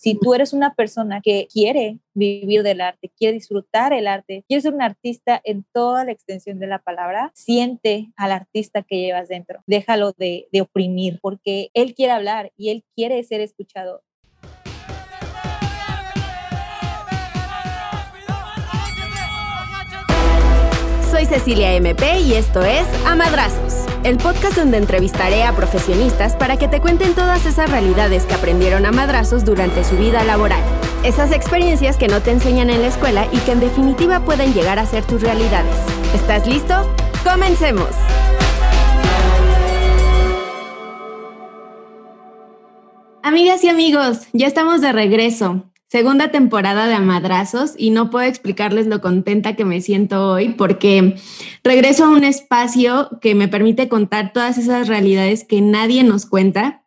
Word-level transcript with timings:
Si 0.00 0.14
tú 0.14 0.32
eres 0.32 0.52
una 0.52 0.74
persona 0.74 1.20
que 1.20 1.48
quiere 1.52 1.98
vivir 2.14 2.62
del 2.62 2.80
arte, 2.80 3.10
quiere 3.18 3.34
disfrutar 3.34 3.92
el 3.92 4.06
arte, 4.06 4.44
quiere 4.46 4.60
ser 4.60 4.72
un 4.72 4.80
artista 4.80 5.40
en 5.42 5.66
toda 5.72 6.04
la 6.04 6.12
extensión 6.12 6.60
de 6.60 6.68
la 6.68 6.78
palabra, 6.78 7.32
siente 7.34 8.12
al 8.14 8.30
artista 8.30 8.84
que 8.84 9.00
llevas 9.00 9.26
dentro. 9.26 9.58
Déjalo 9.66 10.12
de, 10.12 10.46
de 10.52 10.60
oprimir, 10.60 11.18
porque 11.20 11.70
él 11.74 11.96
quiere 11.96 12.12
hablar 12.12 12.52
y 12.56 12.70
él 12.70 12.84
quiere 12.94 13.24
ser 13.24 13.40
escuchado. 13.40 14.04
Soy 21.10 21.26
Cecilia 21.26 21.74
MP 21.74 22.20
y 22.20 22.34
esto 22.34 22.62
es 22.62 22.86
Amadrazos, 23.04 23.77
el 24.04 24.16
podcast 24.16 24.56
donde 24.56 24.78
entrevistaré 24.78 25.44
a 25.44 25.54
profesionistas 25.54 26.36
para 26.36 26.56
que 26.56 26.68
te 26.68 26.80
cuenten 26.80 27.14
todas 27.14 27.46
esas 27.46 27.70
realidades 27.70 28.24
que 28.24 28.34
aprendieron 28.34 28.86
a 28.86 28.92
madrazos 28.92 29.44
durante 29.44 29.84
su 29.84 29.96
vida 29.96 30.24
laboral. 30.24 30.62
Esas 31.04 31.32
experiencias 31.32 31.96
que 31.96 32.08
no 32.08 32.20
te 32.20 32.30
enseñan 32.30 32.70
en 32.70 32.82
la 32.82 32.88
escuela 32.88 33.26
y 33.32 33.38
que 33.38 33.52
en 33.52 33.60
definitiva 33.60 34.20
pueden 34.20 34.54
llegar 34.54 34.78
a 34.78 34.86
ser 34.86 35.04
tus 35.04 35.22
realidades. 35.22 35.76
¿Estás 36.14 36.46
listo? 36.46 36.74
¡Comencemos! 37.24 37.90
Amigas 43.22 43.62
y 43.62 43.68
amigos, 43.68 44.20
ya 44.32 44.46
estamos 44.46 44.80
de 44.80 44.92
regreso 44.92 45.64
segunda 45.88 46.30
temporada 46.30 46.86
de 46.86 46.94
Amadrazos 46.94 47.72
y 47.76 47.90
no 47.90 48.10
puedo 48.10 48.26
explicarles 48.26 48.86
lo 48.86 49.00
contenta 49.00 49.56
que 49.56 49.64
me 49.64 49.80
siento 49.80 50.32
hoy 50.32 50.50
porque 50.50 51.16
regreso 51.64 52.04
a 52.04 52.10
un 52.10 52.24
espacio 52.24 53.08
que 53.20 53.34
me 53.34 53.48
permite 53.48 53.88
contar 53.88 54.32
todas 54.32 54.58
esas 54.58 54.86
realidades 54.86 55.44
que 55.44 55.60
nadie 55.60 56.04
nos 56.04 56.26
cuenta. 56.26 56.84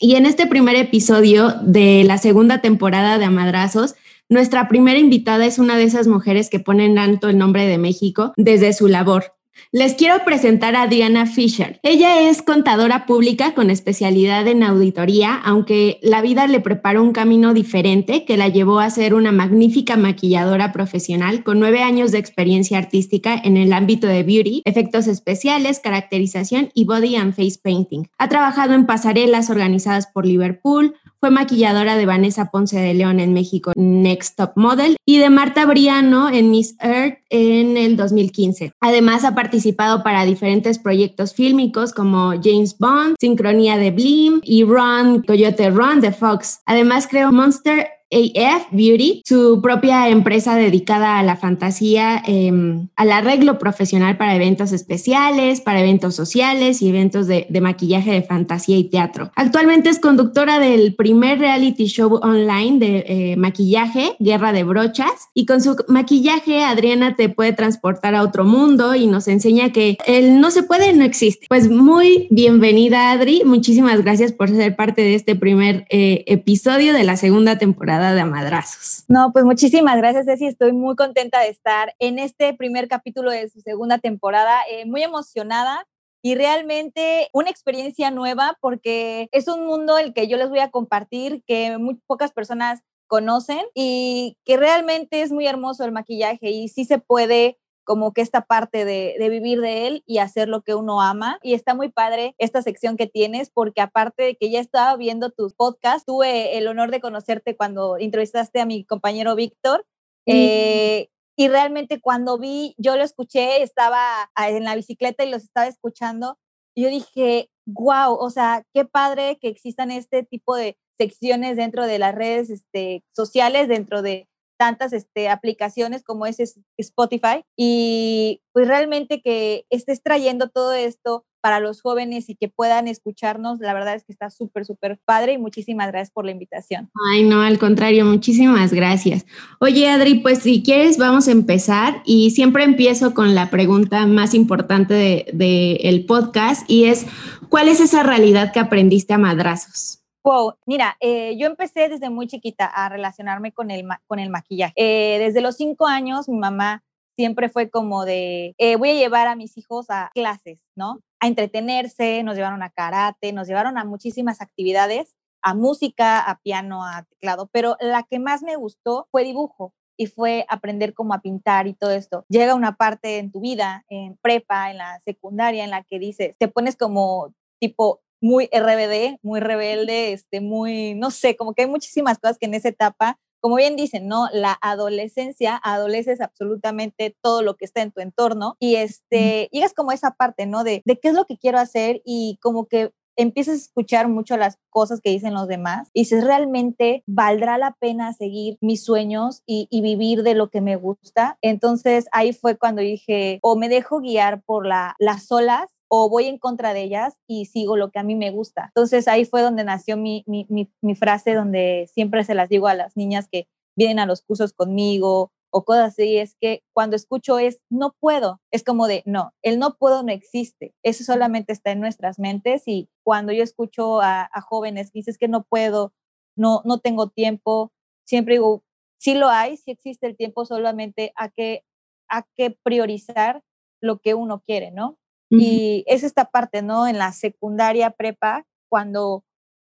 Y 0.00 0.14
en 0.14 0.26
este 0.26 0.46
primer 0.46 0.76
episodio 0.76 1.54
de 1.62 2.04
la 2.04 2.18
segunda 2.18 2.60
temporada 2.60 3.18
de 3.18 3.26
Amadrazos, 3.26 3.96
nuestra 4.28 4.68
primera 4.68 4.98
invitada 4.98 5.44
es 5.44 5.58
una 5.58 5.76
de 5.76 5.84
esas 5.84 6.06
mujeres 6.06 6.50
que 6.50 6.60
ponen 6.60 6.98
alto 6.98 7.28
el 7.28 7.38
nombre 7.38 7.66
de 7.66 7.78
México 7.78 8.32
desde 8.36 8.72
su 8.72 8.88
labor. 8.88 9.37
Les 9.72 9.94
quiero 9.94 10.24
presentar 10.24 10.76
a 10.76 10.86
Diana 10.86 11.26
Fisher. 11.26 11.78
Ella 11.82 12.28
es 12.28 12.42
contadora 12.42 13.06
pública 13.06 13.54
con 13.54 13.70
especialidad 13.70 14.46
en 14.48 14.62
auditoría, 14.62 15.34
aunque 15.44 15.98
la 16.02 16.22
vida 16.22 16.46
le 16.46 16.60
preparó 16.60 17.02
un 17.02 17.12
camino 17.12 17.52
diferente 17.52 18.24
que 18.24 18.36
la 18.36 18.48
llevó 18.48 18.80
a 18.80 18.90
ser 18.90 19.14
una 19.14 19.32
magnífica 19.32 19.96
maquilladora 19.96 20.72
profesional 20.72 21.44
con 21.44 21.60
nueve 21.60 21.82
años 21.82 22.12
de 22.12 22.18
experiencia 22.18 22.78
artística 22.78 23.34
en 23.42 23.56
el 23.56 23.72
ámbito 23.72 24.06
de 24.06 24.22
beauty, 24.22 24.62
efectos 24.64 25.06
especiales, 25.06 25.80
caracterización 25.80 26.70
y 26.74 26.84
body 26.84 27.16
and 27.16 27.34
face 27.34 27.58
painting. 27.62 28.08
Ha 28.18 28.28
trabajado 28.28 28.74
en 28.74 28.86
pasarelas 28.86 29.50
organizadas 29.50 30.06
por 30.06 30.26
Liverpool, 30.26 30.94
fue 31.20 31.30
maquilladora 31.30 31.96
de 31.96 32.06
Vanessa 32.06 32.50
Ponce 32.52 32.78
de 32.78 32.94
León 32.94 33.18
en 33.18 33.32
México, 33.32 33.72
Next 33.74 34.36
Top 34.36 34.52
Model, 34.54 34.96
y 35.04 35.18
de 35.18 35.30
Marta 35.30 35.66
Briano 35.66 36.30
en 36.30 36.50
Miss 36.50 36.76
Earth 36.80 37.18
en 37.28 37.76
el 37.76 37.96
2015. 37.96 38.72
Además, 38.80 39.24
ha 39.24 39.34
participado 39.48 40.02
para 40.02 40.26
diferentes 40.26 40.78
proyectos 40.78 41.32
fílmicos 41.32 41.94
como 41.94 42.34
James 42.42 42.76
Bond, 42.78 43.16
Sincronía 43.18 43.78
de 43.78 43.90
Blim 43.90 44.42
y 44.44 44.62
Run, 44.62 45.22
Coyote 45.22 45.70
Run 45.70 46.02
de 46.02 46.12
Fox. 46.12 46.60
Además, 46.66 47.08
creó 47.08 47.32
Monster 47.32 47.88
AF 48.10 48.66
Beauty, 48.70 49.22
su 49.24 49.60
propia 49.62 50.08
empresa 50.08 50.56
dedicada 50.56 51.18
a 51.18 51.22
la 51.22 51.36
fantasía, 51.36 52.22
em, 52.26 52.88
al 52.96 53.12
arreglo 53.12 53.58
profesional 53.58 54.16
para 54.16 54.34
eventos 54.34 54.72
especiales, 54.72 55.60
para 55.60 55.80
eventos 55.80 56.14
sociales 56.14 56.80
y 56.82 56.88
eventos 56.88 57.26
de, 57.26 57.46
maquillaje 57.58 58.12
de 58.12 58.22
fantasía 58.22 58.78
y 58.78 58.84
teatro. 58.84 59.32
Actualmente 59.34 59.88
es 59.88 59.98
conductora 59.98 60.60
del 60.60 60.94
primer 60.94 61.40
reality 61.40 61.86
show 61.86 62.20
online 62.22 62.78
de 62.78 63.04
eh, 63.06 63.36
maquillaje, 63.36 64.14
Guerra 64.20 64.52
de 64.52 64.62
Brochas, 64.62 65.28
y 65.34 65.44
con 65.44 65.60
su 65.60 65.76
maquillaje 65.88 66.62
Adriana 66.62 67.16
te 67.16 67.28
puede 67.28 67.52
transportar 67.52 68.14
a 68.14 68.22
otro 68.22 68.44
mundo 68.44 68.94
y 68.94 69.08
nos 69.08 69.26
enseña 69.26 69.72
que 69.72 69.98
el 70.06 70.40
no 70.40 70.52
se 70.52 70.62
puede, 70.62 70.92
no 70.92 71.04
existe. 71.04 71.46
Pues 71.48 71.68
muy 71.68 72.28
bienvenida 72.30 73.10
Adri, 73.10 73.42
muchísimas 73.44 74.02
gracias 74.02 74.32
por 74.32 74.48
ser 74.50 74.76
parte 74.76 75.02
de 75.02 75.16
este 75.16 75.34
primer 75.34 75.84
eh, 75.90 76.22
episodio 76.28 76.92
de 76.92 77.02
la 77.02 77.16
segunda 77.16 77.58
temporada 77.58 77.97
de 77.98 78.20
Amadrazos. 78.20 79.04
No, 79.08 79.32
pues 79.32 79.44
muchísimas 79.44 79.96
gracias, 79.96 80.26
Ceci. 80.26 80.46
Estoy 80.46 80.72
muy 80.72 80.96
contenta 80.96 81.40
de 81.40 81.48
estar 81.48 81.94
en 81.98 82.18
este 82.18 82.54
primer 82.54 82.88
capítulo 82.88 83.30
de 83.30 83.48
su 83.48 83.60
segunda 83.60 83.98
temporada. 83.98 84.60
Eh, 84.70 84.86
muy 84.86 85.02
emocionada 85.02 85.86
y 86.22 86.34
realmente 86.34 87.28
una 87.32 87.50
experiencia 87.50 88.10
nueva 88.10 88.56
porque 88.60 89.28
es 89.32 89.48
un 89.48 89.66
mundo 89.66 89.98
el 89.98 90.12
que 90.12 90.28
yo 90.28 90.36
les 90.36 90.48
voy 90.48 90.60
a 90.60 90.70
compartir 90.70 91.42
que 91.46 91.78
muy 91.78 91.94
pocas 92.06 92.32
personas 92.32 92.80
conocen 93.06 93.60
y 93.74 94.36
que 94.44 94.56
realmente 94.56 95.22
es 95.22 95.32
muy 95.32 95.46
hermoso 95.46 95.84
el 95.84 95.92
maquillaje 95.92 96.50
y 96.50 96.68
sí 96.68 96.84
se 96.84 96.98
puede 96.98 97.58
como 97.88 98.12
que 98.12 98.20
esta 98.20 98.42
parte 98.42 98.84
de, 98.84 99.16
vivir 99.30 99.62
de 99.62 99.86
él 99.86 100.02
y 100.04 100.18
hacer 100.18 100.46
lo 100.46 100.60
que 100.60 100.74
uno 100.74 101.00
ama. 101.00 101.38
Y 101.42 101.54
está 101.54 101.74
muy 101.74 101.88
padre 101.88 102.34
esta 102.36 102.60
sección 102.60 102.98
que 102.98 103.06
tienes 103.06 103.48
porque 103.48 103.80
aparte 103.80 104.24
de 104.24 104.36
que 104.36 104.50
ya 104.50 104.60
estaba 104.60 104.94
viendo 104.98 105.30
tus 105.30 105.54
podcasts, 105.54 106.04
tuve 106.04 106.58
el 106.58 106.68
honor 106.68 106.90
de 106.90 107.00
conocerte 107.00 107.56
cuando 107.56 107.96
entrevistaste 107.96 108.60
a 108.60 108.66
mi 108.66 108.84
compañero 108.84 109.34
Víctor. 109.34 109.86
Eh, 110.26 111.08
y 111.34 111.48
realmente 111.48 111.98
cuando 111.98 112.38
vi, 112.38 112.74
yo 112.76 112.94
lo 112.98 113.04
escuché, 113.04 113.62
estaba 113.62 114.30
en 114.36 114.64
la 114.64 114.74
bicicleta 114.74 115.24
y 115.24 115.30
los 115.30 115.44
estaba 115.44 115.66
escuchando. 115.66 116.36
Y 116.74 116.82
yo 116.82 116.90
dije, 116.90 117.48
wow, 117.64 118.12
o 118.20 118.28
sea, 118.28 118.64
qué 118.74 118.84
padre 118.84 119.38
que 119.40 119.48
existan 119.48 119.90
este 119.92 120.24
tipo 120.24 120.56
de 120.56 120.76
secciones 120.98 121.56
dentro 121.56 121.86
de 121.86 121.98
las 121.98 122.14
redes 122.14 122.50
este, 122.50 123.02
sociales, 123.16 123.66
dentro 123.66 124.02
de, 124.02 124.28
tantas 124.58 124.92
este, 124.92 125.28
aplicaciones 125.28 126.02
como 126.02 126.26
es 126.26 126.58
Spotify 126.76 127.44
y 127.56 128.42
pues 128.52 128.68
realmente 128.68 129.22
que 129.22 129.64
estés 129.70 130.02
trayendo 130.02 130.48
todo 130.48 130.72
esto 130.74 131.24
para 131.40 131.60
los 131.60 131.80
jóvenes 131.80 132.28
y 132.28 132.34
que 132.34 132.48
puedan 132.48 132.88
escucharnos, 132.88 133.60
la 133.60 133.72
verdad 133.72 133.94
es 133.94 134.04
que 134.04 134.12
está 134.12 134.28
súper, 134.28 134.64
súper 134.64 134.98
padre 135.04 135.34
y 135.34 135.38
muchísimas 135.38 135.88
gracias 135.88 136.10
por 136.10 136.24
la 136.24 136.32
invitación. 136.32 136.90
Ay, 137.12 137.22
no, 137.22 137.42
al 137.42 137.58
contrario, 137.58 138.04
muchísimas 138.04 138.72
gracias. 138.72 139.24
Oye, 139.60 139.88
Adri, 139.88 140.16
pues 140.16 140.40
si 140.40 140.62
quieres 140.62 140.98
vamos 140.98 141.28
a 141.28 141.32
empezar 141.32 142.02
y 142.04 142.32
siempre 142.32 142.64
empiezo 142.64 143.14
con 143.14 143.34
la 143.34 143.50
pregunta 143.50 144.06
más 144.06 144.34
importante 144.34 145.26
del 145.32 145.38
de, 145.38 146.04
podcast 146.08 146.68
y 146.68 146.84
es, 146.84 147.06
¿cuál 147.48 147.68
es 147.68 147.80
esa 147.80 148.02
realidad 148.02 148.52
que 148.52 148.60
aprendiste 148.60 149.14
a 149.14 149.18
madrazos? 149.18 149.98
Wow, 150.28 150.58
mira, 150.66 150.94
eh, 151.00 151.38
yo 151.38 151.46
empecé 151.46 151.88
desde 151.88 152.10
muy 152.10 152.26
chiquita 152.26 152.66
a 152.66 152.90
relacionarme 152.90 153.50
con 153.50 153.70
el, 153.70 153.88
con 154.06 154.18
el 154.18 154.28
maquillaje. 154.28 154.74
Eh, 154.76 155.18
desde 155.18 155.40
los 155.40 155.56
cinco 155.56 155.86
años, 155.86 156.28
mi 156.28 156.36
mamá 156.36 156.84
siempre 157.16 157.48
fue 157.48 157.70
como 157.70 158.04
de, 158.04 158.54
eh, 158.58 158.76
voy 158.76 158.90
a 158.90 158.94
llevar 158.94 159.26
a 159.26 159.36
mis 159.36 159.56
hijos 159.56 159.86
a 159.88 160.10
clases, 160.12 160.58
¿no? 160.76 161.00
A 161.18 161.28
entretenerse, 161.28 162.22
nos 162.24 162.36
llevaron 162.36 162.62
a 162.62 162.68
karate, 162.68 163.32
nos 163.32 163.48
llevaron 163.48 163.78
a 163.78 163.86
muchísimas 163.86 164.42
actividades, 164.42 165.16
a 165.40 165.54
música, 165.54 166.20
a 166.20 166.38
piano, 166.42 166.84
a 166.84 167.06
teclado, 167.08 167.48
pero 167.50 167.78
la 167.80 168.02
que 168.02 168.18
más 168.18 168.42
me 168.42 168.56
gustó 168.56 169.08
fue 169.10 169.24
dibujo 169.24 169.72
y 169.96 170.08
fue 170.08 170.44
aprender 170.50 170.92
cómo 170.92 171.14
a 171.14 171.22
pintar 171.22 171.68
y 171.68 171.72
todo 171.72 171.92
esto. 171.92 172.26
Llega 172.28 172.54
una 172.54 172.76
parte 172.76 173.16
en 173.16 173.32
tu 173.32 173.40
vida, 173.40 173.86
en 173.88 174.18
prepa, 174.18 174.70
en 174.70 174.76
la 174.76 175.00
secundaria, 175.06 175.64
en 175.64 175.70
la 175.70 175.84
que 175.84 175.98
dices, 175.98 176.36
te 176.36 176.48
pones 176.48 176.76
como 176.76 177.32
tipo 177.58 178.02
muy 178.20 178.48
RBD, 178.52 179.18
muy 179.22 179.40
rebelde, 179.40 180.12
este, 180.12 180.40
muy, 180.40 180.94
no 180.94 181.10
sé, 181.10 181.36
como 181.36 181.54
que 181.54 181.62
hay 181.62 181.68
muchísimas 181.68 182.18
cosas 182.18 182.38
que 182.38 182.46
en 182.46 182.54
esa 182.54 182.68
etapa, 182.68 183.18
como 183.40 183.56
bien 183.56 183.76
dicen, 183.76 184.08
¿no? 184.08 184.26
La 184.32 184.58
adolescencia, 184.60 185.60
adoleces 185.62 186.20
absolutamente 186.20 187.16
todo 187.22 187.42
lo 187.42 187.56
que 187.56 187.64
está 187.64 187.82
en 187.82 187.92
tu 187.92 188.00
entorno 188.00 188.56
y 188.58 188.76
este, 188.76 189.48
llegas 189.52 189.74
como 189.74 189.90
a 189.90 189.94
esa 189.94 190.12
parte, 190.12 190.46
¿no? 190.46 190.64
De, 190.64 190.82
de 190.84 190.98
qué 190.98 191.08
es 191.08 191.14
lo 191.14 191.24
que 191.24 191.38
quiero 191.38 191.58
hacer 191.58 192.02
y 192.04 192.38
como 192.42 192.66
que 192.66 192.90
empiezas 193.18 193.54
a 193.54 193.58
escuchar 193.58 194.08
mucho 194.08 194.36
las 194.36 194.58
cosas 194.70 195.00
que 195.00 195.10
dicen 195.10 195.34
los 195.34 195.48
demás 195.48 195.90
y 195.92 196.00
dices, 196.02 196.24
realmente 196.24 197.02
valdrá 197.06 197.58
la 197.58 197.76
pena 197.80 198.12
seguir 198.12 198.58
mis 198.60 198.84
sueños 198.84 199.42
y, 199.44 199.66
y, 199.70 199.80
vivir 199.80 200.22
de 200.22 200.34
lo 200.34 200.50
que 200.50 200.60
me 200.60 200.76
gusta. 200.76 201.36
Entonces 201.42 202.06
ahí 202.12 202.32
fue 202.32 202.56
cuando 202.56 202.80
dije, 202.80 203.40
o 203.42 203.56
me 203.56 203.68
dejo 203.68 203.98
guiar 203.98 204.42
por 204.42 204.66
la, 204.66 204.94
las 205.00 205.30
olas 205.32 205.68
o 205.88 206.08
voy 206.08 206.26
en 206.26 206.38
contra 206.38 206.74
de 206.74 206.82
ellas 206.82 207.14
y 207.26 207.46
sigo 207.46 207.76
lo 207.76 207.90
que 207.90 207.98
a 207.98 208.02
mí 208.02 208.14
me 208.14 208.30
gusta. 208.30 208.66
Entonces 208.66 209.08
ahí 209.08 209.24
fue 209.24 209.42
donde 209.42 209.64
nació 209.64 209.96
mi, 209.96 210.24
mi, 210.26 210.46
mi, 210.48 210.94
frase 210.94 211.34
donde 211.34 211.88
siempre 211.92 212.24
se 212.24 212.34
las 212.34 212.48
digo 212.48 212.68
a 212.68 212.74
las 212.74 212.96
niñas 212.96 213.28
que 213.30 213.48
vienen 213.76 213.98
a 213.98 214.06
los 214.06 214.22
cursos 214.22 214.52
conmigo 214.52 215.32
o 215.50 215.64
cosas 215.64 215.92
así, 215.92 216.18
es 216.18 216.36
que 216.40 216.62
cuando 216.74 216.94
escucho 216.94 217.38
es 217.38 217.60
no 217.70 217.94
puedo, 217.98 218.40
es 218.50 218.64
como 218.64 218.86
de 218.86 219.02
no, 219.06 219.32
el 219.42 219.58
no 219.58 219.76
puedo 219.76 220.02
no 220.02 220.12
existe, 220.12 220.74
eso 220.82 221.04
solamente 221.04 221.52
está 221.54 221.70
en 221.70 221.80
nuestras 221.80 222.18
mentes 222.18 222.64
y 222.66 222.90
cuando 223.02 223.32
yo 223.32 223.42
escucho 223.42 224.02
a, 224.02 224.28
jóvenes 224.46 224.90
que 224.90 224.98
dices 224.98 225.16
que 225.16 225.28
no 225.28 225.44
puedo, 225.44 225.94
no, 226.36 226.60
no 226.66 226.80
tengo 226.80 227.08
tiempo, 227.08 227.72
siempre 228.04 228.34
digo, 228.34 228.62
sí 228.98 229.14
lo 229.14 229.28
hay, 229.28 229.56
sí 229.56 229.70
existe 229.70 230.06
el 230.06 230.16
tiempo, 230.16 230.44
solamente 230.44 231.12
a 231.16 231.30
que, 231.30 231.64
a 232.10 232.24
que 232.36 232.50
priorizar 232.62 233.42
lo 233.80 234.00
que 234.00 234.14
uno 234.14 234.42
quiere, 234.44 234.70
¿no? 234.70 234.97
Y 235.30 235.84
es 235.86 236.04
esta 236.04 236.26
parte, 236.26 236.62
¿no? 236.62 236.86
En 236.86 236.96
la 236.96 237.12
secundaria 237.12 237.90
prepa, 237.90 238.46
cuando 238.70 239.24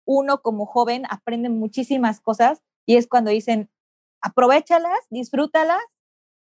uno 0.06 0.40
como 0.40 0.66
joven 0.66 1.04
aprende 1.10 1.48
muchísimas 1.48 2.20
cosas, 2.20 2.62
Y 2.84 2.96
es 2.96 3.06
cuando 3.06 3.30
dicen, 3.30 3.70
aprovechalas, 4.20 4.98
disfrútalas 5.08 5.82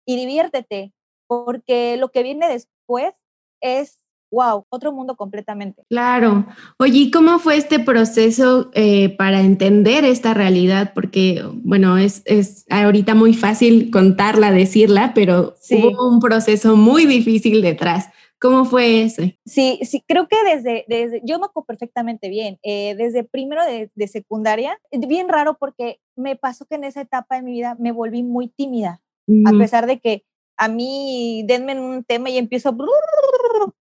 y 0.06 0.16
diviértete, 0.16 0.92
porque 1.28 1.96
lo 1.98 2.10
que 2.10 2.24
viene 2.24 2.48
después 2.48 3.14
es 3.62 4.04
wow, 4.34 4.66
otro 4.70 4.92
mundo 4.92 5.16
completamente. 5.16 5.84
Claro. 5.90 6.46
Oye, 6.80 6.98
¿y 6.98 7.12
cómo 7.12 7.38
fue 7.38 7.56
este 7.56 7.80
proceso 7.80 8.72
eh, 8.74 9.16
para 9.16 9.42
entender 9.42 10.04
esta 10.06 10.34
realidad? 10.34 10.92
Porque, 10.96 11.44
bueno, 11.54 11.98
es, 12.00 12.24
es, 12.26 12.66
ahorita 12.70 13.14
muy 13.14 13.36
fácil 13.36 13.92
contarla, 13.92 14.52
decirla, 14.52 15.14
pero 15.14 15.56
hubo 15.70 16.10
un 16.10 16.20
proceso 16.20 16.76
muy 16.76 17.06
difícil 17.06 17.62
detrás. 17.62 18.10
¿Cómo 18.44 18.66
fue 18.66 19.04
ese? 19.04 19.40
Sí, 19.46 19.80
sí, 19.84 20.04
creo 20.06 20.28
que 20.28 20.36
desde, 20.44 20.84
desde 20.90 21.22
yo 21.24 21.40
me 21.40 21.46
acuerdo 21.46 21.66
perfectamente 21.66 22.28
bien, 22.28 22.60
eh, 22.62 22.94
desde 22.96 23.24
primero 23.24 23.64
de, 23.64 23.90
de, 23.96 24.08
secundaria, 24.10 24.78
bien 24.92 25.30
raro 25.30 25.58
porque 25.58 26.02
me 26.18 26.36
pasó 26.36 26.66
que 26.66 26.76
en 26.76 26.84
esa 26.84 27.00
etapa 27.00 27.38
de 27.38 27.42
mi 27.42 27.54
vida 27.54 27.78
me 27.80 27.94
volví 27.94 28.22
muy 28.22 28.50
tímida, 28.50 29.02
a 29.46 29.52
pesar 29.58 29.88
de 29.88 30.02
que 30.02 30.26
a 30.58 30.68
mí 30.68 31.46
denme 31.48 31.80
un 31.80 32.04
tema 32.04 32.30
y 32.32 32.38
empiezo 32.38 32.76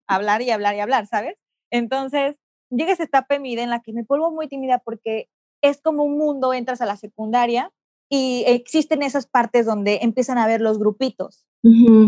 a 0.06 0.16
hablar 0.16 0.44
y 0.44 0.52
hablar 0.52 0.76
y 0.76 0.80
hablar, 0.80 1.08
¿sabes? 1.08 1.40
Entonces, 1.72 2.36
llega 2.70 2.94
esa 2.94 3.06
etapa 3.06 3.34
en 3.34 3.42
mi 3.42 3.56
vida 3.56 3.64
en 3.64 3.72
la 3.72 3.82
que 3.82 3.94
me 3.94 4.04
vuelvo 4.04 4.30
muy 4.30 4.48
tímida 4.48 4.78
porque 4.78 5.28
es 5.64 5.82
como 5.82 6.04
un 6.04 6.20
mundo, 6.20 6.54
entras 6.54 6.82
a 6.82 6.86
la 6.86 6.98
secundaria 6.98 7.72
y 8.10 8.44
existen 8.46 9.02
esas 9.02 9.26
partes 9.26 9.66
donde 9.66 10.02
empiezan 10.04 10.38
a 10.38 10.46
ver 10.46 10.62
los 10.62 10.78
grupitos, 10.78 11.48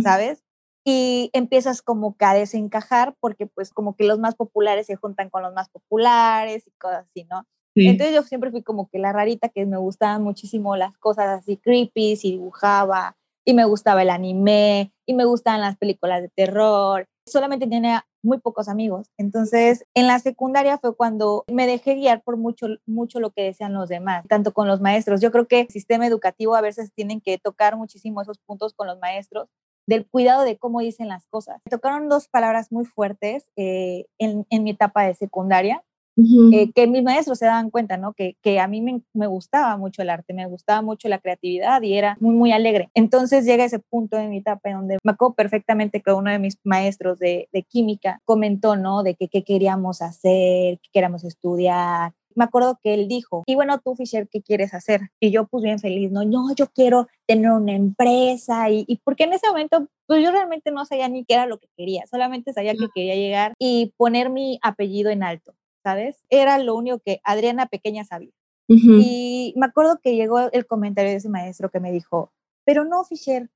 ¿sabes? 0.04 0.43
Y 0.86 1.30
empiezas 1.34 1.82
como 1.82 2.18
que 2.18 2.26
a 2.26 2.34
desencajar 2.34 3.16
porque 3.20 3.48
pues 3.48 3.72
como 3.72 3.96
que 3.96 4.04
los 4.04 4.20
más 4.20 4.36
populares 4.36 4.88
se 4.88 4.96
juntan 4.96 5.30
con 5.30 5.42
los 5.44 5.54
más 5.54 5.70
populares 5.70 6.68
y 6.68 6.72
cosas 6.72 7.06
así, 7.10 7.26
¿no? 7.30 7.46
Entonces 7.76 8.14
yo 8.14 8.22
siempre 8.24 8.52
fui 8.52 8.62
como 8.62 8.88
que 8.90 9.00
la 9.00 9.12
rarita 9.12 9.50
que 9.50 9.66
me 9.66 9.78
gustaban 9.78 10.22
muchísimo 10.22 10.76
las 10.76 10.96
cosas 10.98 11.40
así 11.40 11.58
creepy, 11.58 12.20
y 12.22 12.32
dibujaba 12.32 13.16
y 13.46 13.54
me 13.54 13.66
gustaba 13.66 14.04
el 14.04 14.10
anime 14.10 14.94
y 15.08 15.14
me 15.14 15.26
gustaban 15.26 15.62
las 15.62 15.78
películas 15.78 16.22
de 16.22 16.30
terror. 16.30 17.08
Solamente 17.26 17.68
tenía 17.68 18.06
muy 18.22 18.40
pocos 18.40 18.68
amigos. 18.70 19.08
Entonces, 19.18 19.86
en 19.96 20.08
la 20.08 20.20
secundaria 20.20 20.78
fue 20.78 20.96
cuando 20.96 21.46
me 21.48 21.68
dejé 21.68 21.96
guiar 21.96 22.22
por 22.22 22.38
mucho, 22.38 22.68
mucho 22.86 23.20
lo 23.20 23.32
que 23.32 23.44
decían 23.44 23.74
los 23.74 23.90
demás, 23.90 24.26
tanto 24.28 24.54
con 24.54 24.68
los 24.68 24.80
maestros. 24.80 25.22
Yo 25.22 25.32
creo 25.32 25.48
que 25.48 25.62
el 25.62 25.70
sistema 25.70 26.06
educativo 26.06 26.56
a 26.56 26.62
veces 26.62 26.92
tienen 26.94 27.22
que 27.22 27.38
tocar 27.38 27.76
muchísimo 27.76 28.22
esos 28.22 28.38
puntos 28.40 28.74
con 28.74 28.88
los 28.88 29.00
maestros 29.00 29.50
del 29.88 30.08
cuidado 30.08 30.44
de 30.44 30.58
cómo 30.58 30.80
dicen 30.80 31.08
las 31.08 31.28
cosas. 31.28 31.62
Me 31.66 31.70
tocaron 31.70 32.10
dos 32.10 32.28
palabras 32.28 32.72
muy 32.72 32.86
fuertes 32.86 33.50
eh, 33.56 34.06
en, 34.18 34.46
en 34.50 34.64
mi 34.64 34.72
etapa 34.72 35.04
de 35.04 35.16
secundaria 35.16 35.84
eh, 36.16 36.72
que 36.74 36.86
mis 36.86 37.02
maestros 37.02 37.40
se 37.40 37.46
daban 37.46 37.72
cuenta, 37.72 37.98
¿no? 37.98 38.14
Que, 38.14 38.38
que 38.44 38.60
a 38.60 38.68
mí 38.68 38.82
me, 38.82 39.02
me, 39.14 39.26
gustaba 39.26 39.78
mucho 39.78 40.04
el 40.04 40.12
arte, 40.12 40.34
me 40.34 40.46
gustaba 40.46 40.84
mucho 40.84 41.08
la 41.10 41.18
creatividad 41.18 41.82
y 41.82 41.98
era 41.98 42.18
muy, 42.20 42.36
muy 42.36 42.52
alegre. 42.52 42.92
Entonces 42.94 43.46
llega 43.46 43.66
ese 43.66 43.80
punto 43.80 44.18
de 44.18 44.28
mi 44.28 44.38
etapa 44.38 44.70
en 44.70 44.78
donde 44.78 44.98
me 45.04 45.12
acuerdo 45.12 45.34
perfectamente 45.34 46.02
que 46.02 46.12
uno 46.12 46.30
de 46.30 46.38
mis 46.38 46.60
maestros 46.64 47.18
de, 47.18 47.50
de 47.52 47.64
química 47.64 48.22
comentó, 48.26 48.76
¿no? 48.76 49.02
De 49.02 49.16
que 49.16 49.28
qué 49.28 49.44
queríamos 49.44 50.04
hacer, 50.04 50.80
qué 50.84 50.90
queríamos 50.94 51.24
estudiar, 51.24 52.14
me 52.36 52.46
acuerdo 52.46 52.80
que 52.82 52.94
él 52.94 53.08
dijo, 53.08 53.44
y 53.46 53.56
bueno, 53.56 53.80
tú 53.80 53.96
Fisher, 53.96 54.28
¿qué 54.30 54.42
quieres 54.42 54.74
hacer? 54.74 55.10
Y 55.20 55.32
yo 55.32 55.48
pues 55.48 55.64
bien 55.64 55.80
feliz, 55.80 56.12
no, 56.12 56.24
no, 56.26 56.54
yo 56.56 56.68
quiero 56.68 57.08
tener 57.28 57.52
una 57.52 57.74
empresa 57.74 58.70
y, 58.70 58.86
y 58.88 58.98
porque 59.04 59.24
en 59.24 59.34
ese 59.34 59.48
momento 59.48 59.88
pues 60.08 60.24
yo 60.24 60.32
realmente 60.32 60.72
no 60.72 60.86
sabía 60.86 61.08
ni 61.10 61.26
qué 61.26 61.36
era 61.36 61.46
lo 61.46 61.60
que 61.60 61.68
quería, 61.78 62.06
solamente 62.08 62.54
sabía 62.54 62.74
que 62.74 62.88
quería 62.94 63.16
llegar 63.16 63.54
y 63.60 63.94
poner 63.98 64.30
mi 64.30 64.60
apellido 64.62 65.10
en 65.10 65.24
alto. 65.24 65.54
¿sabes? 65.84 66.24
Era 66.30 66.58
lo 66.58 66.76
único 66.76 67.00
que 67.00 67.20
Adriana 67.24 67.68
pequeña 67.68 68.06
sabía. 68.06 68.32
Y 68.70 69.54
me 69.56 69.68
acuerdo 69.68 70.00
que 70.02 70.16
llegó 70.16 70.52
el 70.52 70.66
comentario 70.66 71.12
de 71.12 71.18
ese 71.18 71.30
maestro 71.30 71.70
que 71.70 71.82
me 71.82 71.92
dijo, 71.92 72.32
pero 72.66 72.86
no, 72.86 73.04
Fisher, 73.04 73.52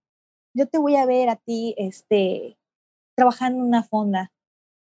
yo 0.53 0.67
te 0.67 0.77
voy 0.77 0.95
a 0.95 1.07
ver 1.07 1.29
a 1.29 1.37
ti, 1.37 1.73
este, 1.77 2.59
trabajando 3.15 3.63
en 3.63 3.67
una 3.67 3.83
fonda. 3.83 4.31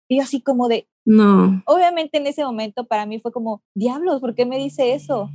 Y 0.09 0.21
así 0.21 0.41
como 0.41 0.69
de, 0.69 0.89
no. 1.05 1.63
Obviamente 1.67 2.19
en 2.19 2.27
ese 2.27 2.45
momento 2.45 2.87
para 2.87 3.07
mí 3.07 3.19
fue 3.19 3.33
como, 3.33 3.63
diablos, 3.75 4.21
¿por 4.21 4.35
qué 4.35 4.47
me 4.47 4.59
dice 4.59 4.95
eso? 4.95 5.31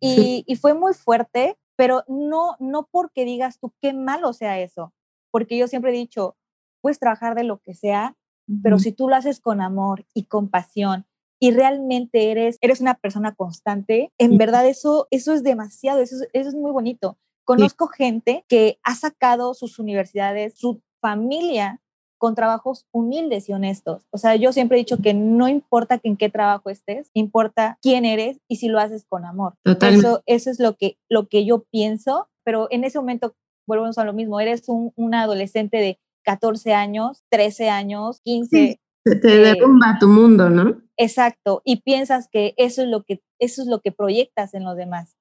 Y, 0.00 0.44
y 0.46 0.56
fue 0.56 0.74
muy 0.74 0.94
fuerte, 0.94 1.56
pero 1.76 2.04
no, 2.08 2.56
no 2.60 2.88
porque 2.90 3.24
digas 3.24 3.58
tú 3.58 3.72
qué 3.80 3.92
malo 3.92 4.32
sea 4.32 4.60
eso, 4.60 4.92
porque 5.30 5.56
yo 5.56 5.68
siempre 5.68 5.90
he 5.90 5.98
dicho, 5.98 6.36
puedes 6.80 6.98
trabajar 6.98 7.34
de 7.34 7.44
lo 7.44 7.58
que 7.58 7.74
sea, 7.74 8.16
pero 8.62 8.78
si 8.78 8.92
tú 8.92 9.08
lo 9.08 9.16
haces 9.16 9.40
con 9.40 9.60
amor 9.60 10.06
y 10.14 10.24
con 10.24 10.48
pasión 10.48 11.06
y 11.38 11.50
realmente 11.50 12.30
eres, 12.30 12.58
eres 12.60 12.80
una 12.80 12.94
persona 12.94 13.34
constante, 13.34 14.12
en 14.18 14.38
verdad 14.38 14.66
eso, 14.66 15.06
eso 15.10 15.32
es 15.32 15.42
demasiado, 15.42 16.00
eso 16.00 16.16
es, 16.16 16.28
eso 16.32 16.48
es 16.48 16.54
muy 16.54 16.70
bonito. 16.72 17.18
Conozco 17.44 17.88
gente 17.88 18.44
que 18.48 18.78
ha 18.82 18.94
sacado 18.94 19.54
sus 19.54 19.78
universidades, 19.78 20.58
su 20.58 20.82
familia 21.00 21.80
con 22.18 22.34
trabajos 22.34 22.86
humildes 22.92 23.48
y 23.48 23.52
honestos. 23.52 24.06
O 24.10 24.18
sea, 24.18 24.36
yo 24.36 24.52
siempre 24.52 24.76
he 24.76 24.80
dicho 24.80 24.98
que 24.98 25.14
no 25.14 25.48
importa 25.48 26.00
en 26.02 26.16
qué 26.16 26.28
trabajo 26.28 26.68
estés, 26.70 27.10
importa 27.14 27.78
quién 27.80 28.04
eres 28.04 28.38
y 28.48 28.56
si 28.56 28.68
lo 28.68 28.78
haces 28.78 29.06
con 29.08 29.24
amor. 29.24 29.54
Eso, 29.64 30.22
eso 30.26 30.50
es 30.50 30.60
lo 30.60 30.76
que, 30.76 30.98
lo 31.08 31.28
que 31.28 31.44
yo 31.44 31.64
pienso, 31.70 32.28
pero 32.44 32.66
en 32.70 32.84
ese 32.84 32.98
momento 32.98 33.34
volvemos 33.66 33.98
a 33.98 34.04
lo 34.04 34.12
mismo, 34.12 34.40
eres 34.40 34.68
un, 34.68 34.92
un 34.96 35.14
adolescente 35.14 35.78
de 35.78 35.98
14 36.24 36.74
años, 36.74 37.22
13 37.30 37.70
años, 37.70 38.20
15, 38.24 38.80
te 39.04 39.34
eh, 39.34 39.38
derrumba 39.38 39.98
tu 39.98 40.08
mundo, 40.08 40.50
¿no? 40.50 40.80
Exacto, 40.96 41.62
y 41.64 41.82
piensas 41.82 42.28
que 42.28 42.54
eso 42.56 42.82
es 42.82 42.88
lo 42.88 43.04
que, 43.04 43.20
eso 43.38 43.62
es 43.62 43.68
lo 43.68 43.80
que 43.80 43.92
proyectas 43.92 44.54
en 44.54 44.64
los 44.64 44.76
demás. 44.76 45.14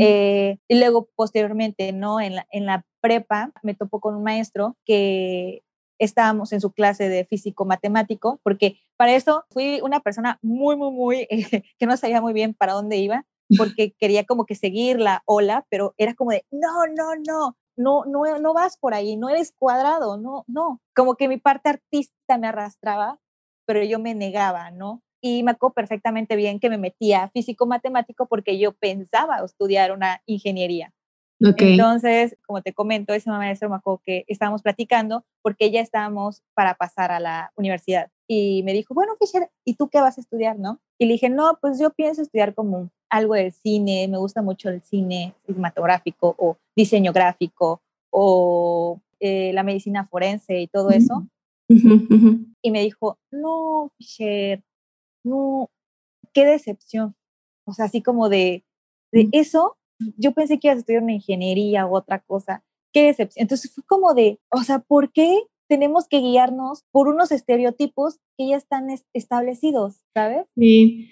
Eh, 0.00 0.58
y 0.68 0.78
luego 0.78 1.08
posteriormente, 1.16 1.92
¿no? 1.92 2.20
En 2.20 2.36
la, 2.36 2.46
en 2.52 2.66
la 2.66 2.84
prepa 3.00 3.50
me 3.64 3.74
topó 3.74 3.98
con 3.98 4.14
un 4.14 4.22
maestro 4.22 4.76
que 4.84 5.64
estábamos 5.98 6.52
en 6.52 6.60
su 6.60 6.72
clase 6.72 7.08
de 7.08 7.24
físico 7.24 7.64
matemático, 7.64 8.40
porque 8.42 8.78
para 8.96 9.14
eso 9.14 9.44
fui 9.50 9.80
una 9.82 10.00
persona 10.00 10.38
muy, 10.42 10.76
muy, 10.76 10.90
muy, 10.90 11.28
que 11.78 11.86
no 11.86 11.96
sabía 11.96 12.20
muy 12.20 12.32
bien 12.32 12.54
para 12.54 12.72
dónde 12.72 12.96
iba, 12.96 13.24
porque 13.56 13.92
quería 13.98 14.24
como 14.24 14.46
que 14.46 14.54
seguir 14.54 15.00
la 15.00 15.22
ola, 15.26 15.66
pero 15.70 15.94
era 15.98 16.14
como 16.14 16.30
de, 16.30 16.44
no, 16.50 16.86
no, 16.94 17.14
no, 17.26 17.56
no, 17.76 18.04
no, 18.06 18.38
no 18.38 18.54
vas 18.54 18.76
por 18.78 18.94
ahí, 18.94 19.16
no 19.16 19.28
eres 19.28 19.52
cuadrado, 19.52 20.16
no, 20.16 20.44
no. 20.46 20.80
Como 20.94 21.16
que 21.16 21.28
mi 21.28 21.38
parte 21.38 21.70
artista 21.70 22.38
me 22.38 22.48
arrastraba 22.48 23.20
pero 23.66 23.82
yo 23.82 23.98
me 23.98 24.14
negaba, 24.14 24.70
¿no? 24.70 25.02
Y 25.20 25.42
me 25.42 25.50
acuerdo 25.50 25.74
perfectamente 25.74 26.36
bien 26.36 26.60
que 26.60 26.70
me 26.70 26.78
metía 26.78 27.28
físico-matemático 27.30 28.26
porque 28.26 28.58
yo 28.58 28.72
pensaba 28.72 29.44
estudiar 29.44 29.92
una 29.92 30.22
ingeniería. 30.26 30.92
Entonces, 31.38 32.36
como 32.46 32.62
te 32.62 32.72
comento, 32.72 33.12
ese 33.12 33.30
maestro 33.30 33.68
me 33.68 33.76
acuerdo 33.76 34.00
que 34.04 34.24
estábamos 34.26 34.62
platicando 34.62 35.24
porque 35.42 35.70
ya 35.70 35.80
estábamos 35.80 36.42
para 36.54 36.74
pasar 36.74 37.12
a 37.12 37.20
la 37.20 37.52
universidad. 37.56 38.10
Y 38.26 38.62
me 38.64 38.72
dijo, 38.72 38.94
bueno, 38.94 39.16
Fisher, 39.18 39.50
¿y 39.64 39.74
tú 39.74 39.88
qué 39.88 40.00
vas 40.00 40.18
a 40.18 40.20
estudiar, 40.20 40.58
no? 40.58 40.80
Y 40.98 41.06
le 41.06 41.12
dije, 41.12 41.28
no, 41.28 41.58
pues 41.60 41.78
yo 41.78 41.90
pienso 41.90 42.22
estudiar 42.22 42.54
como 42.54 42.90
algo 43.10 43.34
del 43.34 43.52
cine, 43.52 44.08
me 44.08 44.18
gusta 44.18 44.42
mucho 44.42 44.68
el 44.68 44.82
cine 44.82 45.34
cinematográfico 45.46 46.34
o 46.38 46.56
diseño 46.74 47.12
gráfico 47.12 47.82
o 48.10 49.00
eh, 49.20 49.52
la 49.52 49.62
medicina 49.62 50.06
forense 50.06 50.60
y 50.60 50.66
todo 50.66 50.90
eso. 50.90 51.26
Y 51.68 52.70
me 52.70 52.80
dijo, 52.80 53.18
no, 53.30 53.92
Fisher, 53.98 54.62
no, 55.24 55.70
qué 56.32 56.44
decepción. 56.44 57.14
O 57.64 57.72
sea, 57.72 57.86
así 57.86 58.02
como 58.02 58.28
de, 58.28 58.64
de 59.12 59.24
mm. 59.24 59.28
eso, 59.32 59.76
yo 60.16 60.32
pensé 60.32 60.58
que 60.58 60.68
ibas 60.68 60.76
a 60.76 60.80
estudiar 60.80 61.02
una 61.02 61.12
ingeniería 61.12 61.86
u 61.86 61.96
otra 61.96 62.20
cosa. 62.20 62.62
Qué 62.92 63.04
decepción. 63.06 63.42
Entonces 63.42 63.72
fue 63.74 63.84
como 63.84 64.14
de, 64.14 64.40
o 64.50 64.62
sea, 64.62 64.78
¿por 64.80 65.12
qué 65.12 65.42
tenemos 65.68 66.08
que 66.08 66.20
guiarnos 66.20 66.84
por 66.90 67.08
unos 67.08 67.32
estereotipos 67.32 68.18
que 68.38 68.48
ya 68.48 68.56
están 68.56 68.88
establecidos, 69.14 70.02
¿sabes? 70.14 70.46
Sí. 70.56 71.10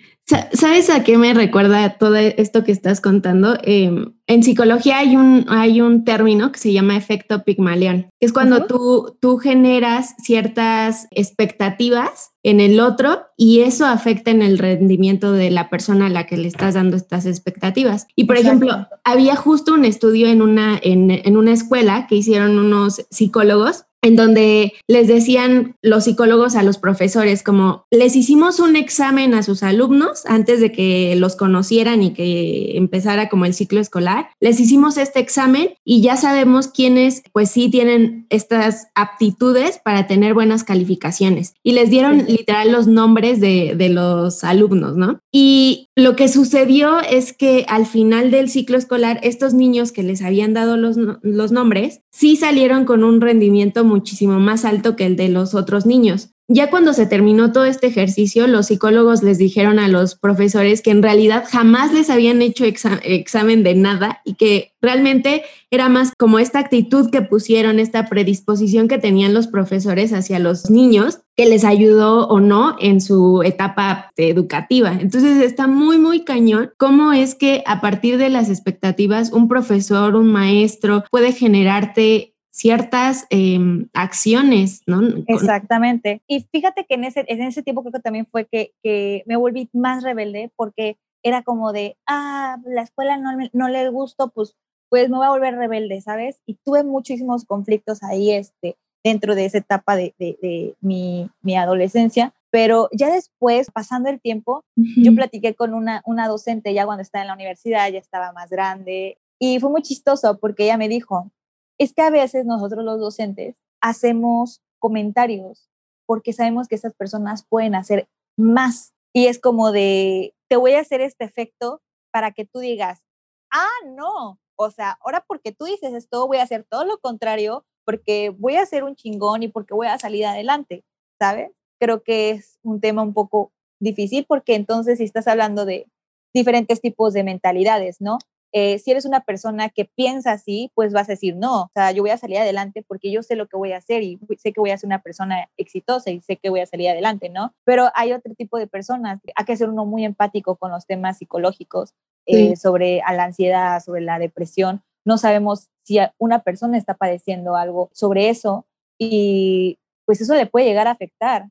¿Sabes 0.52 0.88
a 0.88 1.04
qué 1.04 1.18
me 1.18 1.34
recuerda 1.34 1.98
todo 1.98 2.16
esto 2.16 2.64
que 2.64 2.72
estás 2.72 3.02
contando? 3.02 3.58
Em, 3.62 4.14
en 4.26 4.42
psicología 4.42 4.98
hay 4.98 5.16
un, 5.16 5.44
hay 5.48 5.82
un 5.82 6.04
término 6.04 6.50
que 6.50 6.58
se 6.58 6.72
llama 6.72 6.96
efecto 6.96 7.44
Pigmalión, 7.44 8.08
que 8.18 8.26
es 8.26 8.32
cuando 8.32 8.64
tú, 8.64 9.18
tú 9.20 9.36
generas 9.36 10.14
ciertas 10.22 11.08
expectativas 11.10 12.30
en 12.42 12.60
el 12.60 12.80
otro 12.80 13.20
y 13.36 13.60
eso 13.60 13.84
afecta 13.84 14.30
en 14.30 14.40
el 14.40 14.58
rendimiento 14.58 15.32
de 15.32 15.50
la 15.50 15.68
persona 15.68 16.06
a 16.06 16.10
la 16.10 16.26
que 16.26 16.38
le 16.38 16.48
estás 16.48 16.72
dando 16.72 16.96
estas 16.96 17.26
expectativas. 17.26 18.06
Y 18.16 18.24
por 18.24 18.38
ejemplo, 18.38 18.88
había 19.04 19.36
justo 19.36 19.74
un 19.74 19.84
estudio 19.84 20.28
en 20.28 20.40
una, 20.40 20.78
en, 20.82 21.10
en 21.10 21.36
una 21.36 21.52
escuela 21.52 22.06
que 22.06 22.16
hicieron 22.16 22.58
unos 22.58 23.06
psicólogos 23.10 23.84
en 24.04 24.16
donde 24.16 24.74
les 24.86 25.08
decían 25.08 25.76
los 25.82 26.04
psicólogos 26.04 26.56
a 26.56 26.62
los 26.62 26.76
profesores 26.76 27.42
como 27.42 27.86
les 27.90 28.14
hicimos 28.16 28.60
un 28.60 28.76
examen 28.76 29.32
a 29.32 29.42
sus 29.42 29.62
alumnos 29.62 30.26
antes 30.26 30.60
de 30.60 30.72
que 30.72 31.16
los 31.16 31.36
conocieran 31.36 32.02
y 32.02 32.12
que 32.12 32.76
empezara 32.76 33.30
como 33.30 33.46
el 33.46 33.54
ciclo 33.54 33.80
escolar, 33.80 34.28
les 34.40 34.60
hicimos 34.60 34.98
este 34.98 35.20
examen 35.20 35.70
y 35.84 36.02
ya 36.02 36.16
sabemos 36.16 36.68
quiénes 36.68 37.22
pues 37.32 37.50
sí 37.50 37.70
tienen 37.70 38.26
estas 38.28 38.88
aptitudes 38.94 39.80
para 39.82 40.06
tener 40.06 40.34
buenas 40.34 40.64
calificaciones 40.64 41.54
y 41.62 41.72
les 41.72 41.88
dieron 41.88 42.26
literal 42.26 42.72
los 42.72 42.86
nombres 42.86 43.40
de, 43.40 43.74
de 43.74 43.88
los 43.88 44.44
alumnos, 44.44 44.96
¿no? 44.96 45.18
Y 45.32 45.88
lo 45.96 46.14
que 46.14 46.28
sucedió 46.28 47.00
es 47.00 47.32
que 47.32 47.64
al 47.68 47.86
final 47.86 48.30
del 48.30 48.50
ciclo 48.50 48.76
escolar, 48.76 49.18
estos 49.22 49.54
niños 49.54 49.92
que 49.92 50.02
les 50.02 50.22
habían 50.22 50.52
dado 50.52 50.76
los, 50.76 50.96
los 51.22 51.52
nombres, 51.52 52.02
sí 52.10 52.36
salieron 52.36 52.84
con 52.84 53.02
un 53.04 53.20
rendimiento 53.20 53.84
muchísimo 53.94 54.40
más 54.40 54.64
alto 54.64 54.96
que 54.96 55.06
el 55.06 55.16
de 55.16 55.28
los 55.28 55.54
otros 55.54 55.86
niños. 55.86 56.30
Ya 56.46 56.68
cuando 56.68 56.92
se 56.92 57.06
terminó 57.06 57.52
todo 57.52 57.64
este 57.64 57.86
ejercicio, 57.86 58.46
los 58.46 58.66
psicólogos 58.66 59.22
les 59.22 59.38
dijeron 59.38 59.78
a 59.78 59.88
los 59.88 60.14
profesores 60.14 60.82
que 60.82 60.90
en 60.90 61.02
realidad 61.02 61.44
jamás 61.50 61.94
les 61.94 62.10
habían 62.10 62.42
hecho 62.42 62.66
examen 62.66 63.62
de 63.62 63.74
nada 63.74 64.20
y 64.26 64.34
que 64.34 64.72
realmente 64.82 65.42
era 65.70 65.88
más 65.88 66.12
como 66.18 66.38
esta 66.38 66.58
actitud 66.58 67.08
que 67.10 67.22
pusieron, 67.22 67.80
esta 67.80 68.10
predisposición 68.10 68.88
que 68.88 68.98
tenían 68.98 69.32
los 69.32 69.46
profesores 69.46 70.12
hacia 70.12 70.38
los 70.38 70.68
niños 70.68 71.20
que 71.34 71.46
les 71.46 71.64
ayudó 71.64 72.28
o 72.28 72.40
no 72.40 72.76
en 72.78 73.00
su 73.00 73.42
etapa 73.42 74.10
educativa. 74.16 74.92
Entonces 75.00 75.42
está 75.42 75.66
muy, 75.66 75.96
muy 75.96 76.24
cañón 76.24 76.72
cómo 76.76 77.14
es 77.14 77.34
que 77.34 77.62
a 77.66 77.80
partir 77.80 78.18
de 78.18 78.28
las 78.28 78.50
expectativas 78.50 79.32
un 79.32 79.48
profesor, 79.48 80.14
un 80.14 80.30
maestro 80.30 81.04
puede 81.10 81.32
generarte 81.32 82.33
ciertas 82.54 83.26
em, 83.30 83.88
acciones, 83.94 84.82
¿no? 84.86 85.00
Exactamente. 85.26 86.22
Y 86.28 86.46
fíjate 86.52 86.86
que 86.88 86.94
en 86.94 87.02
ese, 87.02 87.24
en 87.26 87.42
ese 87.42 87.64
tiempo 87.64 87.82
creo 87.82 87.94
que 87.94 87.98
también 87.98 88.28
fue 88.30 88.46
que, 88.46 88.72
que 88.80 89.24
me 89.26 89.34
volví 89.34 89.68
más 89.72 90.04
rebelde 90.04 90.52
porque 90.54 90.96
era 91.24 91.42
como 91.42 91.72
de, 91.72 91.96
ah, 92.06 92.58
la 92.64 92.82
escuela 92.82 93.16
no, 93.16 93.30
no 93.52 93.68
le 93.68 93.88
gustó, 93.88 94.28
pues, 94.30 94.54
pues 94.88 95.10
me 95.10 95.16
voy 95.16 95.26
a 95.26 95.30
volver 95.30 95.56
rebelde, 95.56 96.00
¿sabes? 96.00 96.42
Y 96.46 96.54
tuve 96.64 96.84
muchísimos 96.84 97.44
conflictos 97.44 98.04
ahí 98.04 98.30
este, 98.30 98.76
dentro 99.02 99.34
de 99.34 99.46
esa 99.46 99.58
etapa 99.58 99.96
de, 99.96 100.14
de, 100.20 100.38
de 100.40 100.76
mi, 100.80 101.28
mi, 101.42 101.56
adolescencia. 101.56 102.34
Pero 102.50 102.88
ya 102.92 103.12
después, 103.12 103.68
pasando 103.72 104.10
el 104.10 104.20
tiempo, 104.20 104.62
yo 104.76 105.12
platiqué 105.16 105.56
con 105.56 105.74
una, 105.74 106.02
una 106.06 106.28
docente 106.28 106.72
ya 106.72 106.86
cuando 106.86 107.02
estaba 107.02 107.22
en 107.22 107.28
la 107.28 107.34
universidad, 107.34 107.90
ya 107.90 107.98
estaba 107.98 108.32
más 108.32 108.48
grande, 108.48 109.18
y 109.40 109.58
fue 109.58 109.70
muy 109.70 109.82
chistoso 109.82 110.38
porque 110.38 110.64
ella 110.64 110.76
me 110.76 110.88
dijo, 110.88 111.32
es 111.78 111.92
que 111.92 112.02
a 112.02 112.10
veces 112.10 112.44
nosotros 112.44 112.84
los 112.84 112.98
docentes 112.98 113.56
hacemos 113.80 114.62
comentarios 114.78 115.68
porque 116.06 116.32
sabemos 116.32 116.68
que 116.68 116.74
esas 116.74 116.94
personas 116.94 117.46
pueden 117.48 117.74
hacer 117.74 118.08
más 118.36 118.92
y 119.12 119.26
es 119.26 119.38
como 119.38 119.72
de, 119.72 120.34
te 120.48 120.56
voy 120.56 120.74
a 120.74 120.80
hacer 120.80 121.00
este 121.00 121.24
efecto 121.24 121.80
para 122.12 122.32
que 122.32 122.44
tú 122.44 122.58
digas, 122.58 123.02
ah, 123.50 123.68
no, 123.86 124.38
o 124.56 124.70
sea, 124.70 124.98
ahora 125.00 125.24
porque 125.26 125.52
tú 125.52 125.64
dices 125.64 125.94
esto, 125.94 126.26
voy 126.26 126.38
a 126.38 126.42
hacer 126.42 126.64
todo 126.68 126.84
lo 126.84 126.98
contrario 126.98 127.64
porque 127.84 128.30
voy 128.30 128.56
a 128.56 128.66
ser 128.66 128.84
un 128.84 128.96
chingón 128.96 129.42
y 129.42 129.48
porque 129.48 129.74
voy 129.74 129.86
a 129.86 129.98
salir 129.98 130.26
adelante, 130.26 130.84
¿sabes? 131.18 131.52
Creo 131.78 132.02
que 132.02 132.30
es 132.30 132.58
un 132.62 132.80
tema 132.80 133.02
un 133.02 133.14
poco 133.14 133.52
difícil 133.80 134.24
porque 134.26 134.54
entonces 134.54 134.98
si 134.98 135.04
estás 135.04 135.28
hablando 135.28 135.64
de 135.64 135.86
diferentes 136.32 136.80
tipos 136.80 137.12
de 137.12 137.24
mentalidades, 137.24 138.00
¿no? 138.00 138.18
Eh, 138.56 138.78
si 138.78 138.92
eres 138.92 139.04
una 139.04 139.20
persona 139.20 139.68
que 139.68 139.84
piensa 139.84 140.30
así, 140.30 140.70
pues 140.76 140.92
vas 140.92 141.08
a 141.08 141.12
decir, 141.12 141.34
no, 141.34 141.62
o 141.62 141.70
sea, 141.74 141.90
yo 141.90 142.04
voy 142.04 142.10
a 142.10 142.16
salir 142.18 142.38
adelante 142.38 142.84
porque 142.86 143.10
yo 143.10 143.24
sé 143.24 143.34
lo 143.34 143.48
que 143.48 143.56
voy 143.56 143.72
a 143.72 143.78
hacer 143.78 144.04
y 144.04 144.16
sé 144.38 144.52
que 144.52 144.60
voy 144.60 144.70
a 144.70 144.78
ser 144.78 144.86
una 144.86 145.02
persona 145.02 145.48
exitosa 145.56 146.12
y 146.12 146.20
sé 146.20 146.36
que 146.36 146.50
voy 146.50 146.60
a 146.60 146.66
salir 146.66 146.88
adelante, 146.88 147.30
¿no? 147.30 147.52
Pero 147.64 147.90
hay 147.96 148.12
otro 148.12 148.32
tipo 148.36 148.56
de 148.56 148.68
personas, 148.68 149.20
hay 149.34 149.44
que 149.44 149.56
ser 149.56 149.68
uno 149.68 149.86
muy 149.86 150.04
empático 150.04 150.54
con 150.54 150.70
los 150.70 150.86
temas 150.86 151.18
psicológicos, 151.18 151.94
eh, 152.26 152.54
sobre 152.54 152.98
la 152.98 153.24
ansiedad, 153.24 153.82
sobre 153.82 154.02
la 154.02 154.20
depresión. 154.20 154.82
No 155.04 155.18
sabemos 155.18 155.68
si 155.82 155.98
una 156.18 156.44
persona 156.44 156.78
está 156.78 156.94
padeciendo 156.94 157.56
algo 157.56 157.90
sobre 157.92 158.28
eso 158.28 158.66
y 158.98 159.80
pues 160.06 160.20
eso 160.20 160.34
le 160.34 160.46
puede 160.46 160.66
llegar 160.66 160.86
a 160.86 160.92
afectar. 160.92 161.48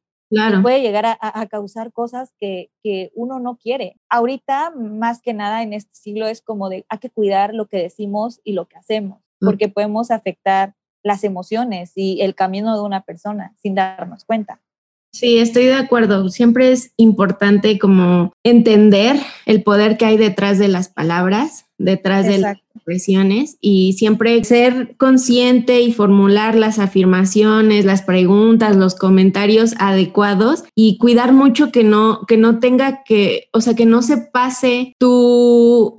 Puede 0.62 0.82
llegar 0.82 1.18
a, 1.20 1.46
causar 1.48 1.92
cosas 1.92 2.34
que, 2.40 2.72
que, 2.84 3.12
uno 3.16 3.40
no 3.40 3.58
quiere. 3.58 3.98
Ahorita, 4.10 4.72
más 4.72 5.22
que 5.22 5.34
nada 5.34 5.64
en 5.64 5.74
este 5.74 5.94
siglo, 5.96 6.28
es 6.28 6.42
como 6.42 6.70
de 6.70 6.86
hay 6.90 7.00
que 7.00 7.10
cuidar 7.10 7.54
lo 7.54 7.68
que 7.68 7.78
decimos 7.78 8.40
y 8.44 8.54
lo 8.54 8.68
que 8.68 8.78
hacemos, 8.78 9.20
mm. 9.40 9.46
porque 9.46 9.70
podemos 9.70 10.12
afectar 10.12 10.76
las 11.04 11.24
emociones 11.24 11.92
y 11.96 12.22
el 12.22 12.34
camino 12.34 12.76
de 12.76 12.84
una 12.84 13.04
persona 13.04 13.54
sin 13.62 13.76
darnos 13.76 14.24
cuenta. 14.26 14.62
Sí, 15.14 15.38
estoy 15.38 15.66
de 15.66 15.76
acuerdo. 15.76 16.28
Siempre 16.30 16.72
es 16.72 16.92
importante 16.98 17.78
como 17.78 18.34
entender 18.44 19.16
el 19.46 19.62
poder 19.62 19.96
que 19.98 20.06
hay 20.06 20.18
detrás 20.18 20.58
de 20.58 20.68
las 20.68 20.90
palabras, 20.90 21.68
detrás 21.78 22.26
de 22.26 22.40
las 22.40 22.58
expresiones 22.76 23.58
y 23.62 23.94
siempre 23.94 24.44
ser 24.44 24.96
consciente 24.98 25.82
y 25.82 25.94
formular 25.94 26.56
las 26.56 26.80
afirmaciones, 26.80 27.86
las 27.86 28.02
preguntas, 28.02 28.76
los 28.76 28.96
comentarios 28.96 29.76
adecuados 29.78 30.64
y 30.76 30.98
cuidar 30.98 31.32
mucho 31.32 31.72
que 31.72 31.84
no 31.84 32.22
que 32.28 32.38
no 32.38 32.60
tenga 32.60 33.04
que, 33.04 33.50
o 33.52 33.62
sea, 33.62 33.76
que 33.76 33.86
no 33.86 34.02
se 34.02 34.18
pase 34.18 34.96
tu 34.98 35.12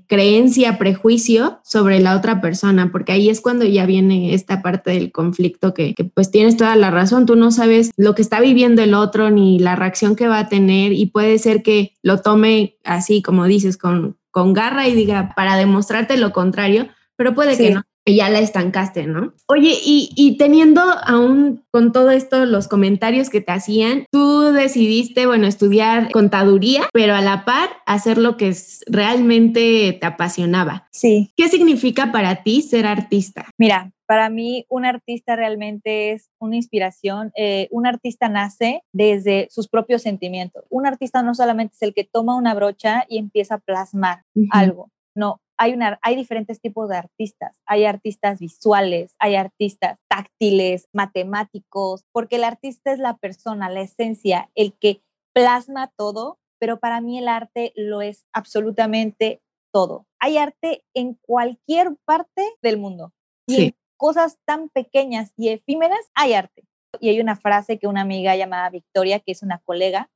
creencia, 0.06 0.78
prejuicio 0.78 1.60
sobre 1.64 2.00
la 2.00 2.16
otra 2.16 2.40
persona, 2.40 2.90
porque 2.92 3.12
ahí 3.12 3.28
es 3.28 3.40
cuando 3.40 3.64
ya 3.64 3.86
viene 3.86 4.34
esta 4.34 4.62
parte 4.62 4.90
del 4.90 5.12
conflicto 5.12 5.74
que, 5.74 5.94
que 5.94 6.04
pues 6.04 6.30
tienes 6.30 6.56
toda 6.56 6.76
la 6.76 6.90
razón, 6.90 7.26
tú 7.26 7.36
no 7.36 7.50
sabes 7.50 7.90
lo 7.96 8.14
que 8.14 8.22
está 8.22 8.40
viviendo 8.40 8.82
el 8.82 8.94
otro 8.94 9.30
ni 9.30 9.58
la 9.58 9.76
reacción 9.76 10.16
que 10.16 10.28
va 10.28 10.38
a 10.38 10.48
tener 10.48 10.92
y 10.92 11.06
puede 11.06 11.38
ser 11.38 11.62
que 11.62 11.92
lo 12.02 12.20
tome 12.20 12.76
así 12.84 13.22
como 13.22 13.44
dices 13.44 13.76
con 13.76 14.16
con 14.34 14.52
garra 14.52 14.88
y 14.88 14.96
diga 14.96 15.32
para 15.36 15.56
demostrarte 15.56 16.16
lo 16.16 16.32
contrario, 16.32 16.88
pero 17.14 17.36
puede 17.36 17.56
que 17.56 17.70
no, 17.70 17.82
que 18.04 18.14
ya 18.14 18.28
la 18.28 18.40
estancaste, 18.40 19.06
¿no? 19.06 19.32
Oye, 19.46 19.74
y, 19.84 20.10
y, 20.14 20.36
teniendo 20.36 20.82
aún 20.82 21.64
con 21.70 21.92
todo 21.92 22.10
esto 22.10 22.44
los 22.44 22.68
comentarios 22.68 23.30
que 23.30 23.40
te 23.40 23.52
hacían, 23.52 24.04
tú 24.10 24.52
decidiste, 24.52 25.26
bueno, 25.26 25.46
estudiar 25.46 26.12
contaduría, 26.12 26.82
pero 26.92 27.14
a 27.14 27.22
la 27.22 27.44
par 27.44 27.70
hacer 27.86 28.18
lo 28.18 28.36
que 28.36 28.54
realmente 28.86 29.96
te 29.98 30.06
apasionaba. 30.06 30.88
Sí. 30.92 31.32
¿Qué 31.36 31.48
significa 31.48 32.12
para 32.12 32.42
ti 32.42 32.62
ser 32.62 32.86
artista? 32.86 33.46
Mira, 33.58 33.92
para 34.06 34.28
mí 34.28 34.66
un 34.68 34.84
artista 34.84 35.34
realmente 35.34 36.12
es 36.12 36.30
una 36.38 36.56
inspiración. 36.56 37.32
Eh, 37.36 37.68
un 37.70 37.86
artista 37.86 38.28
nace 38.28 38.82
desde 38.92 39.48
sus 39.50 39.68
propios 39.68 40.02
sentimientos. 40.02 40.64
Un 40.68 40.86
artista 40.86 41.22
no 41.22 41.34
solamente 41.34 41.74
es 41.74 41.82
el 41.82 41.94
que 41.94 42.04
toma 42.04 42.36
una 42.36 42.54
brocha 42.54 43.06
y 43.08 43.18
empieza 43.18 43.56
a 43.56 43.58
plasmar 43.58 44.22
algo. 44.50 44.90
No, 45.14 45.40
hay, 45.56 45.72
una, 45.72 45.98
hay 46.02 46.16
diferentes 46.16 46.60
tipos 46.60 46.88
de 46.88 46.96
artistas. 46.96 47.60
Hay 47.66 47.84
artistas 47.84 48.40
visuales, 48.40 49.14
hay 49.18 49.36
artistas 49.36 49.98
táctiles, 50.08 50.88
matemáticos, 50.92 52.04
porque 52.12 52.36
el 52.36 52.44
artista 52.44 52.92
es 52.92 52.98
la 52.98 53.16
persona, 53.16 53.70
la 53.70 53.82
esencia, 53.82 54.50
el 54.54 54.74
que 54.74 55.02
plasma 55.32 55.92
todo, 55.96 56.38
pero 56.58 56.78
para 56.78 57.00
mí 57.00 57.18
el 57.18 57.28
arte 57.28 57.72
lo 57.76 58.02
es 58.02 58.24
absolutamente 58.32 59.42
todo. 59.72 60.06
Hay 60.20 60.38
arte 60.38 60.84
en 60.94 61.14
cualquier 61.20 61.96
parte 62.04 62.48
del 62.62 62.78
mundo. 62.78 63.12
Y 63.46 63.74
cosas 63.96 64.38
tan 64.46 64.70
pequeñas 64.70 65.32
y 65.36 65.50
efímeras, 65.50 66.00
hay 66.14 66.34
arte. 66.34 66.64
Y 67.00 67.10
hay 67.10 67.20
una 67.20 67.36
frase 67.36 67.78
que 67.78 67.86
una 67.86 68.02
amiga 68.02 68.36
llamada 68.36 68.70
Victoria, 68.70 69.20
que 69.20 69.32
es 69.32 69.42
una 69.42 69.58
colega, 69.58 70.10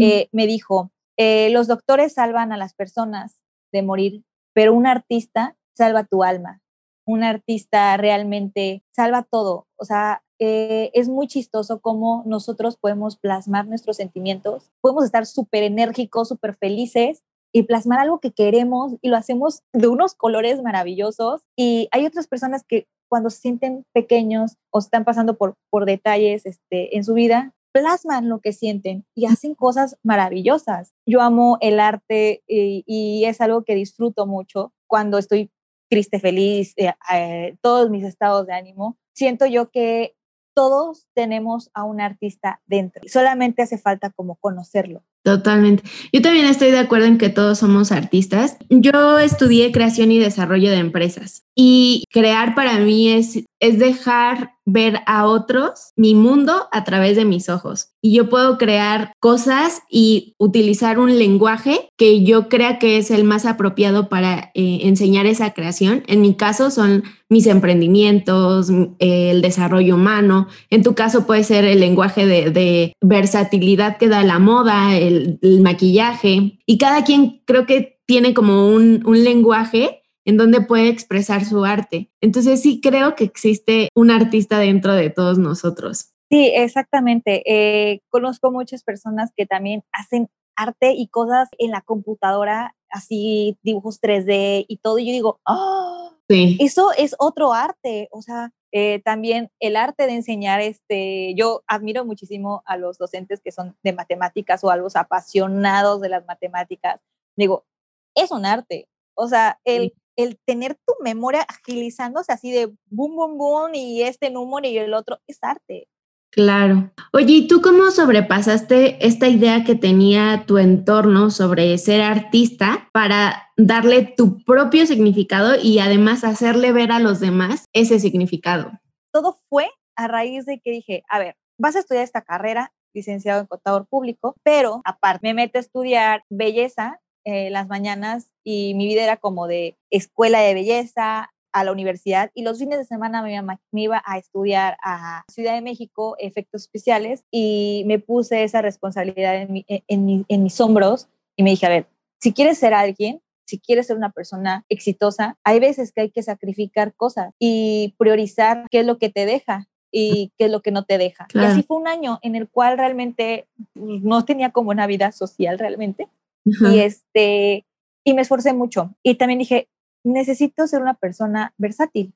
eh, 0.00 0.28
me 0.32 0.46
dijo, 0.46 0.92
eh, 1.16 1.50
los 1.50 1.66
doctores 1.66 2.14
salvan 2.14 2.52
a 2.52 2.56
las 2.56 2.74
personas 2.74 3.40
de 3.72 3.82
morir, 3.82 4.22
pero 4.54 4.74
un 4.74 4.86
artista 4.86 5.56
salva 5.76 6.04
tu 6.04 6.22
alma. 6.22 6.60
Un 7.06 7.24
artista 7.24 7.96
realmente 7.96 8.84
salva 8.92 9.22
todo. 9.22 9.66
O 9.76 9.84
sea, 9.84 10.22
eh, 10.38 10.90
es 10.94 11.08
muy 11.08 11.28
chistoso 11.28 11.80
cómo 11.80 12.24
nosotros 12.26 12.76
podemos 12.76 13.16
plasmar 13.16 13.66
nuestros 13.68 13.96
sentimientos, 13.96 14.72
podemos 14.80 15.04
estar 15.04 15.24
súper 15.24 15.62
enérgicos, 15.62 16.28
súper 16.28 16.56
felices 16.56 17.22
y 17.52 17.64
plasmar 17.64 18.00
algo 18.00 18.18
que 18.18 18.32
queremos 18.32 18.94
y 19.02 19.08
lo 19.08 19.16
hacemos 19.16 19.62
de 19.72 19.86
unos 19.86 20.14
colores 20.14 20.60
maravillosos. 20.62 21.42
Y 21.56 21.88
hay 21.92 22.06
otras 22.06 22.26
personas 22.26 22.64
que 22.66 22.88
cuando 23.08 23.30
se 23.30 23.38
sienten 23.38 23.84
pequeños 23.92 24.56
o 24.70 24.78
están 24.78 25.04
pasando 25.04 25.36
por, 25.36 25.54
por 25.70 25.84
detalles 25.84 26.44
este, 26.46 26.96
en 26.96 27.04
su 27.04 27.14
vida, 27.14 27.54
plasman 27.72 28.28
lo 28.28 28.40
que 28.40 28.52
sienten 28.52 29.04
y 29.14 29.26
hacen 29.26 29.54
cosas 29.54 29.96
maravillosas. 30.02 30.92
Yo 31.06 31.20
amo 31.20 31.58
el 31.60 31.80
arte 31.80 32.42
y, 32.46 33.24
es 33.26 33.40
algo 33.40 33.64
que 33.64 33.74
disfruto 33.74 34.26
mucho 34.26 34.72
cuando 34.86 35.18
estoy 35.18 35.50
triste, 35.90 36.20
feliz, 36.20 36.74
eh, 36.76 36.92
eh, 37.12 37.56
todos 37.60 37.90
mis 37.90 38.04
estados 38.04 38.46
de 38.46 38.54
ánimo. 38.54 38.98
Siento 39.14 39.46
yo 39.46 39.70
que 39.70 40.14
todos 40.54 41.06
tenemos 41.14 41.70
a 41.74 41.84
un 41.84 42.00
artista 42.00 42.60
dentro. 42.66 43.02
Solamente 43.06 43.62
hace 43.62 43.78
falta 43.78 44.10
como 44.10 44.36
conocerlo. 44.36 45.02
Totalmente. 45.22 45.84
Yo 46.12 46.20
también 46.20 46.46
estoy 46.46 46.72
de 46.72 46.78
acuerdo 46.78 47.06
en 47.06 47.16
que 47.16 47.28
todos 47.28 47.58
somos 47.58 47.92
artistas. 47.92 48.56
Yo 48.68 49.18
estudié 49.18 49.70
creación 49.70 50.10
y 50.10 50.18
desarrollo 50.18 50.70
de 50.70 50.78
empresas 50.78 51.44
Y 51.54 52.04
crear 52.10 52.54
para 52.54 52.78
mí 52.78 53.10
es, 53.10 53.44
es 53.60 53.78
dejar 53.78 54.52
ver 54.64 55.00
a 55.06 55.26
otros 55.26 55.92
mi 55.96 56.14
mundo 56.14 56.68
a 56.70 56.84
través 56.84 57.16
de 57.16 57.24
mis 57.24 57.48
ojos. 57.48 57.90
Y 58.00 58.14
yo 58.14 58.28
puedo 58.28 58.58
crear 58.58 59.12
cosas 59.20 59.82
y 59.90 60.34
utilizar 60.38 60.98
un 60.98 61.18
lenguaje 61.18 61.88
que 61.96 62.22
yo 62.24 62.48
crea 62.48 62.78
que 62.78 62.96
es 62.96 63.10
el 63.10 63.24
más 63.24 63.44
apropiado 63.44 64.08
para 64.08 64.50
eh, 64.54 64.80
enseñar 64.82 65.26
esa 65.26 65.52
creación. 65.52 66.04
En 66.06 66.20
mi 66.20 66.34
caso 66.34 66.70
son 66.70 67.04
mis 67.28 67.46
emprendimientos, 67.46 68.70
el 68.98 69.42
desarrollo 69.42 69.96
humano. 69.96 70.48
En 70.70 70.82
tu 70.82 70.94
caso 70.94 71.26
puede 71.26 71.44
ser 71.44 71.64
el 71.64 71.80
lenguaje 71.80 72.26
de, 72.26 72.94
versatilidad 73.00 73.98
que 73.98 74.08
da 74.08 74.22
la 74.22 74.38
moda, 74.38 74.96
el, 74.96 75.38
maquillaje. 75.60 76.58
Y 76.66 76.78
cada 76.78 77.04
quien 77.04 77.42
creo 77.44 77.66
que 77.66 78.00
tiene 78.06 78.34
como 78.34 78.68
un 78.68 79.02
lenguaje 79.24 80.01
en 80.24 80.36
donde 80.36 80.60
puede 80.60 80.88
expresar 80.88 81.44
su 81.44 81.64
arte. 81.64 82.10
Entonces 82.20 82.62
sí 82.62 82.80
creo 82.80 83.14
que 83.14 83.24
existe 83.24 83.88
un 83.94 84.10
artista 84.10 84.58
dentro 84.58 84.94
de 84.94 85.10
todos 85.10 85.38
nosotros. 85.38 86.12
Sí, 86.30 86.50
exactamente. 86.54 87.42
Eh, 87.46 88.00
conozco 88.08 88.50
muchas 88.50 88.82
personas 88.82 89.30
que 89.36 89.46
también 89.46 89.82
hacen 89.92 90.30
arte 90.56 90.92
y 90.92 91.08
cosas 91.08 91.48
en 91.58 91.70
la 91.70 91.82
computadora, 91.82 92.74
así 92.88 93.58
dibujos 93.62 94.00
3D 94.00 94.64
y 94.66 94.76
todo. 94.78 94.98
Y 94.98 95.06
yo 95.06 95.12
digo, 95.12 95.40
¡oh! 95.46 96.12
Sí. 96.28 96.56
Eso 96.60 96.92
es 96.96 97.14
otro 97.18 97.52
arte. 97.52 98.08
O 98.12 98.22
sea, 98.22 98.50
eh, 98.72 99.02
también 99.04 99.50
el 99.60 99.76
arte 99.76 100.06
de 100.06 100.14
enseñar, 100.14 100.60
este, 100.60 101.34
yo 101.34 101.62
admiro 101.66 102.06
muchísimo 102.06 102.62
a 102.64 102.78
los 102.78 102.96
docentes 102.96 103.40
que 103.42 103.52
son 103.52 103.76
de 103.82 103.92
matemáticas 103.92 104.64
o 104.64 104.70
a 104.70 104.76
los 104.76 104.96
apasionados 104.96 106.00
de 106.00 106.08
las 106.08 106.24
matemáticas. 106.26 107.00
Digo, 107.36 107.66
es 108.14 108.30
un 108.30 108.46
arte. 108.46 108.88
O 109.14 109.28
sea, 109.28 109.60
el 109.64 109.92
el 110.16 110.38
tener 110.46 110.74
tu 110.86 110.94
memoria 111.02 111.42
agilizándose 111.42 112.32
así 112.32 112.50
de 112.52 112.66
boom, 112.86 113.16
boom, 113.16 113.38
boom 113.38 113.74
y 113.74 114.02
este 114.02 114.30
número 114.30 114.68
y 114.68 114.78
el 114.78 114.94
otro, 114.94 115.18
es 115.26 115.38
arte. 115.42 115.88
Claro. 116.32 116.90
Oye, 117.12 117.34
¿y 117.34 117.46
tú 117.46 117.60
cómo 117.60 117.90
sobrepasaste 117.90 119.06
esta 119.06 119.28
idea 119.28 119.64
que 119.64 119.74
tenía 119.74 120.44
tu 120.46 120.56
entorno 120.56 121.30
sobre 121.30 121.76
ser 121.76 122.00
artista 122.00 122.88
para 122.92 123.50
darle 123.58 124.14
tu 124.16 124.42
propio 124.42 124.86
significado 124.86 125.56
y 125.62 125.78
además 125.78 126.24
hacerle 126.24 126.72
ver 126.72 126.90
a 126.90 127.00
los 127.00 127.20
demás 127.20 127.66
ese 127.74 128.00
significado? 128.00 128.72
Todo 129.12 129.36
fue 129.50 129.68
a 129.94 130.08
raíz 130.08 130.46
de 130.46 130.58
que 130.58 130.70
dije, 130.70 131.02
a 131.10 131.18
ver, 131.18 131.36
vas 131.58 131.76
a 131.76 131.80
estudiar 131.80 132.04
esta 132.04 132.22
carrera, 132.22 132.72
licenciado 132.94 133.42
en 133.42 133.46
contador 133.46 133.86
público, 133.86 134.34
pero 134.42 134.80
aparte 134.86 135.28
me 135.28 135.34
meto 135.34 135.58
a 135.58 135.60
estudiar 135.60 136.24
belleza 136.30 136.98
eh, 137.24 137.50
las 137.50 137.68
mañanas 137.68 138.28
y 138.44 138.74
mi 138.74 138.86
vida 138.86 139.04
era 139.04 139.16
como 139.16 139.46
de 139.46 139.76
escuela 139.90 140.40
de 140.40 140.54
belleza 140.54 141.30
a 141.52 141.64
la 141.64 141.72
universidad 141.72 142.30
y 142.34 142.42
los 142.42 142.58
fines 142.58 142.78
de 142.78 142.84
semana 142.84 143.22
me, 143.22 143.82
iba 143.82 144.02
a 144.04 144.18
estudiar 144.18 144.76
a 144.82 145.24
Ciudad 145.28 145.54
de 145.54 145.60
México 145.60 146.16
efectos 146.18 146.62
especiales 146.62 147.24
y 147.30 147.84
me 147.86 147.98
puse 147.98 148.42
esa 148.42 148.62
responsabilidad 148.62 149.36
en, 149.36 149.58
e, 149.68 149.82
en 149.86 150.42
mis 150.42 150.60
hombros 150.60 151.08
y 151.36 151.42
me 151.42 151.50
dije, 151.50 151.66
a 151.66 151.70
ver, 151.70 151.86
si 152.20 152.32
quieres 152.32 152.58
ser 152.58 152.72
alguien, 152.72 153.20
si 153.46 153.58
quieres 153.58 153.86
ser 153.86 153.96
una 153.96 154.10
persona 154.10 154.64
exitosa, 154.68 155.36
hay 155.44 155.60
veces 155.60 155.92
que 155.92 156.02
hay 156.02 156.10
que 156.10 156.22
sacrificar 156.22 156.94
cosas 156.94 157.34
y 157.38 157.94
priorizar 157.98 158.66
qué 158.70 158.80
es 158.80 158.86
lo 158.86 158.98
que 158.98 159.10
te 159.10 159.26
deja 159.26 159.68
y 159.90 160.32
qué 160.38 160.46
es 160.46 160.50
lo 160.50 160.62
que 160.62 160.70
no 160.70 160.84
te 160.84 160.96
deja. 160.98 161.26
Y 161.34 161.38
así 161.40 161.62
fue 161.62 161.76
un 161.76 161.86
año 161.86 162.18
en 162.22 162.34
el 162.34 162.48
cual 162.48 162.78
realmente 162.78 163.46
pues, 163.74 164.02
no 164.02 164.24
tenía 164.24 164.50
como 164.50 164.70
una 164.70 164.86
vida 164.86 165.12
social 165.12 165.58
realmente. 165.58 166.08
Y 166.44 166.80
este, 166.80 167.66
y 168.04 168.14
me 168.14 168.22
esforcé 168.22 168.52
mucho. 168.52 168.94
Y 169.02 169.14
también 169.16 169.38
dije, 169.38 169.68
necesito 170.04 170.66
ser 170.66 170.82
una 170.82 170.94
persona 170.94 171.54
versátil, 171.58 172.14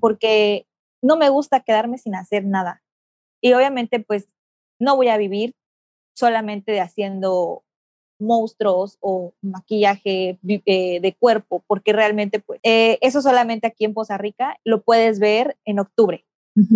porque 0.00 0.66
no 1.02 1.16
me 1.16 1.28
gusta 1.28 1.60
quedarme 1.60 1.98
sin 1.98 2.14
hacer 2.14 2.44
nada. 2.44 2.82
Y 3.42 3.52
obviamente, 3.54 4.00
pues, 4.00 4.28
no 4.78 4.96
voy 4.96 5.08
a 5.08 5.16
vivir 5.16 5.54
solamente 6.14 6.72
de 6.72 6.80
haciendo 6.80 7.64
monstruos 8.20 8.98
o 9.00 9.34
maquillaje 9.42 10.38
eh, 10.46 11.00
de 11.00 11.16
cuerpo, 11.18 11.64
porque 11.66 11.92
realmente, 11.92 12.40
pues, 12.40 12.60
eh, 12.62 12.98
eso 13.00 13.20
solamente 13.20 13.66
aquí 13.66 13.84
en 13.84 13.94
Poza 13.94 14.16
Rica 14.16 14.58
lo 14.64 14.82
puedes 14.82 15.18
ver 15.18 15.56
en 15.64 15.80
octubre, 15.80 16.24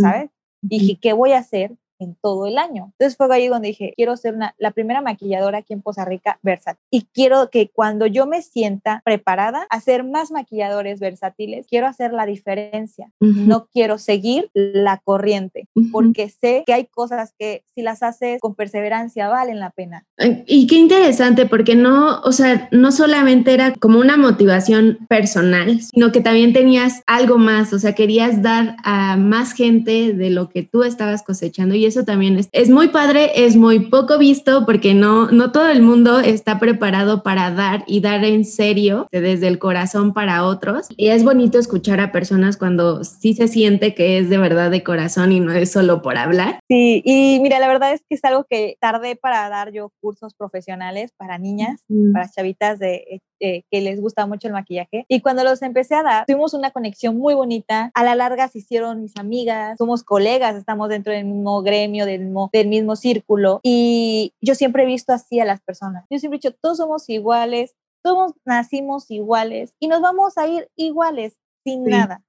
¿sabes? 0.01 0.31
Y 0.63 0.81
dije, 0.81 0.99
¿qué 1.01 1.13
voy 1.13 1.33
a 1.33 1.39
hacer 1.39 1.77
en 1.99 2.17
todo 2.21 2.47
el 2.47 2.59
año. 2.59 2.93
Entonces 2.93 3.17
fue 3.17 3.27
ahí 3.35 3.49
donde 3.49 3.69
dije, 3.69 3.93
quiero 3.97 4.17
ser 4.17 4.35
una, 4.35 4.55
la 4.59 4.71
primera 4.71 5.01
maquilladora 5.01 5.59
aquí 5.59 5.73
en 5.73 5.83
Poza 5.83 6.05
Rica 6.05 6.39
versátil. 6.43 6.83
Y 6.91 7.07
quiero 7.13 7.51
que 7.51 7.69
cuando 7.69 8.07
yo 8.07 8.27
me 8.27 8.43
sienta 8.43 9.03
preparada 9.05 9.67
a 9.71 9.81
ser 9.81 10.05
más 10.05 10.31
maquilladores 10.31 11.01
versátiles, 11.01 11.67
quiero 11.69 11.87
hacer 11.87 12.13
la 12.13 12.27
diferencia. 12.27 13.11
No 13.21 13.69
quiero 13.73 13.99
seguir 13.99 14.51
la 14.55 14.99
corriente, 14.99 15.69
porque 15.93 16.29
sé 16.29 16.65
que 16.67 16.73
hay 16.73 16.87
cosas 16.87 17.33
que 17.39 17.63
si 17.75 17.83
las 17.83 18.03
haces 18.03 18.41
con 18.41 18.55
perseverancia 18.55 19.29
valen 19.29 19.61
la 19.61 19.71
pena. 19.71 20.05
Y 20.47 20.67
qué 20.67 20.77
interesante, 20.77 21.47
porque 21.47 21.75
no, 21.75 22.21
o 22.21 22.33
sea, 22.33 22.69
no 22.73 22.93
solamente 22.93 23.55
era 23.55 23.73
como 23.75 23.99
una 23.99 24.17
motivación 24.17 24.99
personal, 25.09 25.81
sino 25.81 26.13
que 26.13 26.21
también 26.21 26.53
tenías 26.53 27.03
algo 27.07 27.39
más, 27.39 27.73
o 27.73 27.79
sea, 27.79 27.95
querías 27.95 28.43
dar 28.43 28.77
a 28.85 29.17
más 29.17 29.53
gente 29.53 30.13
de 30.13 30.31
lo 30.31 30.49
que 30.49 30.63
tú 30.63 30.83
estabas 30.83 31.23
cosechando 31.23 31.75
y 31.75 31.86
eso 31.87 32.05
también 32.05 32.39
es, 32.39 32.49
es 32.53 32.69
muy 32.69 32.89
padre, 32.89 33.31
es 33.47 33.57
muy 33.57 33.89
poco 33.89 34.19
visto 34.19 34.67
porque 34.67 34.95
no, 34.95 35.31
no 35.31 35.53
todo 35.53 35.69
el 35.69 35.83
mundo 35.83 36.21
está 36.21 36.59
preparado 36.59 37.23
para 37.23 37.51
dar 37.51 37.85
y 37.87 38.01
dar 38.01 38.25
en 38.25 38.45
serio 38.45 39.09
desde 39.11 39.49
el 39.49 39.59
corazón 39.59 40.13
para 40.13 40.45
otros. 40.45 40.89
Y 40.97 41.09
es 41.09 41.25
bonito 41.25 41.59
escuchar 41.59 42.01
a 42.01 42.13
personas 42.13 42.57
cuando 42.57 43.05
sí 43.05 43.35
se 43.35 43.49
siente 43.49 43.95
que 43.95 44.19
es 44.19 44.29
de 44.29 44.39
verdad 44.39 44.71
de 44.71 44.83
corazón 44.83 45.33
y 45.33 45.41
no 45.41 45.53
es 45.53 45.73
solo 45.73 46.03
por 46.03 46.17
hablar. 46.17 46.61
Sí, 46.69 47.03
y 47.05 47.39
mira, 47.41 47.59
la 47.59 47.69
verdad 47.69 47.93
es 47.93 48.03
que 48.09 48.17
es 48.17 48.25
algo 48.25 48.45
que 48.49 48.77
tardé 48.81 49.17
para 49.17 49.49
dar 49.49 49.73
yo 49.73 49.93
cursos 50.01 50.35
profesionales 50.35 51.13
para 51.17 51.39
niñas, 51.39 51.85
para 52.13 52.29
chavitas 52.29 52.79
de 52.79 53.21
eh, 53.41 53.65
que 53.71 53.81
les 53.81 54.01
gusta 54.01 54.27
mucho 54.27 54.49
el 54.49 54.55
maquillaje. 54.55 55.05
Y 55.09 55.21
cuando 55.21 55.45
los 55.45 55.61
empecé 55.63 55.95
a 55.95 56.03
dar, 56.03 56.27
tuvimos 56.27 56.55
una 56.55 56.71
conexión 56.71 57.19
muy 57.19 57.35
bonita. 57.35 57.91
A 57.95 58.05
la 58.05 58.15
larga 58.15 58.49
se 58.49 58.59
hicieron 58.59 59.03
mis 59.03 59.17
amigas, 59.17 59.77
somos 59.79 60.05
colegas, 60.05 60.57
estamos 60.57 60.89
dentro 60.89 61.13
del 61.13 61.27
mismo 61.27 61.63
gremio, 61.63 62.07
del 62.07 62.23
mismo, 62.23 62.51
del 62.53 62.69
mismo 62.69 62.97
círculo. 62.97 63.61
Y 63.63 64.33
yo 64.41 64.55
siempre 64.55 64.85
he 64.85 64.87
visto 64.87 65.13
así 65.13 65.39
a 65.41 65.45
las 65.45 65.61
personas. 65.61 66.07
Yo 66.11 66.19
siempre 66.19 66.37
he 66.37 66.41
dicho, 66.41 66.57
todos 66.61 66.79
somos 66.79 67.09
iguales, 67.09 67.75
todos 68.03 68.33
nacimos 68.45 69.11
iguales 69.11 69.75
y 69.81 69.89
nos 69.89 70.01
vamos 70.01 70.39
a 70.39 70.47
ir 70.47 70.71
iguales, 70.77 71.39
sin 71.65 71.85
nada. 71.85 72.23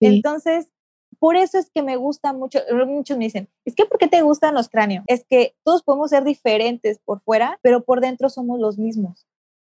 Entonces, 0.00 0.68
por 1.18 1.36
eso 1.36 1.58
es 1.58 1.70
que 1.70 1.82
me 1.82 1.96
gusta 1.96 2.32
mucho, 2.32 2.60
muchos 2.86 3.16
me 3.16 3.24
dicen, 3.24 3.48
es 3.64 3.74
que 3.74 3.86
¿por 3.86 3.98
qué 3.98 4.08
te 4.08 4.22
gustan 4.22 4.54
los 4.54 4.68
cráneos? 4.68 5.04
Es 5.06 5.24
que 5.28 5.54
todos 5.64 5.82
podemos 5.82 6.10
ser 6.10 6.24
diferentes 6.24 6.98
por 7.04 7.20
fuera, 7.20 7.58
pero 7.62 7.84
por 7.84 8.00
dentro 8.00 8.28
somos 8.28 8.58
los 8.58 8.78
mismos 8.78 9.27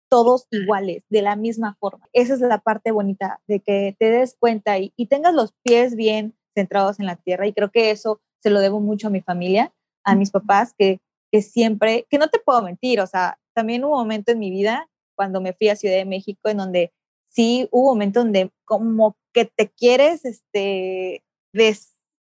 todos 0.09 0.47
iguales, 0.51 1.03
de 1.11 1.23
la 1.23 1.37
misma 1.37 1.77
forma. 1.81 2.07
Esa 2.13 2.35
es 2.35 2.41
la 2.41 2.59
parte 2.59 2.91
bonita 2.91 3.41
de 3.47 3.61
que 3.61 3.97
te 3.99 4.11
des 4.11 4.37
cuenta 4.39 4.79
y, 4.79 4.91
tengas 5.09 5.35
los 5.35 5.53
pies 5.63 5.97
bien 5.97 6.37
centrados 6.55 7.01
en 7.01 7.07
la 7.07 7.17
tierra. 7.17 7.47
Y 7.47 7.53
creo 7.53 7.71
que 7.71 7.91
eso 7.91 8.21
se 8.43 8.51
lo 8.51 8.61
debo 8.61 8.81
mucho 8.81 9.09
a 9.09 9.11
mi 9.11 9.21
familia, 9.21 9.73
a 10.05 10.15
mis 10.15 10.31
papás, 10.31 10.75
que, 10.79 11.01
que 11.33 11.43
siempre, 11.43 12.07
que 12.09 12.19
no 12.19 12.29
te 12.29 12.39
puedo 12.39 12.63
mentir, 12.63 13.01
o 13.01 13.07
sea, 13.07 13.39
también 13.55 13.85
hubo 13.85 13.95
un 13.95 14.01
momento 14.01 14.33
en 14.33 14.39
mi 14.39 14.51
vida 14.51 14.89
cuando 15.17 15.41
me 15.41 15.55
fui 15.55 15.69
a 15.69 15.77
Ciudad 15.77 15.97
de 15.97 16.05
México 16.05 16.49
en 16.49 16.59
donde 16.59 16.93
sí 17.29 17.69
hubo 17.73 17.91
un 17.91 17.97
momento 17.97 18.21
donde 18.21 18.51
como 18.65 19.17
que 19.33 19.47
te 19.47 19.71
quieres 19.71 20.25
este, 20.25 21.25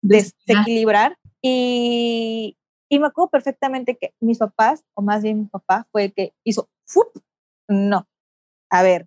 desequilibrar 0.03 1.19
y, 1.43 2.57
y 2.89 2.99
me 2.99 3.07
acuerdo 3.07 3.31
perfectamente 3.31 3.97
que 3.97 4.15
mis 4.21 4.39
papás, 4.39 4.85
o 4.95 5.03
más 5.03 5.23
bien 5.23 5.41
mi 5.41 5.47
papá, 5.47 5.87
fue 5.93 6.05
el 6.05 6.15
que 6.15 6.33
hizo 6.45 6.69
¡fup! 6.85 7.09
No. 7.69 8.07
A 8.71 8.83
ver, 8.83 9.07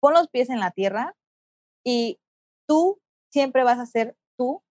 pon 0.00 0.14
los 0.14 0.28
pies 0.28 0.50
en 0.50 0.60
la 0.60 0.70
tierra 0.70 1.14
y 1.84 2.18
tú 2.66 2.98
siempre 3.32 3.64
vas 3.64 3.78
a 3.78 3.86
ser 3.86 4.16
tú, 4.38 4.62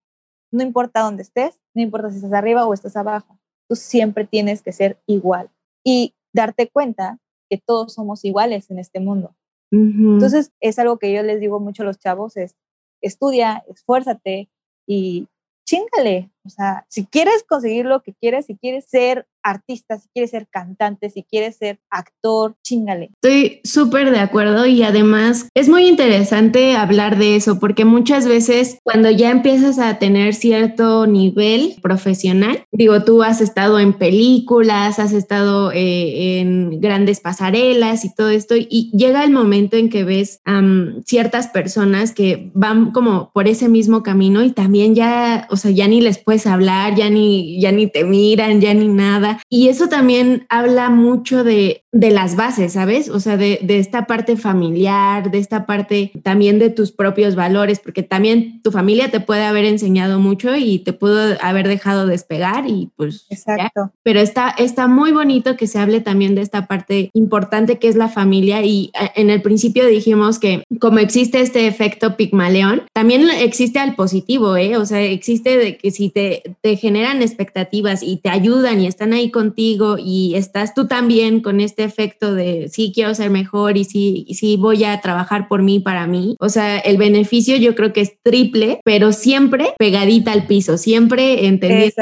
no 0.52 0.64
importa 0.64 1.02
dónde 1.02 1.24
estés, 1.24 1.62
no 1.74 1.82
importa 1.82 2.10
si 2.10 2.18
estás 2.18 2.34
arriba 2.34 2.66
o 2.66 2.74
estás 2.74 2.96
abajo, 2.96 3.40
tú 3.70 3.76
siempre 3.76 4.26
tienes 4.26 4.62
que 4.62 4.72
ser 4.72 5.00
igual 5.08 5.50
y 5.84 6.16
darte 6.34 6.70
cuenta 6.70 7.20
que 7.50 7.58
todos 7.58 7.94
somos 7.94 8.26
iguales 8.26 8.70
en 8.72 8.80
este 8.80 9.00
mundo. 9.00 9.36
Entonces, 9.72 10.54
es 10.62 10.80
algo 10.80 11.00
que 11.00 11.12
yo 11.12 11.22
les 11.22 11.42
digo 11.42 11.60
mucho 11.60 11.84
a 11.84 11.86
los 11.86 12.00
chavos, 12.00 12.38
es 12.38 12.56
estudia, 13.02 13.64
esfuérzate 13.68 14.50
y 14.88 15.28
chingale, 15.68 16.32
O 16.46 16.50
sea, 16.50 16.86
si 16.90 17.06
quieres 17.06 17.44
conseguir 17.48 17.86
lo 17.86 18.02
que 18.02 18.14
quieres, 18.14 18.46
si 18.46 18.56
quieres 18.56 18.86
ser 18.86 19.26
artista, 19.46 20.00
si 20.00 20.10
quieres 20.14 20.32
ser 20.32 20.48
cantante, 20.48 21.10
si 21.10 21.24
quieres 21.24 21.58
ser 21.58 21.80
actor, 21.90 22.56
chingale. 22.64 23.12
Estoy 23.22 23.62
súper 23.64 24.12
de 24.12 24.20
acuerdo 24.20 24.66
y 24.66 24.82
además 24.82 25.48
es 25.54 25.70
muy 25.70 25.88
interesante 25.88 26.76
hablar 26.76 27.18
de 27.18 27.36
eso 27.36 27.60
porque 27.60 27.86
muchas 27.86 28.28
veces 28.28 28.80
cuando 28.84 29.12
ya 29.12 29.30
empiezas 29.30 29.78
a 29.78 30.00
tener 30.00 30.34
cierto 30.34 31.06
nivel 31.06 31.76
profesional, 31.82 32.66
digo, 32.72 33.04
tú 33.04 33.22
has 33.22 33.40
estado 33.40 33.80
en 33.80 33.94
películas, 33.94 34.98
has 34.98 35.14
estado 35.14 35.72
eh, 35.72 36.40
en 36.40 36.82
grandes 36.82 37.20
pasarelas 37.20 38.04
y 38.04 38.14
todo 38.14 38.30
esto 38.30 38.56
y 38.56 38.92
llega 38.98 39.24
el 39.24 39.32
momento 39.32 39.78
en 39.78 39.90
que 39.90 40.04
ves 40.04 40.42
a 40.46 40.64
ciertas 41.06 41.48
personas 41.48 42.14
que 42.14 42.50
van 42.56 42.92
como 42.92 43.30
por 43.32 43.48
ese 43.48 43.70
mismo 43.70 44.02
camino 44.02 44.44
y 44.44 44.52
también 44.52 44.96
ya, 44.96 45.48
o 45.52 45.58
sea, 45.58 45.70
ya 45.70 45.88
ni 45.88 46.02
les 46.02 46.18
hablar, 46.46 46.96
ya 46.96 47.10
ni, 47.10 47.60
ya 47.62 47.72
ni 47.72 47.88
te 47.88 48.04
miran, 48.04 48.60
ya 48.60 48.74
ni 48.74 48.88
nada. 48.90 49.40
Y 49.50 49.70
eso 49.70 49.88
también 49.88 50.46
habla 50.50 50.90
mucho 50.90 51.44
de, 51.44 51.85
de 51.96 52.12
las 52.12 52.36
bases, 52.36 52.74
¿sabes? 52.74 53.08
O 53.08 53.22
sea, 53.22 53.38
de, 53.38 53.58
de, 53.62 53.80
esta 53.80 54.06
parte 54.06 54.36
familiar, 54.36 55.32
de 55.32 55.38
esta 55.38 55.66
parte 55.66 56.12
también 56.24 56.60
de 56.60 56.70
tus 56.70 56.92
propios 56.92 57.36
valores, 57.36 57.80
porque 57.80 58.04
también 58.04 58.62
tu 58.64 58.72
familia 58.72 59.12
te 59.12 59.22
puede 59.22 59.46
haber 59.46 59.64
enseñado 59.64 60.20
mucho 60.20 60.58
y 60.58 60.80
te 60.80 60.92
pudo 60.92 61.38
haber 61.42 61.70
dejado 61.70 62.06
despegar 62.06 62.68
y 62.68 62.90
pues... 62.98 63.26
Exacto. 63.30 63.94
Pero 64.04 64.20
está, 64.20 64.50
está 64.58 64.90
muy 64.90 65.14
bonito 65.14 65.56
que 65.56 65.68
se 65.68 65.80
hable 65.80 66.02
también 66.02 66.36
de 66.36 66.42
esta 66.42 66.68
parte 66.68 67.12
importante 67.14 67.80
que 67.80 67.88
es 67.88 67.96
la 67.96 68.10
familia 68.10 68.62
y 68.62 68.92
eh, 69.00 69.12
en 69.16 69.30
el 69.30 69.42
principio 69.42 69.86
dijimos 69.86 70.38
que 70.38 70.66
como 70.82 71.00
existe 71.00 71.40
este 71.40 71.66
efecto 71.66 72.18
pigmaleón, 72.18 72.84
también 72.92 73.30
existe 73.40 73.80
al 73.80 73.96
positivo, 73.96 74.58
¿eh? 74.58 74.76
O 74.76 74.86
sea, 74.86 75.02
existe 75.02 75.58
de 75.58 75.78
que 75.78 75.92
si 75.92 76.10
te, 76.10 76.44
te 76.60 76.76
generan 76.76 77.22
expectativas 77.22 78.04
y 78.04 78.18
te 78.18 78.28
ayudan 78.28 78.82
y 78.82 78.88
están 78.88 79.14
ahí 79.14 79.32
contigo 79.32 79.96
y 79.98 80.36
estás 80.36 80.74
tú 80.74 80.88
también 80.88 81.40
con 81.40 81.62
este 81.62 81.85
efecto 81.86 82.34
de 82.34 82.70
sí 82.70 82.92
quiero 82.94 83.14
ser 83.16 83.30
mejor 83.30 83.78
y 83.78 83.86
sí, 83.86 84.28
sí 84.34 84.58
voy 84.58 84.84
a 84.84 85.00
trabajar 85.02 85.48
por 85.48 85.62
mí, 85.62 85.80
para 85.80 86.08
mí. 86.08 86.36
O 86.40 86.50
sea, 86.50 86.80
el 86.80 86.98
beneficio 86.98 87.56
yo 87.58 87.76
creo 87.76 87.94
que 87.94 88.02
es 88.02 88.22
triple, 88.22 88.80
pero 88.84 89.12
siempre 89.12 89.74
pegadita 89.78 90.32
al 90.32 90.48
piso, 90.48 90.78
siempre 90.78 91.48
entendiendo 91.48 91.94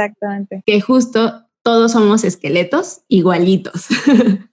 que 0.65 0.81
justo 0.81 1.43
todos 1.63 1.93
somos 1.93 2.23
esqueletos 2.23 3.03
igualitos. 3.07 3.87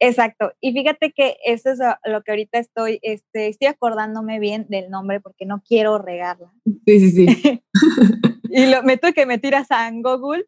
Exacto. 0.00 0.52
Y 0.60 0.72
fíjate 0.72 1.12
que 1.12 1.36
eso 1.44 1.70
es 1.70 1.78
lo 2.04 2.22
que 2.22 2.30
ahorita 2.30 2.58
estoy, 2.58 3.00
este, 3.02 3.48
estoy 3.48 3.68
acordándome 3.68 4.38
bien 4.38 4.66
del 4.68 4.90
nombre 4.90 5.20
porque 5.20 5.44
no 5.44 5.62
quiero 5.66 5.98
regarla. 5.98 6.52
Sí, 6.86 7.10
sí, 7.10 7.10
sí. 7.10 7.62
y 8.50 8.66
lo 8.66 8.82
meto 8.82 9.12
que 9.12 9.26
me 9.26 9.38
tiras 9.38 9.70
a 9.70 9.90
Google 9.90 10.46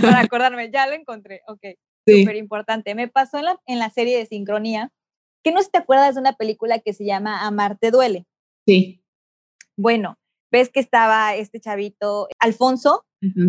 para 0.00 0.20
acordarme. 0.20 0.70
Ya 0.70 0.86
lo 0.86 0.94
encontré. 0.94 1.42
Ok. 1.46 1.60
Súper 2.06 2.36
importante. 2.36 2.94
Me 2.94 3.08
pasó 3.08 3.38
en 3.38 3.46
la, 3.46 3.60
en 3.66 3.78
la 3.78 3.90
serie 3.90 4.16
de 4.18 4.26
Sincronía, 4.26 4.92
que 5.42 5.52
no 5.52 5.58
sé 5.58 5.66
si 5.66 5.70
te 5.72 5.78
acuerdas 5.78 6.14
de 6.14 6.20
una 6.20 6.34
película 6.34 6.78
que 6.78 6.92
se 6.92 7.04
llama 7.04 7.46
Amarte 7.46 7.90
duele. 7.90 8.26
Sí. 8.66 9.02
Bueno, 9.76 10.16
ves 10.50 10.70
que 10.70 10.80
estaba 10.80 11.34
este 11.34 11.60
chavito, 11.60 12.28
Alfonso, 12.38 13.04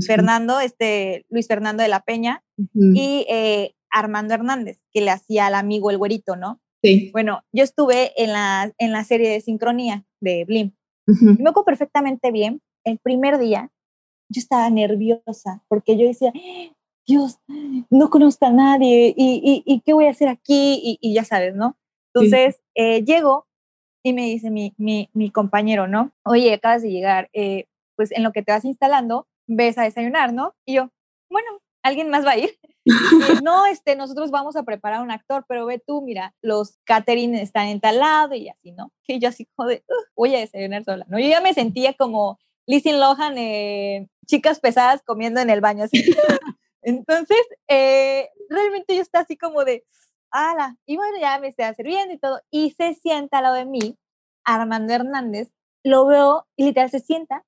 Fernando, 0.05 0.59
este 0.59 1.25
Luis 1.29 1.47
Fernando 1.47 1.83
de 1.83 1.89
la 1.89 2.01
Peña, 2.01 2.43
y 2.73 3.25
eh, 3.29 3.75
Armando 3.91 4.33
Hernández, 4.33 4.79
que 4.91 5.01
le 5.01 5.11
hacía 5.11 5.47
al 5.47 5.55
amigo 5.55 5.91
el 5.91 5.97
güerito, 5.97 6.35
¿no? 6.35 6.61
Sí. 6.83 7.09
Bueno, 7.11 7.41
yo 7.51 7.63
estuve 7.63 8.11
en 8.21 8.33
la, 8.33 8.73
en 8.77 8.91
la 8.91 9.03
serie 9.03 9.29
de 9.29 9.41
sincronía 9.41 10.05
de 10.19 10.45
Blim. 10.45 10.73
Me 11.05 11.49
acuerdo 11.49 11.65
perfectamente 11.65 12.31
bien. 12.31 12.61
El 12.83 12.99
primer 12.99 13.37
día 13.37 13.71
yo 14.29 14.39
estaba 14.39 14.69
nerviosa 14.69 15.63
porque 15.67 15.97
yo 15.97 16.05
decía, 16.07 16.33
Dios, 17.07 17.39
no 17.89 18.09
conozco 18.09 18.45
a 18.45 18.51
nadie 18.51 19.13
y, 19.15 19.63
y, 19.65 19.81
qué 19.81 19.93
voy 19.93 20.07
a 20.07 20.11
hacer 20.11 20.27
aquí 20.27 20.99
y, 21.01 21.13
ya 21.13 21.23
sabes, 21.23 21.55
¿no? 21.55 21.77
Entonces 22.13 22.61
eh, 22.75 23.03
llego 23.05 23.47
y 24.03 24.11
me 24.11 24.23
dice 24.23 24.51
mi, 24.51 24.73
mi, 24.77 25.09
mi, 25.13 25.31
compañero, 25.31 25.87
¿no? 25.87 26.11
Oye, 26.25 26.53
acabas 26.53 26.81
de 26.81 26.91
llegar, 26.91 27.29
eh, 27.31 27.65
pues 27.95 28.11
en 28.11 28.23
lo 28.23 28.33
que 28.33 28.43
te 28.43 28.51
vas 28.51 28.65
instalando, 28.65 29.25
ves 29.47 29.77
a 29.77 29.83
desayunar, 29.83 30.33
¿no? 30.33 30.53
Y 30.65 30.75
yo, 30.75 30.89
bueno, 31.29 31.47
¿alguien 31.81 32.09
más 32.09 32.25
va 32.25 32.31
a 32.31 32.37
ir? 32.39 32.51
no, 33.43 33.65
este, 33.67 33.95
nosotros 33.95 34.29
vamos 34.29 34.57
a 34.57 34.63
preparar 34.63 35.01
un 35.01 35.11
actor, 35.11 35.45
pero 35.47 35.65
ve 35.65 35.79
tú, 35.79 36.01
mira, 36.01 36.35
los 36.41 36.77
catering 36.83 37.35
están 37.35 37.67
en 37.67 37.79
tal 37.79 37.99
lado 37.99 38.35
y 38.35 38.49
así, 38.49 38.73
¿no? 38.73 38.91
Y 39.07 39.19
yo 39.19 39.29
así 39.29 39.47
como 39.55 39.69
de, 39.69 39.83
voy 40.15 40.35
a 40.35 40.39
desayunar 40.39 40.83
sola, 40.83 41.05
¿no? 41.07 41.19
Yo 41.19 41.29
ya 41.29 41.39
me 41.39 41.53
sentía 41.53 41.93
como 41.93 42.37
Lizzie 42.65 42.97
Lohan, 42.97 43.37
eh, 43.37 44.09
chicas 44.25 44.59
pesadas 44.59 45.01
comiendo 45.03 45.39
en 45.39 45.49
el 45.49 45.61
baño, 45.61 45.85
así. 45.85 46.03
Entonces, 46.87 47.37
eh, 47.67 48.29
realmente 48.49 48.95
yo 48.95 49.01
estaba 49.01 49.23
así 49.23 49.37
como 49.37 49.65
de, 49.65 49.85
ala, 50.31 50.77
y 50.85 50.97
bueno, 50.97 51.17
ya 51.19 51.39
me 51.39 51.47
está 51.49 51.73
sirviendo 51.73 52.13
y 52.13 52.19
todo, 52.19 52.41
y 52.51 52.71
se 52.71 52.93
sienta 52.95 53.39
al 53.39 53.43
lado 53.43 53.55
de 53.55 53.65
mí, 53.65 53.97
Armando 54.45 54.93
Hernández, 54.93 55.49
lo 55.83 56.05
veo 56.07 56.47
y 56.55 56.65
literal 56.65 56.89
se 56.89 56.99
sienta 56.99 57.43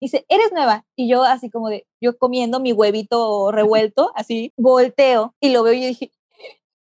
dice, 0.00 0.26
eres 0.28 0.52
nueva. 0.52 0.84
Y 0.96 1.08
yo 1.08 1.24
así 1.24 1.50
como 1.50 1.68
de, 1.68 1.86
yo 2.00 2.16
comiendo 2.18 2.60
mi 2.60 2.72
huevito 2.72 3.50
revuelto, 3.52 4.12
así, 4.14 4.52
volteo 4.56 5.34
y 5.40 5.50
lo 5.50 5.62
veo 5.62 5.74
y 5.74 5.86
dije, 5.86 6.12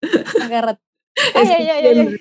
agárrate. 0.43 0.86
Ay, 1.35 1.49
ay, 1.49 1.69
ay, 1.69 1.99
ay, 1.99 2.19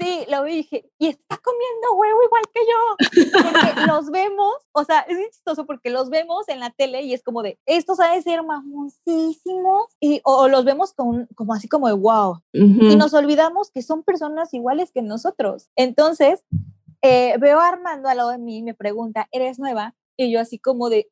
Sí, 0.00 0.26
lo 0.30 0.42
vi 0.44 0.52
y 0.52 0.56
dije, 0.56 0.90
y 0.98 1.08
está 1.08 1.36
comiendo 1.36 1.94
huevo 1.94 2.18
igual 2.22 2.42
que 2.52 2.60
yo. 2.62 3.42
Porque 3.42 3.86
los 3.86 4.10
vemos, 4.10 4.54
o 4.72 4.84
sea, 4.84 5.00
es 5.00 5.18
chistoso 5.30 5.66
porque 5.66 5.90
los 5.90 6.08
vemos 6.08 6.48
en 6.48 6.60
la 6.60 6.70
tele 6.70 7.02
y 7.02 7.12
es 7.12 7.22
como 7.22 7.42
de, 7.42 7.58
estos 7.66 8.00
ha 8.00 8.14
de 8.14 8.22
ser 8.22 8.42
mamoncísimos, 8.42 9.86
y, 10.00 10.20
o, 10.24 10.48
los 10.48 10.64
vemos 10.64 10.94
con, 10.94 11.26
como 11.34 11.52
así 11.52 11.68
como 11.68 11.88
de 11.88 11.94
wow. 11.94 12.40
Y 12.52 12.96
nos 12.96 13.12
olvidamos 13.12 13.70
que 13.70 13.82
son 13.82 14.02
personas 14.02 14.54
iguales 14.54 14.90
que 14.90 15.02
nosotros. 15.02 15.68
Entonces, 15.76 16.42
eh, 17.02 17.36
veo 17.38 17.60
a 17.60 17.68
Armando 17.68 18.08
al 18.08 18.16
lado 18.16 18.30
de 18.30 18.38
mí 18.38 18.58
y 18.58 18.62
me 18.62 18.74
pregunta, 18.74 19.28
¿eres 19.30 19.58
nueva? 19.58 19.94
Y 20.16 20.32
yo 20.32 20.40
así 20.40 20.58
como 20.58 20.88
de, 20.88 21.10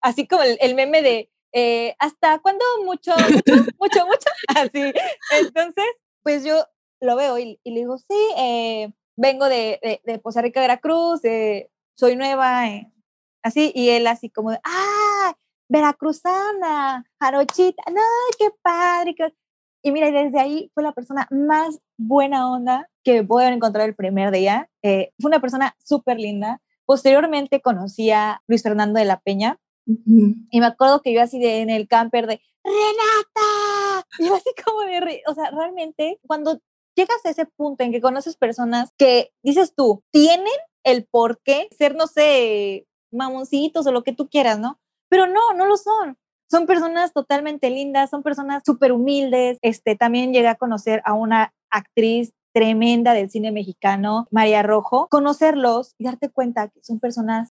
así 0.00 0.26
como 0.26 0.42
el, 0.42 0.74
meme 0.74 1.02
de, 1.02 1.30
eh, 1.52 1.94
¿hasta 1.98 2.38
cuándo 2.38 2.64
mucho, 2.84 3.12
mucho, 3.12 3.54
mucho, 3.78 4.06
mucho? 4.06 4.30
Así. 4.48 4.92
Entonces, 5.38 5.86
pues 6.22 6.44
yo 6.44 6.64
lo 7.00 7.16
veo 7.16 7.38
y, 7.38 7.60
le 7.64 7.80
digo, 7.80 7.98
sí, 7.98 8.34
eh, 8.36 8.92
vengo 9.16 9.48
de, 9.48 9.78
de, 9.82 10.00
de, 10.04 10.18
Poza 10.18 10.42
Rica, 10.42 10.60
Veracruz, 10.60 11.20
soy 11.94 12.16
nueva, 12.16 12.64
así, 13.42 13.72
y 13.74 13.90
él 13.90 14.06
así 14.06 14.30
como 14.30 14.50
de, 14.50 14.60
¡ah! 14.64 15.34
Veracruzana, 15.70 17.04
Jarochita, 17.20 17.84
no, 17.92 18.02
qué 18.36 18.48
padre. 18.60 19.14
Y 19.82 19.92
mira, 19.92 20.10
desde 20.10 20.40
ahí 20.40 20.70
fue 20.74 20.82
la 20.82 20.90
persona 20.90 21.28
más 21.30 21.78
buena 21.96 22.50
onda 22.50 22.90
que 23.04 23.22
pueden 23.22 23.54
encontrar 23.54 23.88
el 23.88 23.94
primer 23.94 24.32
día. 24.32 24.68
Eh, 24.82 25.12
fue 25.20 25.28
una 25.28 25.40
persona 25.40 25.76
súper 25.78 26.18
linda. 26.18 26.60
Posteriormente 26.86 27.60
conocí 27.60 28.10
a 28.10 28.42
Luis 28.48 28.64
Fernando 28.64 28.98
de 28.98 29.04
la 29.04 29.20
Peña 29.20 29.58
y 30.50 30.60
me 30.60 30.66
acuerdo 30.66 31.02
que 31.02 31.12
yo 31.12 31.22
así 31.22 31.38
de, 31.38 31.60
en 31.60 31.70
el 31.70 31.88
camper 31.88 32.26
de 32.26 32.40
Renata, 32.62 34.06
y 34.18 34.26
yo 34.26 34.34
así 34.34 34.50
como 34.64 34.80
de, 34.80 35.22
o 35.26 35.34
sea, 35.34 35.50
realmente 35.50 36.18
cuando 36.26 36.60
llegas 36.94 37.24
a 37.24 37.30
ese 37.30 37.46
punto 37.46 37.84
en 37.84 37.92
que 37.92 38.00
conoces 38.00 38.36
personas 38.36 38.92
que 38.98 39.32
dices 39.42 39.74
tú, 39.74 40.02
tienen 40.10 40.46
el 40.84 41.06
por 41.06 41.40
qué 41.42 41.68
ser, 41.76 41.94
no 41.94 42.06
sé, 42.06 42.86
mamoncitos 43.12 43.86
o 43.86 43.92
lo 43.92 44.02
que 44.02 44.12
tú 44.12 44.28
quieras, 44.28 44.58
¿no? 44.58 44.78
Pero 45.08 45.26
no, 45.26 45.54
no 45.54 45.66
lo 45.66 45.76
son. 45.76 46.18
Son 46.50 46.66
personas 46.66 47.12
totalmente 47.12 47.70
lindas, 47.70 48.10
son 48.10 48.22
personas 48.22 48.62
súper 48.66 48.92
humildes. 48.92 49.58
Este, 49.62 49.96
también 49.96 50.32
llegué 50.32 50.48
a 50.48 50.56
conocer 50.56 51.00
a 51.04 51.14
una 51.14 51.54
actriz 51.70 52.32
tremenda 52.52 53.14
del 53.14 53.30
cine 53.30 53.52
mexicano, 53.52 54.26
María 54.30 54.62
Rojo, 54.62 55.06
conocerlos 55.08 55.94
y 55.98 56.04
darte 56.04 56.30
cuenta 56.30 56.68
que 56.68 56.82
son 56.82 56.98
personas 56.98 57.50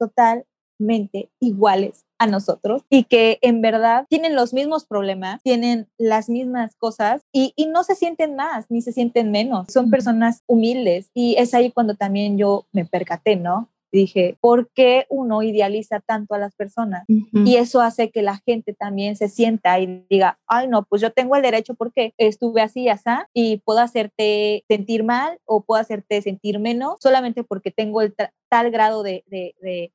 iguales 1.41 2.05
a 2.19 2.27
nosotros 2.27 2.83
y 2.89 3.05
que 3.05 3.39
en 3.43 3.61
verdad 3.61 4.07
tienen 4.09 4.35
los 4.35 4.55
mismos 4.55 4.87
problemas, 4.87 5.43
tienen 5.43 5.87
las 5.99 6.29
mismas 6.29 6.75
cosas 6.77 7.23
y, 7.33 7.53
y, 7.57 7.67
no 7.67 7.85
se 7.85 7.95
sienten 7.95 8.37
más 8.37 8.67
ni 8.71 8.81
se 8.81 8.93
sienten 8.93 9.31
menos. 9.31 9.67
Son 9.69 9.91
personas 9.91 10.43
humildes 10.47 11.11
y 11.15 11.37
es 11.37 11.53
ahí 11.53 11.71
cuando 11.71 11.95
también 11.95 12.39
yo 12.39 12.67
me 12.73 12.87
percaté, 12.87 13.37
¿no? 13.37 13.69
dije, 13.97 14.37
¿por 14.41 14.71
qué 14.73 15.07
uno 15.09 15.43
idealiza 15.43 16.01
tanto 16.01 16.35
a 16.35 16.39
las 16.39 16.55
personas? 16.55 17.05
Y 17.09 17.57
eso 17.57 17.81
hace 17.81 18.11
que 18.11 18.23
la 18.23 18.41
gente 18.47 18.75
también 18.75 19.17
se 19.17 19.29
sienta 19.29 19.79
y 19.81 20.05
diga, 20.09 20.39
ay, 20.47 20.69
no, 20.69 20.85
pues 20.85 21.03
yo 21.03 21.11
tengo 21.11 21.37
el 21.37 21.43
derecho 21.43 21.75
porque 21.75 22.13
estuve 22.19 22.63
así, 22.63 22.89
así, 22.89 23.07
y 23.33 23.59
puedo 23.59 23.81
hacerte 23.81 24.65
sentir 24.69 25.05
mal 25.05 25.39
o 25.45 25.63
puedo 25.63 25.81
hacerte 25.81 26.21
sentir 26.23 26.59
menos 26.59 26.97
solamente 27.01 27.45
porque 27.45 27.71
tengo 27.71 28.03
el 28.03 28.15
tal 28.49 28.71
grado 28.71 29.03
de, 29.03 29.25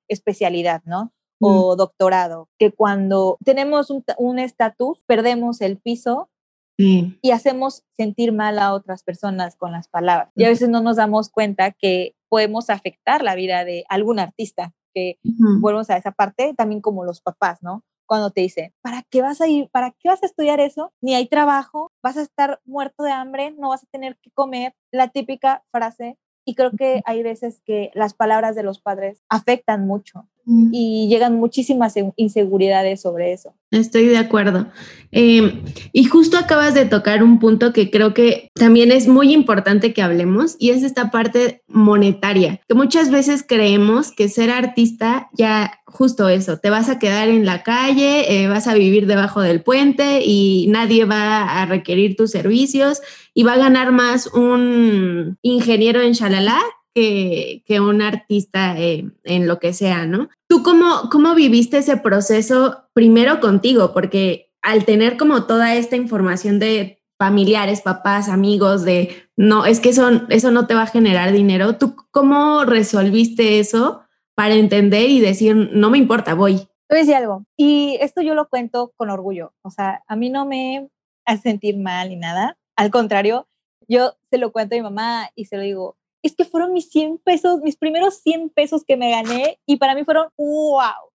especialidad, 0.07 0.81
¿no? 0.85 1.11
o 1.43 1.75
doctorado, 1.75 2.49
que 2.59 2.71
cuando 2.71 3.39
tenemos 3.43 3.89
un 3.89 4.37
estatus, 4.37 5.01
perdemos 5.07 5.61
el 5.61 5.79
piso 5.79 6.29
y 6.77 7.31
hacemos 7.31 7.83
sentir 7.95 8.31
mal 8.31 8.59
a 8.59 8.73
otras 8.73 9.03
personas 9.03 9.55
con 9.55 9.71
las 9.71 9.87
palabras. 9.87 10.31
Y 10.35 10.45
a 10.45 10.49
veces 10.49 10.69
no 10.69 10.81
nos 10.81 10.95
damos 10.97 11.29
cuenta 11.29 11.71
que 11.71 12.15
podemos 12.29 12.69
afectar 12.69 13.23
la 13.23 13.35
vida 13.35 13.65
de 13.65 13.85
algún 13.89 14.19
artista. 14.19 14.73
que 14.93 15.19
volvemos 15.23 15.89
a 15.89 15.95
esa 15.95 16.11
parte, 16.11 16.53
también 16.53 16.81
como 16.81 17.05
los 17.05 17.21
papás, 17.21 17.63
¿no? 17.63 17.85
Cuando 18.05 18.29
te 18.29 18.41
dicen, 18.41 18.73
¿para 18.81 19.03
qué 19.09 19.21
vas 19.21 19.39
a 19.39 19.47
ir? 19.47 19.69
¿Para 19.71 19.91
qué 19.91 20.09
vas 20.09 20.21
a 20.21 20.25
estudiar 20.25 20.59
eso? 20.59 20.91
Ni 20.99 21.15
hay 21.15 21.27
trabajo, 21.27 21.93
vas 22.03 22.17
a 22.17 22.23
estar 22.23 22.59
muerto 22.65 23.03
de 23.03 23.11
hambre, 23.11 23.51
no 23.57 23.69
vas 23.69 23.83
a 23.83 23.87
tener 23.89 24.17
que 24.21 24.31
comer. 24.31 24.73
La 24.91 25.07
típica 25.07 25.63
frase. 25.71 26.17
Y 26.51 26.53
creo 26.53 26.71
que 26.71 27.01
hay 27.05 27.23
veces 27.23 27.61
que 27.65 27.91
las 27.93 28.13
palabras 28.13 28.57
de 28.57 28.63
los 28.63 28.81
padres 28.81 29.23
afectan 29.29 29.87
mucho 29.87 30.27
y 30.45 31.07
llegan 31.07 31.35
muchísimas 31.35 31.93
inseguridades 32.17 32.99
sobre 32.99 33.31
eso. 33.31 33.53
Estoy 33.69 34.07
de 34.07 34.17
acuerdo. 34.17 34.67
Em, 35.11 35.63
y 35.93 36.03
justo 36.05 36.37
acabas 36.37 36.73
de 36.73 36.85
tocar 36.85 37.23
un 37.23 37.39
punto 37.39 37.71
que 37.71 37.89
creo 37.89 38.13
que 38.13 38.49
también 38.53 38.91
es 38.91 39.07
muy 39.07 39.31
importante 39.31 39.93
que 39.93 40.01
hablemos 40.01 40.57
y 40.59 40.71
es 40.71 40.83
esta 40.83 41.09
parte 41.09 41.61
monetaria, 41.67 42.59
que 42.67 42.75
muchas 42.75 43.11
veces 43.11 43.45
creemos 43.47 44.11
que 44.11 44.27
ser 44.27 44.49
artista 44.49 45.29
ya 45.31 45.79
justo 45.91 46.29
eso, 46.29 46.57
te 46.57 46.69
vas 46.69 46.89
a 46.89 46.99
quedar 46.99 47.27
en 47.29 47.45
la 47.45 47.63
calle, 47.63 48.43
eh, 48.43 48.47
vas 48.47 48.67
a 48.67 48.73
vivir 48.73 49.07
debajo 49.07 49.41
del 49.41 49.61
puente 49.61 50.21
y 50.23 50.67
nadie 50.69 51.05
va 51.05 51.61
a 51.61 51.65
requerir 51.65 52.15
tus 52.15 52.31
servicios 52.31 53.01
y 53.33 53.43
va 53.43 53.53
a 53.53 53.57
ganar 53.57 53.91
más 53.91 54.27
un 54.27 55.37
ingeniero 55.41 56.01
en 56.01 56.13
Shalala 56.13 56.59
que, 56.93 57.63
que 57.65 57.79
un 57.79 58.01
artista 58.01 58.77
eh, 58.79 59.09
en 59.23 59.47
lo 59.47 59.59
que 59.59 59.73
sea, 59.73 60.05
¿no? 60.05 60.29
¿Tú 60.47 60.63
cómo, 60.63 61.09
cómo 61.11 61.35
viviste 61.35 61.77
ese 61.77 61.97
proceso 61.97 62.85
primero 62.93 63.39
contigo? 63.39 63.93
Porque 63.93 64.51
al 64.61 64.85
tener 64.85 65.17
como 65.17 65.43
toda 65.43 65.75
esta 65.75 65.95
información 65.95 66.59
de 66.59 67.01
familiares, 67.17 67.81
papás, 67.81 68.29
amigos, 68.29 68.83
de 68.83 69.29
no, 69.37 69.65
es 69.65 69.79
que 69.79 69.89
eso, 69.89 70.09
eso 70.29 70.51
no 70.51 70.67
te 70.67 70.73
va 70.73 70.83
a 70.83 70.87
generar 70.87 71.31
dinero, 71.31 71.77
¿tú 71.77 71.95
cómo 72.11 72.65
resolviste 72.65 73.59
eso 73.59 74.01
para 74.41 74.55
entender 74.55 75.07
y 75.07 75.19
decir, 75.19 75.55
no 75.55 75.91
me 75.91 75.99
importa, 75.99 76.33
voy? 76.33 76.57
Te 76.57 76.95
voy 76.95 76.97
a 76.97 77.01
decir 77.01 77.13
algo, 77.13 77.45
y 77.55 77.99
esto 78.01 78.23
yo 78.23 78.33
lo 78.33 78.49
cuento 78.49 78.91
con 78.97 79.11
orgullo, 79.11 79.53
o 79.61 79.69
sea, 79.69 80.01
a 80.07 80.15
mí 80.15 80.31
no 80.31 80.47
me 80.47 80.89
hace 81.27 81.43
sentir 81.43 81.77
mal 81.77 82.09
ni 82.09 82.15
nada, 82.15 82.57
al 82.75 82.89
contrario, 82.89 83.47
yo 83.87 84.15
se 84.31 84.39
lo 84.39 84.51
cuento 84.51 84.73
a 84.73 84.79
mi 84.79 84.81
mamá 84.81 85.29
y 85.35 85.45
se 85.45 85.57
lo 85.57 85.61
digo, 85.61 85.95
es 86.23 86.35
que 86.35 86.43
fueron 86.43 86.73
mis 86.73 86.89
100 86.89 87.19
pesos, 87.19 87.61
mis 87.61 87.77
primeros 87.77 88.17
100 88.23 88.49
pesos 88.49 88.83
que 88.83 88.97
me 88.97 89.11
gané 89.11 89.59
y 89.67 89.77
para 89.77 89.93
mí 89.93 90.03
fueron, 90.05 90.29
wow, 90.35 91.11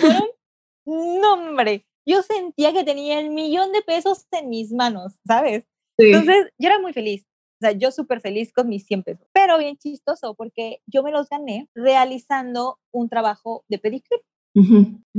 fueron, 0.00 0.26
nombre, 0.84 1.86
yo 2.04 2.22
sentía 2.24 2.72
que 2.72 2.82
tenía 2.82 3.20
el 3.20 3.30
millón 3.30 3.70
de 3.70 3.82
pesos 3.82 4.26
en 4.32 4.48
mis 4.48 4.72
manos, 4.72 5.12
¿sabes? 5.24 5.64
Entonces, 5.96 6.48
yo 6.58 6.70
era 6.70 6.80
muy 6.80 6.92
feliz. 6.92 7.24
Sea, 7.64 7.72
yo 7.72 7.90
súper 7.90 8.20
feliz 8.20 8.52
con 8.52 8.68
mis 8.68 8.84
100 8.84 9.02
pesos, 9.04 9.26
pero 9.32 9.56
bien 9.56 9.78
chistoso 9.78 10.34
porque 10.34 10.80
yo 10.86 11.02
me 11.02 11.10
los 11.10 11.30
gané 11.30 11.66
realizando 11.74 12.78
un 12.92 13.08
trabajo 13.08 13.64
de 13.68 13.78
pedicure, 13.78 14.20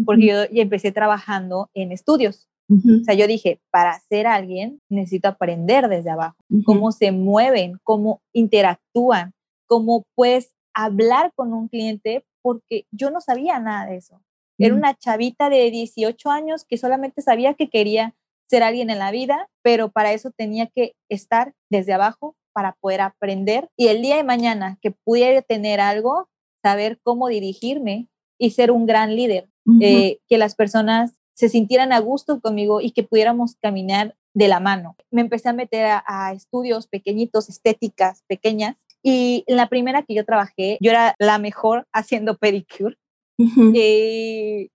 porque 0.06 0.28
yo 0.28 0.46
ya 0.52 0.62
empecé 0.62 0.92
trabajando 0.92 1.72
en 1.74 1.92
estudios. 1.92 2.48
O 2.70 3.04
sea, 3.04 3.16
yo 3.16 3.26
dije, 3.26 3.62
para 3.72 4.00
ser 4.00 4.28
alguien 4.28 4.80
necesito 4.90 5.28
aprender 5.28 5.88
desde 5.88 6.12
abajo, 6.12 6.36
cómo 6.66 6.92
se 6.92 7.12
mueven, 7.12 7.80
cómo 7.84 8.22
interactúan, 8.32 9.34
cómo 9.68 10.04
puedes 10.16 10.54
hablar 10.76 11.32
con 11.36 11.52
un 11.52 11.68
cliente, 11.68 12.26
porque 12.44 12.86
yo 12.92 13.10
no 13.10 13.22
sabía 13.22 13.60
nada 13.60 13.88
de 13.88 13.98
eso. 13.98 14.22
Era 14.60 14.76
una 14.76 14.94
chavita 14.94 15.50
de 15.50 15.72
18 15.72 16.30
años 16.30 16.64
que 16.64 16.78
solamente 16.78 17.24
sabía 17.24 17.56
que 17.56 17.70
quería 17.70 18.14
ser 18.50 18.64
alguien 18.64 18.90
en 18.90 19.00
la 19.00 19.12
vida, 19.12 19.50
pero 19.62 19.90
para 19.90 20.14
eso 20.14 20.32
tenía 20.32 20.68
que 20.68 20.94
estar 21.10 21.54
desde 21.70 21.94
abajo 21.94 22.36
para 22.54 22.74
poder 22.80 23.02
aprender 23.02 23.70
y 23.76 23.88
el 23.88 24.02
día 24.02 24.16
de 24.16 24.24
mañana 24.24 24.78
que 24.82 24.92
pudiera 24.92 25.42
tener 25.42 25.82
algo, 25.82 26.30
saber 26.64 27.00
cómo 27.04 27.28
dirigirme 27.28 28.08
y 28.40 28.52
ser 28.52 28.72
un 28.72 28.86
gran 28.86 29.16
líder, 29.16 29.50
eh, 29.82 30.20
que 30.28 30.38
las 30.38 30.56
personas 30.56 31.16
se 31.36 31.50
sintieran 31.50 31.92
a 31.92 32.00
gusto 32.00 32.40
conmigo 32.40 32.82
y 32.82 32.92
que 32.92 33.04
pudiéramos 33.04 33.56
caminar 33.62 34.16
de 34.34 34.48
la 34.48 34.60
mano. 34.60 34.96
Me 35.12 35.22
empecé 35.22 35.50
a 35.50 35.54
meter 35.54 35.86
a, 36.06 36.34
estudios 36.34 36.88
pequeñitos, 36.88 37.50
estéticas 37.50 38.24
pequeñas, 38.28 38.76
y 39.04 39.44
en 39.48 39.58
la 39.58 39.70
primera 39.70 40.04
que 40.04 40.16
yo 40.16 40.26
trabajé, 40.26 40.78
yo 40.82 40.92
era 40.92 41.16
la 41.20 41.38
mejor 41.38 41.88
haciendo 41.94 42.38
pedicure. 42.38 42.98
y 43.38 44.72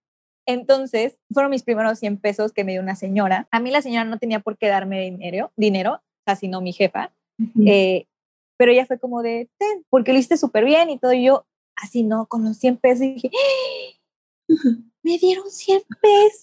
entonces, 0.51 1.19
fueron 1.33 1.51
mis 1.51 1.63
primeros 1.63 1.99
100 1.99 2.19
pesos 2.19 2.53
que 2.53 2.65
me 2.65 2.73
dio 2.73 2.81
una 2.81 2.97
señora. 2.97 3.49
A 3.51 3.61
mí 3.61 3.71
la 3.71 3.83
señora 3.83 4.05
no 4.05 4.19
tenía 4.19 4.41
por 4.41 4.59
qué 4.59 4.69
darme 4.69 5.01
dinero, 5.01 5.53
dinero 5.57 6.01
sino 6.37 6.61
mi 6.61 6.73
jefa. 6.73 7.13
Eh, 7.67 8.07
pero 8.57 8.73
ella 8.73 8.87
fue 8.87 8.99
como 8.99 9.23
de, 9.23 9.49
ten, 9.59 9.85
porque 9.89 10.13
lo 10.13 10.19
hiciste 10.19 10.37
súper 10.37 10.65
bien 10.65 10.91
y 10.91 10.99
todo. 10.99 11.13
Y 11.13 11.25
yo, 11.25 11.47
así 11.77 12.03
no, 12.03 12.27
con 12.27 12.45
los 12.45 12.59
100 12.59 12.77
pesos, 12.77 13.03
y 13.03 13.15
dije, 13.15 13.31
me 15.03 15.19
dieron 15.19 15.51
100 15.51 15.83
pesos. 16.03 16.43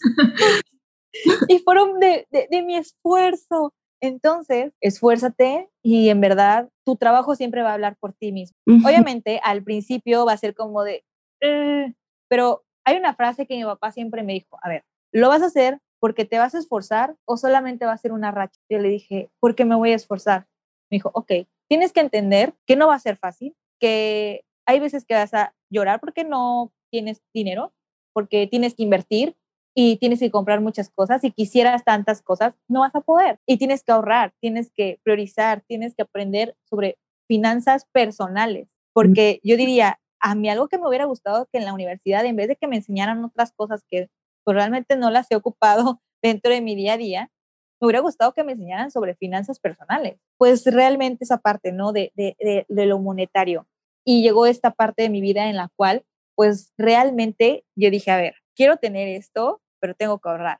y 1.47 1.59
fueron 1.59 1.99
de, 1.99 2.27
de, 2.31 2.61
mi 2.63 2.75
esfuerzo. 2.75 3.73
Entonces, 3.99 4.73
esfuérzate 4.79 5.69
y 5.81 6.09
en 6.09 6.21
verdad 6.21 6.69
tu 6.85 6.97
trabajo 6.97 7.35
siempre 7.35 7.63
va 7.63 7.71
a 7.71 7.73
hablar 7.73 7.97
por 7.99 8.13
ti 8.13 8.31
mismo. 8.31 8.55
Obviamente, 8.85 9.39
al 9.43 9.63
principio 9.63 10.25
va 10.25 10.33
a 10.33 10.37
ser 10.37 10.53
como 10.53 10.83
de, 10.83 11.03
eh", 11.41 11.93
pero 12.29 12.63
hay 12.87 12.95
una 12.95 13.13
frase 13.13 13.45
que 13.45 13.57
mi 13.57 13.65
papá 13.65 13.91
siempre 13.91 14.23
me 14.23 14.31
dijo, 14.31 14.57
a 14.61 14.69
ver, 14.69 14.85
¿lo 15.11 15.27
vas 15.27 15.41
a 15.41 15.47
hacer 15.47 15.79
porque 15.99 16.23
te 16.23 16.37
vas 16.37 16.55
a 16.55 16.59
esforzar 16.59 17.17
o 17.25 17.35
solamente 17.35 17.85
va 17.85 17.91
a 17.91 17.97
ser 17.97 18.13
una 18.13 18.31
racha? 18.31 18.57
Yo 18.69 18.79
le 18.79 18.87
dije, 18.87 19.29
¿por 19.41 19.55
qué 19.55 19.65
me 19.65 19.75
voy 19.75 19.91
a 19.91 19.95
esforzar? 19.95 20.47
Me 20.89 20.95
dijo, 20.95 21.11
ok, 21.13 21.33
tienes 21.67 21.91
que 21.91 21.99
entender 21.99 22.53
que 22.65 22.77
no 22.77 22.87
va 22.87 22.95
a 22.95 22.99
ser 22.99 23.17
fácil, 23.17 23.57
que 23.77 24.45
hay 24.65 24.79
veces 24.79 25.03
que 25.03 25.15
vas 25.15 25.33
a 25.33 25.53
llorar 25.69 25.99
porque 25.99 26.23
no 26.23 26.71
tienes 26.89 27.21
dinero, 27.33 27.73
porque 28.13 28.47
tienes 28.47 28.73
que 28.73 28.83
invertir 28.83 29.35
y 29.75 29.97
tienes 29.97 30.19
que 30.21 30.31
comprar 30.31 30.61
muchas 30.61 30.89
cosas 30.89 31.25
y 31.25 31.31
quisieras 31.31 31.83
tantas 31.83 32.21
cosas, 32.21 32.53
no 32.69 32.79
vas 32.79 32.95
a 32.95 33.01
poder. 33.01 33.37
Y 33.45 33.57
tienes 33.57 33.83
que 33.83 33.91
ahorrar, 33.91 34.33
tienes 34.39 34.71
que 34.71 35.01
priorizar, 35.03 35.61
tienes 35.67 35.93
que 35.93 36.03
aprender 36.03 36.55
sobre 36.63 36.97
finanzas 37.27 37.85
personales, 37.91 38.69
porque 38.93 39.41
yo 39.43 39.57
diría, 39.57 39.99
a 40.19 40.35
mí 40.35 40.49
algo 40.49 40.67
que 40.67 40.77
me 40.77 40.87
hubiera 40.87 41.05
gustado 41.05 41.47
que 41.51 41.57
en 41.57 41.65
la 41.65 41.73
universidad, 41.73 42.25
en 42.25 42.35
vez 42.35 42.47
de 42.47 42.55
que 42.55 42.67
me 42.67 42.77
enseñaran 42.77 43.23
otras 43.23 43.51
cosas 43.51 43.83
que 43.89 44.09
pues, 44.43 44.55
realmente 44.55 44.95
no 44.95 45.09
las 45.09 45.29
he 45.31 45.35
ocupado 45.35 46.01
dentro 46.21 46.51
de 46.51 46.61
mi 46.61 46.75
día 46.75 46.93
a 46.93 46.97
día, 46.97 47.31
me 47.79 47.85
hubiera 47.87 47.99
gustado 47.99 48.33
que 48.33 48.43
me 48.43 48.53
enseñaran 48.53 48.91
sobre 48.91 49.15
finanzas 49.15 49.59
personales. 49.59 50.19
Pues 50.37 50.65
realmente 50.65 51.23
esa 51.23 51.37
parte, 51.37 51.71
¿no? 51.71 51.91
De, 51.91 52.11
de, 52.15 52.35
de, 52.39 52.65
de 52.67 52.85
lo 52.87 52.99
monetario. 52.99 53.67
Y 54.03 54.23
llegó 54.23 54.47
esta 54.47 54.71
parte 54.71 55.03
de 55.03 55.09
mi 55.09 55.21
vida 55.21 55.49
en 55.49 55.57
la 55.57 55.69
cual 55.75 56.03
pues 56.37 56.71
realmente 56.77 57.65
yo 57.75 57.89
dije, 57.89 58.11
a 58.11 58.17
ver, 58.17 58.35
quiero 58.55 58.77
tener 58.77 59.07
esto, 59.07 59.59
pero 59.79 59.95
tengo 59.95 60.19
que 60.19 60.29
ahorrar. 60.29 60.59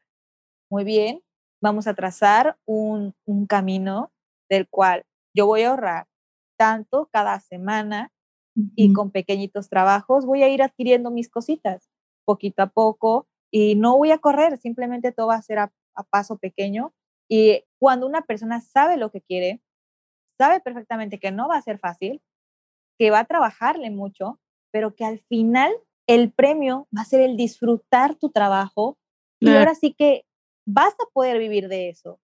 Muy 0.71 0.83
bien, 0.83 1.21
vamos 1.61 1.85
a 1.85 1.93
trazar 1.93 2.57
un, 2.65 3.13
camino 3.47 4.11
del 4.49 4.67
cual 4.67 5.05
yo 5.35 5.45
voy 5.45 5.61
a 5.61 5.69
ahorrar 5.69 6.07
tanto 6.57 7.09
cada 7.11 7.39
semana 7.39 8.11
y 8.75 8.93
con 8.93 9.11
pequeñitos 9.11 9.69
trabajos 9.69 10.25
voy 10.25 10.43
a 10.43 10.49
ir 10.49 10.63
adquiriendo 10.63 11.11
mis 11.11 11.29
cositas 11.29 11.89
poquito 12.25 12.63
a 12.63 12.67
poco 12.67 13.27
y 13.51 13.75
no 13.75 13.97
voy 13.97 14.11
a 14.11 14.17
correr, 14.17 14.57
simplemente 14.57 15.11
todo 15.11 15.27
va 15.27 15.35
a 15.35 15.41
ser 15.41 15.59
a, 15.59 15.71
a 15.95 16.03
paso 16.03 16.37
pequeño. 16.37 16.93
Y 17.29 17.63
cuando 17.79 18.05
una 18.05 18.21
persona 18.21 18.59
sabe 18.59 18.97
lo 18.97 19.11
que 19.11 19.21
quiere, 19.21 19.61
sabe 20.37 20.59
perfectamente 20.59 21.19
que 21.19 21.31
no 21.31 21.47
va 21.47 21.57
a 21.57 21.61
ser 21.61 21.79
fácil, 21.79 22.21
que 22.99 23.11
va 23.11 23.19
a 23.19 23.25
trabajarle 23.25 23.91
mucho, 23.91 24.39
pero 24.71 24.95
que 24.95 25.05
al 25.05 25.19
final 25.29 25.71
el 26.07 26.31
premio 26.31 26.87
va 26.95 27.01
a 27.01 27.05
ser 27.05 27.21
el 27.21 27.37
disfrutar 27.37 28.15
tu 28.15 28.29
trabajo 28.29 28.97
y 29.39 29.49
ahora 29.49 29.75
sí 29.75 29.93
que 29.93 30.25
vas 30.65 30.93
a 30.93 31.09
poder 31.13 31.37
vivir 31.37 31.67
de 31.67 31.89
eso. 31.89 32.19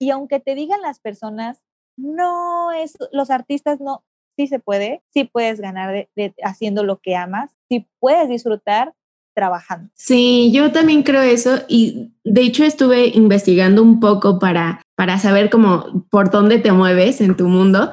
Y 0.00 0.10
aunque 0.10 0.40
te 0.40 0.54
digan 0.54 0.80
las 0.82 0.98
personas, 0.98 1.62
no 1.96 2.72
es, 2.72 2.96
los 3.12 3.30
artistas 3.30 3.80
no, 3.80 4.04
sí 4.36 4.46
se 4.46 4.58
puede, 4.58 5.02
sí 5.12 5.24
puedes 5.24 5.60
ganar 5.60 6.08
haciendo 6.42 6.84
lo 6.84 6.98
que 6.98 7.16
amas, 7.16 7.50
sí 7.68 7.86
puedes 7.98 8.28
disfrutar 8.28 8.94
trabajando. 9.34 9.90
Sí, 9.94 10.50
yo 10.52 10.72
también 10.72 11.02
creo 11.02 11.22
eso 11.22 11.60
y 11.68 12.12
de 12.24 12.42
hecho 12.42 12.64
estuve 12.64 13.08
investigando 13.08 13.82
un 13.82 14.00
poco 14.00 14.38
para, 14.38 14.82
para 14.96 15.18
saber 15.18 15.50
cómo 15.50 16.06
por 16.10 16.30
dónde 16.30 16.58
te 16.58 16.72
mueves 16.72 17.20
en 17.20 17.36
tu 17.36 17.48
mundo 17.48 17.90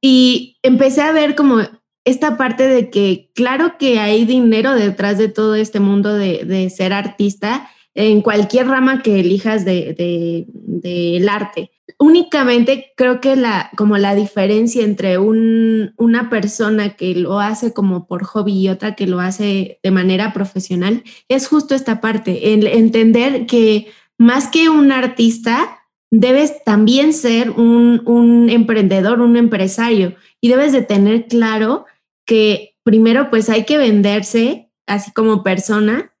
y 0.00 0.58
empecé 0.62 1.02
a 1.02 1.12
ver 1.12 1.34
como 1.34 1.60
esta 2.04 2.36
parte 2.36 2.66
de 2.66 2.90
que 2.90 3.30
claro 3.34 3.76
que 3.78 4.00
hay 4.00 4.24
dinero 4.24 4.74
detrás 4.74 5.18
de 5.18 5.28
todo 5.28 5.54
este 5.54 5.80
mundo 5.80 6.14
de, 6.14 6.68
ser 6.70 6.92
artista 6.92 7.70
en 7.94 8.22
cualquier 8.22 8.66
rama 8.66 9.02
que 9.02 9.20
elijas 9.20 9.64
del 9.64 9.94
de, 9.96 11.28
arte. 11.30 11.70
Únicamente 12.02 12.92
creo 12.96 13.20
que 13.20 13.36
la, 13.36 13.70
como 13.76 13.96
la 13.96 14.16
diferencia 14.16 14.82
entre 14.82 15.18
una 15.18 16.30
persona 16.30 16.96
que 16.96 17.14
lo 17.14 17.38
hace 17.38 17.72
como 17.72 18.08
por 18.08 18.24
hobby 18.24 18.54
y 18.54 18.68
otra 18.70 18.96
que 18.96 19.06
lo 19.06 19.20
hace 19.20 19.78
de 19.84 19.90
manera 19.92 20.32
profesional 20.32 21.04
es 21.28 21.46
justo 21.46 21.76
esta 21.76 22.00
parte, 22.00 22.54
el 22.54 22.66
entender 22.66 23.46
que 23.46 23.86
más 24.18 24.48
que 24.48 24.68
un 24.68 24.90
artista, 24.90 25.78
debes 26.10 26.64
también 26.64 27.12
ser 27.12 27.50
un, 27.50 28.02
un 28.04 28.50
emprendedor, 28.50 29.20
un 29.20 29.36
empresario 29.36 30.16
y 30.40 30.48
debes 30.48 30.72
de 30.72 30.82
tener 30.82 31.28
claro 31.28 31.86
que 32.26 32.74
primero 32.82 33.30
pues 33.30 33.48
hay 33.48 33.64
que 33.64 33.78
venderse 33.78 34.72
así 34.88 35.12
como 35.12 35.44
persona, 35.44 36.12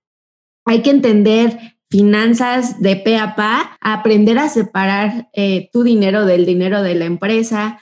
hay 0.64 0.82
que 0.82 0.90
entender 0.90 1.71
finanzas 1.92 2.80
de 2.80 2.96
pe 2.96 3.18
a 3.18 3.36
pa, 3.36 3.76
aprender 3.82 4.38
a 4.38 4.48
separar 4.48 5.28
eh, 5.34 5.68
tu 5.74 5.82
dinero 5.82 6.24
del 6.24 6.46
dinero 6.46 6.82
de 6.82 6.94
la 6.94 7.04
empresa. 7.04 7.78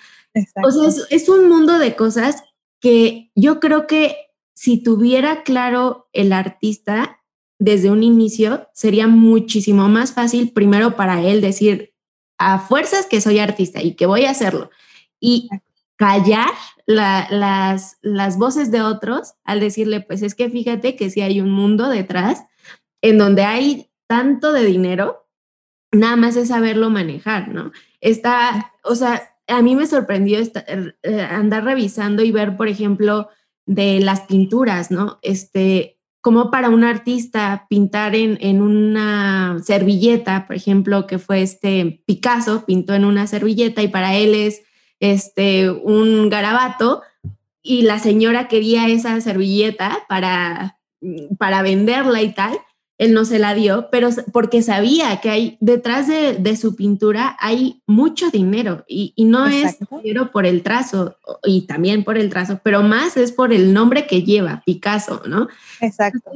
O 0.65 0.71
sea, 0.73 0.89
es, 0.89 1.07
es 1.11 1.29
un 1.29 1.49
mundo 1.49 1.79
de 1.79 1.95
cosas 1.95 2.43
que 2.81 3.31
yo 3.37 3.61
creo 3.61 3.87
que 3.87 4.17
si 4.53 4.83
tuviera 4.83 5.45
claro 5.45 6.09
el 6.13 6.33
artista 6.33 7.21
desde 7.61 7.89
un 7.89 8.03
inicio, 8.03 8.69
sería 8.75 9.07
muchísimo 9.07 9.89
más 9.89 10.13
fácil 10.13 10.51
primero 10.51 10.97
para 10.97 11.23
él 11.23 11.41
decir 11.41 11.95
a 12.37 12.59
fuerzas 12.59 13.07
que 13.07 13.21
soy 13.21 13.39
artista 13.39 13.81
y 13.81 13.95
que 13.95 14.07
voy 14.07 14.25
a 14.25 14.31
hacerlo. 14.31 14.71
Y 15.21 15.49
callar 15.95 16.51
las, 16.85 17.97
las 18.03 18.39
voces 18.39 18.73
de 18.73 18.83
otros 18.83 19.35
al 19.45 19.61
decirle, 19.61 20.01
pues 20.01 20.23
es 20.23 20.35
que 20.35 20.51
fíjate 20.51 20.97
que 20.97 21.11
si 21.11 21.21
hay 21.21 21.41
un 21.41 21.53
mundo 21.53 21.89
detrás 21.89 22.43
en 23.03 23.19
donde 23.19 23.45
hay 23.45 23.90
tanto 24.11 24.53
de 24.53 24.65
dinero, 24.65 25.29
nada 25.93 26.17
más 26.17 26.35
es 26.35 26.49
saberlo 26.49 26.91
manejar, 26.91 27.47
¿no? 27.47 27.71
Está, 28.01 28.73
o 28.83 28.97
sea, 28.97 29.37
a 29.47 29.63
mí 29.63 29.77
me 29.77 29.87
sorprendió 29.87 30.41
eh, 30.41 31.21
andar 31.31 31.63
revisando 31.63 32.25
y 32.25 32.33
ver, 32.33 32.57
por 32.57 32.67
ejemplo, 32.67 33.29
de 33.67 34.01
las 34.01 34.23
pinturas, 34.23 34.91
¿no? 34.91 35.21
Este, 35.23 36.01
como 36.21 36.51
para 36.51 36.71
un 36.71 36.83
artista 36.83 37.67
pintar 37.71 38.17
en, 38.17 38.37
en, 38.41 38.63
una 38.63 39.61
servilleta, 39.63 40.49
por 40.49 40.57
ejemplo, 40.57 41.07
que 41.07 41.21
fue 41.21 41.43
este 41.43 42.03
Picasso, 42.05 42.67
pintó 42.67 42.95
en 42.95 43.05
una 43.05 43.29
servilleta 43.29 43.81
y 43.81 43.87
para 43.87 44.17
él 44.17 44.35
es 44.35 44.63
este, 44.99 45.71
un 45.71 46.29
garabato 46.31 47.03
y 47.63 47.83
la 47.83 48.01
señora 48.01 48.49
quería 48.49 48.89
esa 48.89 49.21
servilleta 49.21 50.01
para, 50.09 50.81
para 51.39 51.63
venderla 51.63 52.23
y 52.23 52.35
tal, 52.35 52.59
él 53.01 53.15
no 53.15 53.25
se 53.25 53.39
la 53.39 53.55
dio, 53.55 53.89
pero 53.91 54.11
porque 54.31 54.61
sabía 54.61 55.23
que 55.23 55.31
hay 55.31 55.57
detrás 55.61 56.07
de, 56.07 56.57
su 56.57 56.77
pintura 56.77 57.35
hay 57.41 57.83
mucho 57.87 58.31
dinero 58.31 58.85
y, 58.87 59.15
no 59.25 59.47
es 59.47 59.79
dinero 60.03 60.31
por 60.31 60.45
el 60.45 60.63
trazo 60.63 61.17
y 61.43 61.67
también 61.67 62.05
por 62.05 62.19
el 62.19 62.29
trazo, 62.29 62.61
pero 62.63 62.83
más 62.83 63.17
es 63.17 63.33
por 63.33 63.55
el 63.55 63.73
nombre 63.73 64.07
que 64.07 64.23
lleva, 64.23 64.63
Picasso, 64.67 65.23
¿no? 65.27 65.49
Exacto. 65.81 66.31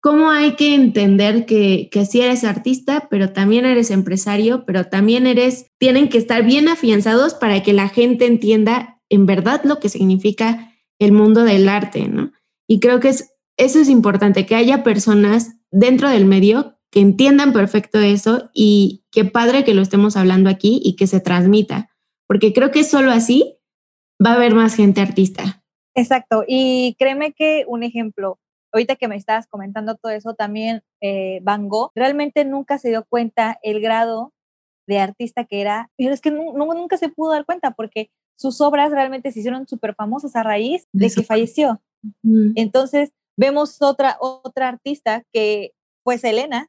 ¿Cómo 0.00 0.30
hay 0.30 0.54
que 0.54 0.74
entender 0.74 1.44
que, 1.44 1.90
que 1.92 2.06
sí 2.06 2.22
eres 2.22 2.42
artista, 2.42 3.08
pero 3.10 3.34
también 3.34 3.66
eres 3.66 3.90
empresario, 3.90 4.64
pero 4.64 4.86
también 4.86 5.26
eres, 5.26 5.66
tienen 5.76 6.08
que 6.08 6.16
estar 6.16 6.42
bien 6.42 6.68
afianzados 6.68 7.34
para 7.34 7.62
que 7.62 7.74
la 7.74 7.90
gente 7.90 8.24
entienda 8.24 8.98
en 9.10 9.26
verdad 9.26 9.60
lo 9.64 9.78
que 9.78 9.90
significa 9.90 10.72
el 10.98 11.12
mundo 11.12 11.44
del 11.44 11.68
arte, 11.68 12.08
¿no? 12.08 12.32
Y 12.66 12.80
creo 12.80 12.98
que 12.98 13.10
es, 13.10 13.34
eso 13.58 13.80
es 13.80 13.88
importante, 13.88 14.46
que 14.46 14.54
haya 14.54 14.82
personas 14.82 15.56
dentro 15.70 16.08
del 16.08 16.24
medio 16.24 16.78
que 16.90 17.00
entiendan 17.00 17.52
perfecto 17.52 17.98
eso 17.98 18.50
y 18.54 19.04
qué 19.10 19.24
padre 19.24 19.64
que 19.64 19.74
lo 19.74 19.82
estemos 19.82 20.16
hablando 20.16 20.48
aquí 20.48 20.80
y 20.82 20.96
que 20.96 21.06
se 21.06 21.20
transmita, 21.20 21.90
porque 22.26 22.54
creo 22.54 22.70
que 22.70 22.84
solo 22.84 23.10
así 23.10 23.58
va 24.24 24.30
a 24.30 24.34
haber 24.36 24.54
más 24.54 24.74
gente 24.74 25.00
artista. 25.00 25.62
Exacto, 25.94 26.44
y 26.46 26.96
créeme 26.98 27.32
que 27.32 27.64
un 27.66 27.82
ejemplo, 27.82 28.38
ahorita 28.72 28.96
que 28.96 29.08
me 29.08 29.16
estabas 29.16 29.46
comentando 29.48 29.96
todo 29.96 30.12
eso, 30.12 30.34
también 30.34 30.82
eh, 31.02 31.40
Van 31.42 31.68
Gogh 31.68 31.90
realmente 31.94 32.44
nunca 32.44 32.78
se 32.78 32.88
dio 32.88 33.04
cuenta 33.08 33.58
el 33.62 33.80
grado 33.80 34.32
de 34.86 35.00
artista 35.00 35.44
que 35.44 35.60
era, 35.60 35.90
pero 35.98 36.14
es 36.14 36.20
que 36.20 36.30
nunca 36.30 36.96
se 36.96 37.10
pudo 37.10 37.32
dar 37.32 37.44
cuenta 37.44 37.72
porque 37.72 38.10
sus 38.38 38.60
obras 38.60 38.92
realmente 38.92 39.32
se 39.32 39.40
hicieron 39.40 39.66
súper 39.66 39.94
famosas 39.94 40.36
a 40.36 40.42
raíz 40.42 40.86
de, 40.92 41.10
que 41.10 41.22
falleció. 41.22 41.82
Entonces, 42.54 43.12
Vemos 43.38 43.80
otra, 43.80 44.16
otra 44.20 44.68
artista 44.68 45.22
que, 45.32 45.72
pues 46.02 46.24
Elena, 46.24 46.68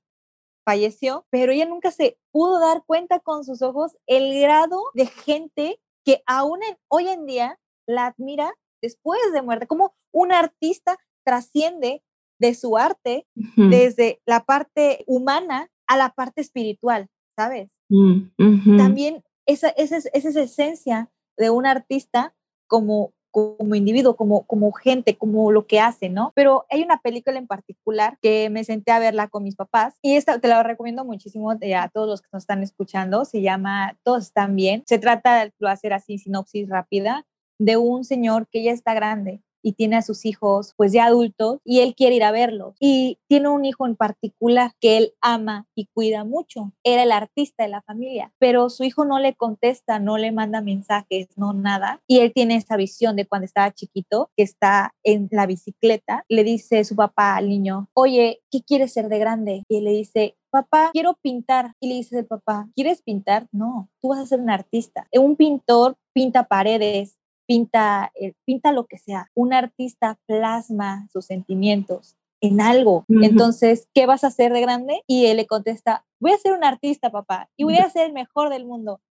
falleció, 0.64 1.26
pero 1.32 1.52
ella 1.52 1.66
nunca 1.66 1.90
se 1.90 2.20
pudo 2.32 2.60
dar 2.60 2.84
cuenta 2.86 3.20
con 3.20 3.44
sus 3.44 3.64
ojos 3.64 3.98
el 4.06 4.40
grado 4.40 4.80
de 4.94 5.08
gente 5.08 5.80
que 6.06 6.22
aún 6.28 6.60
hoy 6.88 7.08
en 7.08 7.26
día 7.26 7.60
la 7.88 8.06
admira 8.06 8.54
después 8.82 9.20
de 9.34 9.42
muerte, 9.42 9.66
como 9.66 9.96
un 10.12 10.32
artista 10.32 10.98
trasciende 11.26 12.04
de 12.40 12.54
su 12.54 12.78
arte 12.78 13.26
desde 13.34 14.22
la 14.26 14.46
parte 14.46 15.04
humana 15.08 15.70
a 15.88 15.98
la 15.98 16.14
parte 16.14 16.42
espiritual, 16.42 17.08
¿sabes? 17.36 17.70
Mm, 17.90 18.78
También 18.78 19.24
esa, 19.48 19.70
esa, 19.70 19.98
esa 19.98 20.30
es 20.30 20.36
esencia 20.36 21.10
de 21.36 21.50
un 21.50 21.66
artista 21.66 22.36
como 22.68 23.14
como 23.58 23.76
individuo, 23.76 24.16
como, 24.16 24.44
como 24.46 24.72
gente, 24.72 25.18
como 25.18 25.52
lo 25.52 25.68
que 25.68 25.80
hace, 25.80 26.10
¿no? 26.10 26.32
Pero 26.36 26.66
hay 26.70 26.84
una 26.84 27.02
película 27.02 27.38
en 27.38 27.48
particular 27.48 28.18
que 28.22 28.50
me 28.50 28.64
senté 28.64 28.92
a 28.92 29.00
verla 29.00 29.28
con 29.28 29.44
mis 29.44 29.56
papás 29.56 29.98
y 30.02 30.16
esta 30.16 30.40
te 30.40 30.48
la 30.48 30.64
recomiendo 30.64 31.06
muchísimo 31.06 31.52
a 31.52 31.90
todos 31.90 32.08
los 32.08 32.22
que 32.22 32.30
nos 32.32 32.44
están 32.44 32.64
escuchando. 32.64 33.26
Se 33.26 33.42
llama 33.42 33.98
Todos 34.04 34.24
están 34.24 34.56
bien. 34.56 34.84
Se 34.88 35.00
trata, 35.00 35.50
lo 35.60 35.70
hacer 35.70 35.94
así, 35.94 36.18
sinopsis 36.18 36.70
rápida, 36.70 37.26
de 37.60 37.78
un 37.78 38.04
señor 38.04 38.48
que 38.50 38.64
ya 38.64 38.72
está 38.72 38.94
grande 38.94 39.42
y 39.62 39.74
tiene 39.74 39.98
a 39.98 40.02
sus 40.02 40.26
hijos 40.26 40.74
pues 40.78 40.92
ya 40.92 41.06
adultos 41.06 41.60
y 41.64 41.80
él 41.80 41.96
quiere 41.96 42.16
ir 42.16 42.24
a 42.24 42.32
verlos 42.32 42.76
y 42.80 43.20
tiene 43.28 43.50
un 43.50 43.66
hijo 43.66 43.86
en 43.86 43.96
particular 43.96 44.72
que 44.80 44.98
él 44.98 45.14
ama 45.22 45.68
y 45.76 45.88
cuida 45.94 46.24
mucho. 46.24 46.74
Era 46.84 47.04
el 47.04 47.12
artista 47.12 47.64
de 47.64 47.70
la 47.70 47.82
familia, 47.82 48.32
pero 48.40 48.70
su 48.70 48.84
hijo 48.84 49.06
no 49.06 49.20
le 49.20 49.36
contesta, 49.36 50.00
no 50.00 50.18
le 50.18 50.32
manda 50.32 50.62
mensajes, 50.62 51.28
no 51.36 51.54
nada. 51.54 52.02
Y 52.08 52.20
él 52.20 52.32
tiene 52.34 52.56
esa 52.56 52.78
visión 52.78 53.16
de 53.16 53.26
cuando 53.26 53.46
estaba 53.46 53.72
chiquito, 53.72 54.30
que 54.36 54.44
está 54.44 54.94
en 55.04 55.28
la 55.32 55.46
bicicleta, 55.46 56.26
le 56.30 56.44
dice 56.44 56.84
su 56.84 56.96
papá 56.96 57.36
al 57.36 57.50
niño, 57.50 57.90
oye, 57.94 58.42
¿qué 58.52 58.62
quieres 58.62 58.94
ser 58.94 59.10
de 59.10 59.20
grande? 59.20 59.64
Y 59.68 59.78
él 59.78 59.84
le 59.86 59.92
dice, 59.92 60.36
papá, 60.50 60.90
quiero 60.94 61.18
pintar. 61.22 61.74
Y 61.80 61.90
le 61.90 61.96
dice 61.96 62.20
el 62.20 62.26
papá, 62.26 62.68
¿quieres 62.76 63.02
pintar? 63.02 63.48
No, 63.52 63.90
tú 64.02 64.10
vas 64.10 64.20
a 64.20 64.26
ser 64.26 64.40
un 64.40 64.50
artista. 64.50 65.08
Un 65.14 65.36
pintor 65.36 65.96
pinta 66.14 66.46
paredes, 66.46 67.18
pinta, 67.50 68.12
eh, 68.14 68.34
pinta 68.46 68.72
lo 68.72 68.86
que 68.86 69.00
sea. 69.00 69.32
Un 69.34 69.56
artista 69.56 70.20
plasma 70.28 71.08
sus 71.12 71.26
sentimientos 71.26 72.16
en 72.42 72.62
algo. 72.62 73.06
Entonces, 73.10 73.90
¿qué 73.92 74.06
vas 74.06 74.24
a 74.24 74.28
hacer 74.28 74.54
de 74.54 74.62
grande? 74.62 75.02
Y 75.08 75.26
él 75.26 75.38
le 75.38 75.48
contesta, 75.48 76.06
voy 76.20 76.32
a 76.32 76.38
ser 76.38 76.54
un 76.54 76.64
artista, 76.64 77.10
papá, 77.10 77.50
y 77.58 77.64
voy 77.64 77.78
a 77.78 77.90
ser 77.90 78.06
el 78.06 78.14
mejor 78.14 78.50
del 78.50 78.66
mundo. 78.66 79.02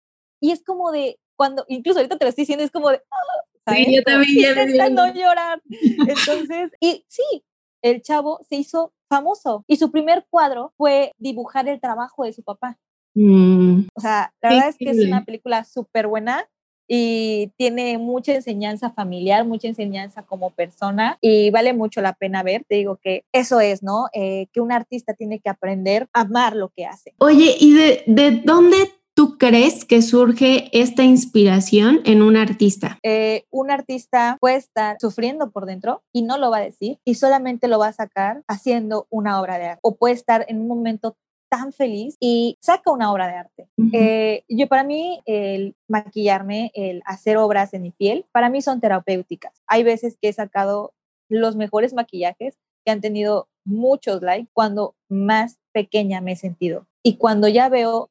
Y 0.40 0.52
es 0.52 0.62
como 0.62 0.92
de, 0.92 1.18
cuando, 1.36 1.64
incluso 1.66 1.98
ahorita 1.98 2.16
te 2.16 2.24
lo 2.24 2.28
estoy 2.28 2.42
diciendo, 2.42 2.64
es 2.64 2.70
como 2.70 2.90
de, 2.90 3.02
¡ah! 3.10 3.74
Sí, 3.74 3.96
yo 3.96 4.02
también. 4.04 4.94
no 4.94 5.12
llorar. 5.12 5.60
Entonces, 5.68 6.70
y 6.80 7.04
sí, 7.08 7.44
el 7.82 8.02
chavo 8.02 8.38
se 8.48 8.54
hizo 8.54 8.92
famoso 9.10 9.64
y 9.66 9.76
su 9.76 9.90
primer 9.90 10.26
cuadro 10.30 10.72
fue 10.76 11.12
dibujar 11.18 11.68
el 11.68 11.80
trabajo 11.80 12.24
de 12.24 12.32
su 12.32 12.44
papá. 12.44 12.78
Mm. 13.14 13.88
O 13.94 14.00
sea, 14.00 14.32
la 14.40 14.50
verdad 14.50 14.68
es 14.68 14.76
que 14.78 14.90
es 14.90 15.04
una 15.04 15.24
película 15.24 15.64
súper 15.64 16.06
buena 16.06 16.48
y 16.88 17.52
tiene 17.56 17.98
mucha 17.98 18.34
enseñanza 18.34 18.90
familiar, 18.90 19.44
mucha 19.44 19.68
enseñanza 19.68 20.22
como 20.22 20.50
persona 20.50 21.18
y 21.20 21.50
vale 21.50 21.74
mucho 21.74 22.00
la 22.00 22.14
pena 22.14 22.42
ver. 22.42 22.64
Te 22.66 22.76
digo 22.76 22.98
que 23.02 23.24
eso 23.32 23.60
es, 23.60 23.82
¿no? 23.82 24.06
Eh, 24.14 24.46
que 24.52 24.60
un 24.60 24.72
artista 24.72 25.12
tiene 25.12 25.38
que 25.38 25.50
aprender 25.50 26.08
a 26.14 26.22
amar 26.22 26.56
lo 26.56 26.70
que 26.70 26.86
hace. 26.86 27.14
Oye, 27.18 27.54
¿y 27.60 27.74
de, 27.74 28.02
de 28.06 28.30
dónde 28.44 28.76
tú 29.18 29.36
crees 29.36 29.84
que 29.84 30.00
surge 30.00 30.70
esta 30.72 31.02
inspiración 31.02 32.00
en 32.04 32.22
un 32.22 32.36
artista? 32.36 33.00
Eh, 33.02 33.46
un 33.50 33.70
artista 33.72 34.36
puede 34.40 34.54
estar 34.54 34.96
sufriendo 35.00 35.50
por 35.50 35.66
dentro 35.66 36.02
y 36.12 36.22
no 36.22 36.38
lo 36.38 36.52
va 36.52 36.58
a 36.58 36.60
decir 36.60 37.00
y 37.04 37.16
solamente 37.16 37.66
lo 37.66 37.80
va 37.80 37.88
a 37.88 37.92
sacar 37.92 38.44
haciendo 38.46 39.08
una 39.10 39.40
obra 39.40 39.58
de 39.58 39.66
arte 39.70 39.80
o 39.82 39.96
puede 39.96 40.14
estar 40.14 40.46
en 40.48 40.60
un 40.60 40.68
momento 40.68 41.16
tan 41.48 41.72
feliz 41.72 42.16
y 42.20 42.56
saca 42.60 42.90
una 42.90 43.12
obra 43.12 43.26
de 43.26 43.34
arte. 43.34 43.68
Eh, 43.92 44.44
yo 44.48 44.66
para 44.68 44.84
mí 44.84 45.20
el 45.26 45.76
maquillarme, 45.88 46.70
el 46.74 47.02
hacer 47.04 47.36
obras 47.36 47.74
en 47.74 47.82
mi 47.82 47.90
piel, 47.90 48.26
para 48.32 48.50
mí 48.50 48.62
son 48.62 48.80
terapéuticas. 48.80 49.52
Hay 49.66 49.82
veces 49.82 50.18
que 50.20 50.28
he 50.28 50.32
sacado 50.32 50.92
los 51.28 51.56
mejores 51.56 51.94
maquillajes 51.94 52.58
que 52.84 52.92
han 52.92 53.00
tenido 53.00 53.48
muchos 53.64 54.22
likes 54.22 54.50
cuando 54.52 54.94
más 55.08 55.58
pequeña 55.72 56.20
me 56.20 56.32
he 56.32 56.36
sentido. 56.36 56.86
Y 57.02 57.16
cuando 57.16 57.48
ya 57.48 57.68
veo 57.68 58.10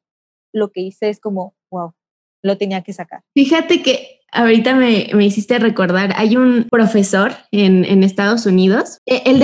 lo 0.52 0.70
que 0.70 0.80
hice 0.80 1.08
es 1.08 1.20
como, 1.20 1.54
wow, 1.70 1.92
lo 2.42 2.58
tenía 2.58 2.82
que 2.82 2.92
sacar. 2.92 3.22
Fíjate 3.34 3.82
que 3.82 4.17
Ahorita 4.32 4.74
me, 4.74 5.08
me, 5.14 5.24
hiciste 5.24 5.58
recordar, 5.58 6.12
hay 6.16 6.36
un 6.36 6.66
profesor 6.70 7.32
en, 7.50 7.84
en 7.84 8.04
Estados 8.04 8.44
Unidos, 8.46 8.98
e, 9.06 9.22
él, 9.24 9.42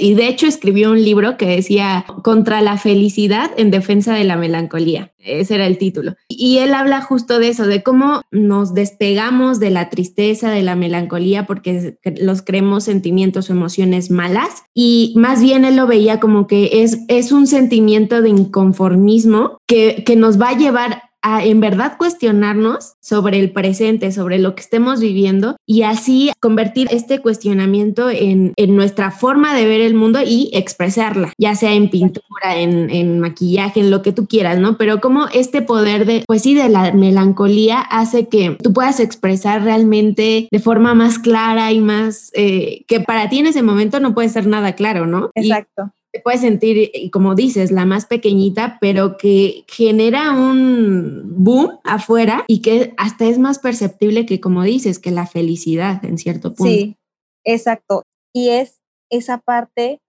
y 0.00 0.14
de 0.14 0.28
hecho 0.28 0.46
escribió 0.46 0.90
un 0.90 1.02
libro 1.02 1.36
que 1.36 1.46
decía 1.46 2.04
Contra 2.22 2.60
la 2.60 2.76
felicidad 2.76 3.50
en 3.56 3.70
defensa 3.70 4.14
de 4.14 4.24
la 4.24 4.36
melancolía. 4.36 5.12
Ese 5.18 5.54
era 5.54 5.66
el 5.66 5.78
título. 5.78 6.14
Y 6.28 6.58
él 6.58 6.72
habla 6.72 7.02
justo 7.02 7.38
de 7.38 7.48
eso, 7.48 7.66
de 7.66 7.82
cómo 7.82 8.22
nos 8.30 8.74
despegamos 8.74 9.60
de 9.60 9.70
la 9.70 9.90
tristeza, 9.90 10.50
de 10.50 10.62
la 10.62 10.76
melancolía, 10.76 11.46
porque 11.46 11.98
los 12.20 12.42
creemos 12.42 12.84
sentimientos 12.84 13.50
o 13.50 13.52
emociones 13.52 14.10
malas. 14.10 14.64
Y 14.74 15.12
más 15.16 15.42
bien 15.42 15.64
él 15.64 15.76
lo 15.76 15.86
veía 15.86 16.20
como 16.20 16.46
que 16.46 16.82
es, 16.82 17.00
es 17.08 17.32
un 17.32 17.46
sentimiento 17.46 18.22
de 18.22 18.30
inconformismo 18.30 19.58
que, 19.66 20.02
que 20.04 20.16
nos 20.16 20.40
va 20.40 20.50
a 20.50 20.58
llevar 20.58 21.09
a 21.22 21.44
en 21.44 21.60
verdad 21.60 21.96
cuestionarnos 21.98 22.94
sobre 23.00 23.38
el 23.38 23.52
presente, 23.52 24.12
sobre 24.12 24.38
lo 24.38 24.54
que 24.54 24.62
estemos 24.62 25.00
viviendo 25.00 25.56
y 25.66 25.82
así 25.82 26.30
convertir 26.40 26.88
este 26.90 27.20
cuestionamiento 27.20 28.10
en, 28.10 28.52
en 28.56 28.76
nuestra 28.76 29.10
forma 29.10 29.54
de 29.54 29.66
ver 29.66 29.80
el 29.80 29.94
mundo 29.94 30.20
y 30.24 30.50
expresarla, 30.52 31.32
ya 31.38 31.54
sea 31.54 31.74
en 31.74 31.90
pintura, 31.90 32.56
en, 32.56 32.90
en, 32.90 33.20
maquillaje, 33.20 33.80
en 33.80 33.90
lo 33.90 34.02
que 34.02 34.12
tú 34.12 34.26
quieras, 34.26 34.58
¿no? 34.58 34.78
Pero 34.78 35.00
como 35.00 35.26
este 35.28 35.62
poder 35.62 36.06
de, 36.06 36.24
pues 36.26 36.42
sí, 36.42 36.54
de 36.54 36.68
la 36.68 36.92
melancolía 36.92 37.80
hace 37.80 38.28
que 38.28 38.56
tú 38.62 38.72
puedas 38.72 39.00
expresar 39.00 39.62
realmente 39.62 40.48
de 40.50 40.58
forma 40.58 40.94
más 40.94 41.18
clara 41.18 41.72
y 41.72 41.80
más, 41.80 42.30
eh, 42.34 42.84
que 42.86 43.00
para 43.00 43.28
ti 43.28 43.38
en 43.38 43.46
ese 43.46 43.62
momento 43.62 44.00
no 44.00 44.14
puede 44.14 44.28
ser 44.28 44.46
nada 44.46 44.74
claro, 44.74 45.06
¿no? 45.06 45.30
Exacto 45.34 45.92
te 46.12 46.20
puedes 46.20 46.40
sentir, 46.40 46.90
como 47.12 47.34
dices, 47.34 47.70
la 47.70 47.86
más 47.86 48.06
pequeñita, 48.06 48.78
pero 48.80 49.16
que 49.16 49.64
genera 49.68 50.32
un 50.32 51.22
boom 51.44 51.78
afuera 51.84 52.44
y 52.48 52.62
que 52.62 52.94
hasta 52.96 53.26
es 53.26 53.38
más 53.38 53.60
perceptible 53.60 54.26
que, 54.26 54.40
como 54.40 54.62
dices, 54.62 54.98
que 54.98 55.12
la 55.12 55.26
felicidad 55.26 56.04
en 56.04 56.18
cierto 56.18 56.54
punto. 56.54 56.72
Sí, 56.72 56.96
exacto. 57.44 58.04
Y 58.32 58.48
es 58.48 58.80
esa 59.08 59.38
parte 59.38 60.00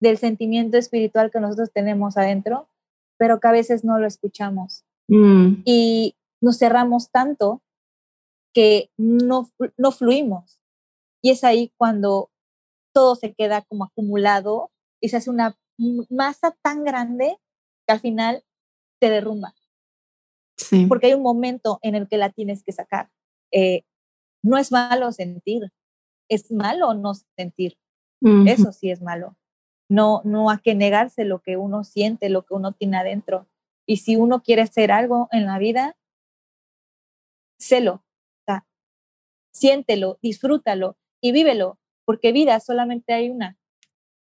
del 0.00 0.18
sentimiento 0.18 0.78
espiritual 0.78 1.30
que 1.30 1.40
nosotros 1.40 1.70
tenemos 1.72 2.16
adentro, 2.16 2.68
pero 3.16 3.38
que 3.38 3.48
a 3.48 3.52
veces 3.52 3.84
no 3.84 3.98
lo 3.98 4.06
escuchamos. 4.06 4.84
Mm. 5.08 5.62
Y 5.64 6.16
nos 6.40 6.58
cerramos 6.58 7.10
tanto 7.10 7.62
que 8.52 8.90
no, 8.96 9.48
no 9.76 9.92
fluimos. 9.92 10.60
Y 11.22 11.30
es 11.30 11.44
ahí 11.44 11.72
cuando 11.76 12.30
todo 12.92 13.14
se 13.14 13.32
queda 13.32 13.62
como 13.62 13.84
acumulado 13.84 14.70
y 15.00 15.08
se 15.08 15.16
hace 15.16 15.30
una 15.30 15.58
masa 16.08 16.56
tan 16.62 16.84
grande 16.84 17.38
que 17.86 17.92
al 17.92 18.00
final 18.00 18.44
te 19.00 19.10
derrumba. 19.10 19.54
Sí. 20.56 20.86
Porque 20.86 21.08
hay 21.08 21.14
un 21.14 21.22
momento 21.22 21.78
en 21.82 21.94
el 21.94 22.08
que 22.08 22.16
la 22.16 22.30
tienes 22.30 22.64
que 22.64 22.72
sacar. 22.72 23.10
Eh, 23.52 23.82
no 24.42 24.56
es 24.56 24.72
malo 24.72 25.12
sentir, 25.12 25.72
es 26.28 26.50
malo 26.50 26.94
no 26.94 27.12
sentir. 27.36 27.78
Eso 28.46 28.72
sí 28.72 28.90
es 28.90 29.02
malo. 29.02 29.36
No, 29.88 30.22
no 30.24 30.50
hay 30.50 30.58
que 30.58 30.74
negarse 30.74 31.24
lo 31.24 31.42
que 31.42 31.56
uno 31.56 31.84
siente, 31.84 32.28
lo 32.28 32.44
que 32.44 32.54
uno 32.54 32.72
tiene 32.72 32.96
adentro. 32.96 33.46
Y 33.86 33.98
si 33.98 34.16
uno 34.16 34.42
quiere 34.42 34.62
hacer 34.62 34.90
algo 34.90 35.28
en 35.30 35.46
la 35.46 35.58
vida, 35.58 35.96
sélo, 37.58 38.02
siéntelo, 39.56 40.18
disfrútalo 40.22 40.98
y 41.20 41.32
vívelo, 41.32 41.78
porque 42.04 42.32
vida 42.32 42.60
solamente 42.60 43.14
hay 43.14 43.30
una. 43.30 43.58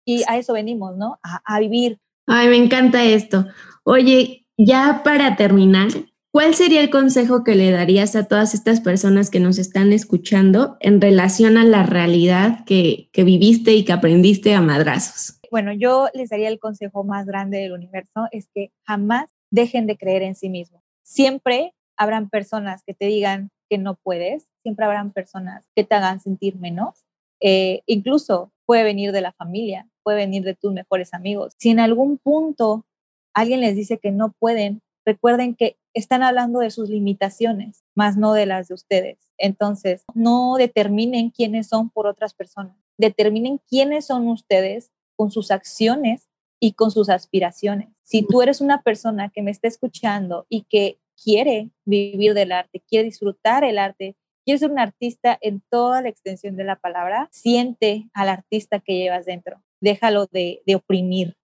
Y 0.07 0.23
a 0.29 0.37
eso 0.37 0.53
venimos, 0.53 0.95
¿no? 0.95 1.19
A, 1.21 1.59
vivir. 1.59 1.99
Ay, 2.27 2.47
me 2.47 2.55
encanta 2.55 3.03
esto. 3.03 3.45
Oye, 3.83 4.47
ya 4.57 5.01
para 5.03 5.35
terminar, 5.35 5.89
¿cuál 6.31 6.55
sería 6.55 6.79
el 6.79 6.89
consejo 6.89 7.43
que 7.43 7.55
le 7.55 7.71
darías 7.71 8.15
a 8.15 8.25
todas 8.25 8.53
estas 8.53 8.79
personas 8.79 9.29
que 9.29 9.41
nos 9.41 9.59
están 9.59 9.91
escuchando 9.91 10.77
en 10.79 11.01
relación 11.01 11.57
a 11.57 11.65
la 11.65 11.83
realidad 11.83 12.63
que, 12.63 13.09
que 13.11 13.25
viviste 13.25 13.73
y 13.73 13.83
que 13.83 13.91
aprendiste 13.91 14.53
a 14.53 14.61
madrazos? 14.61 15.41
Bueno, 15.51 15.73
yo 15.73 16.07
les 16.13 16.29
daría 16.29 16.47
el 16.47 16.59
consejo 16.59 17.03
más 17.03 17.25
grande 17.25 17.57
del 17.57 17.73
universo, 17.73 18.27
es 18.31 18.47
que 18.55 18.71
jamás 18.85 19.29
dejen 19.51 19.87
de 19.87 19.97
creer 19.97 20.23
en 20.23 20.35
sí 20.35 20.49
mismos. 20.49 20.83
Siempre 21.03 21.73
habrán 21.97 22.29
personas 22.29 22.81
que 22.85 22.93
te 22.93 23.07
digan 23.07 23.51
que 23.69 23.77
no 23.77 23.95
puedes, 23.95 24.47
siempre 24.63 24.85
habrán 24.85 25.11
personas 25.11 25.67
que 25.75 25.83
te 25.83 25.95
hagan 25.95 26.21
sentir 26.21 26.55
menos. 26.55 27.03
Eh, 27.41 27.81
incluso 27.87 28.53
puede 28.65 28.83
venir 28.83 29.11
de 29.11 29.21
la 29.21 29.33
familia, 29.33 29.87
puede 30.07 30.19
venir 30.19 30.45
de 30.45 30.55
tus 30.55 30.71
mejores 30.71 31.13
amigos. 31.13 31.53
Si 31.57 31.69
en 31.69 31.81
algún 31.81 32.17
punto 32.17 32.85
alguien 33.33 33.59
les 33.59 33.75
dice 33.75 33.97
que 33.97 34.09
no 34.09 34.31
pueden, 34.39 34.81
recuerden 35.05 35.53
que 35.53 35.75
están 35.93 36.23
hablando 36.23 36.59
de 36.59 36.71
sus 36.71 36.87
limitaciones, 36.89 37.83
más 37.93 38.15
no 38.15 38.31
de 38.31 38.45
las 38.45 38.69
de 38.69 38.75
ustedes. 38.75 39.17
Entonces, 39.37 40.05
no 40.13 40.55
determinen 40.57 41.29
quiénes 41.29 41.67
son 41.67 41.89
por 41.89 42.07
otras 42.07 42.33
personas. 42.33 42.77
Determinen 42.97 43.59
quiénes 43.67 44.05
son 44.05 44.29
ustedes 44.29 44.91
con 45.17 45.29
sus 45.29 45.51
acciones 45.51 46.29
y 46.57 46.71
con 46.71 46.89
sus 46.89 47.09
aspiraciones. 47.09 47.89
Si 48.03 48.25
tú 48.25 48.41
eres 48.41 48.61
una 48.61 48.83
persona 48.83 49.29
que 49.29 49.41
me 49.41 49.51
está 49.51 49.67
escuchando 49.67 50.45
y 50.47 50.61
que 50.69 51.01
quiere 51.21 51.71
vivir 51.83 52.33
del 52.33 52.53
arte, 52.53 52.81
quiere 52.87 53.03
disfrutar 53.03 53.65
el 53.65 53.77
arte, 53.77 54.15
quiere 54.45 54.57
ser 54.57 54.71
un 54.71 54.79
artista 54.79 55.37
en 55.41 55.61
toda 55.69 56.01
la 56.01 56.07
extensión 56.07 56.55
de 56.55 56.63
la 56.63 56.77
palabra, 56.77 57.27
siente 57.29 58.09
al 58.13 58.29
artista 58.29 58.79
que 58.79 58.97
llevas 58.97 59.25
dentro 59.25 59.61
déjalo 59.81 60.27
de, 60.27 60.61
oprimir. 60.75 61.35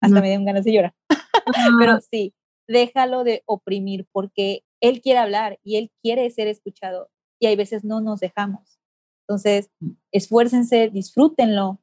Hasta 0.00 0.20
me 0.20 0.30
dio 0.30 0.44
ganas 0.44 0.64
de 0.64 0.72
llorar. 0.72 0.94
Pero 1.78 2.00
sí, 2.00 2.34
déjalo 2.66 3.24
de 3.24 3.42
oprimir 3.46 4.06
porque 4.12 4.64
él 4.80 5.00
quiere 5.00 5.20
hablar 5.20 5.58
y 5.62 5.76
él 5.76 5.90
quiere 6.02 6.28
ser 6.30 6.48
escuchado 6.48 7.08
y 7.38 7.46
hay 7.46 7.56
veces 7.56 7.84
no 7.84 8.00
nos 8.00 8.20
dejamos. 8.20 8.78
Entonces, 9.26 9.70
mm. 9.80 9.90
esfuércense, 10.12 10.88
disfrútenlo, 10.88 11.80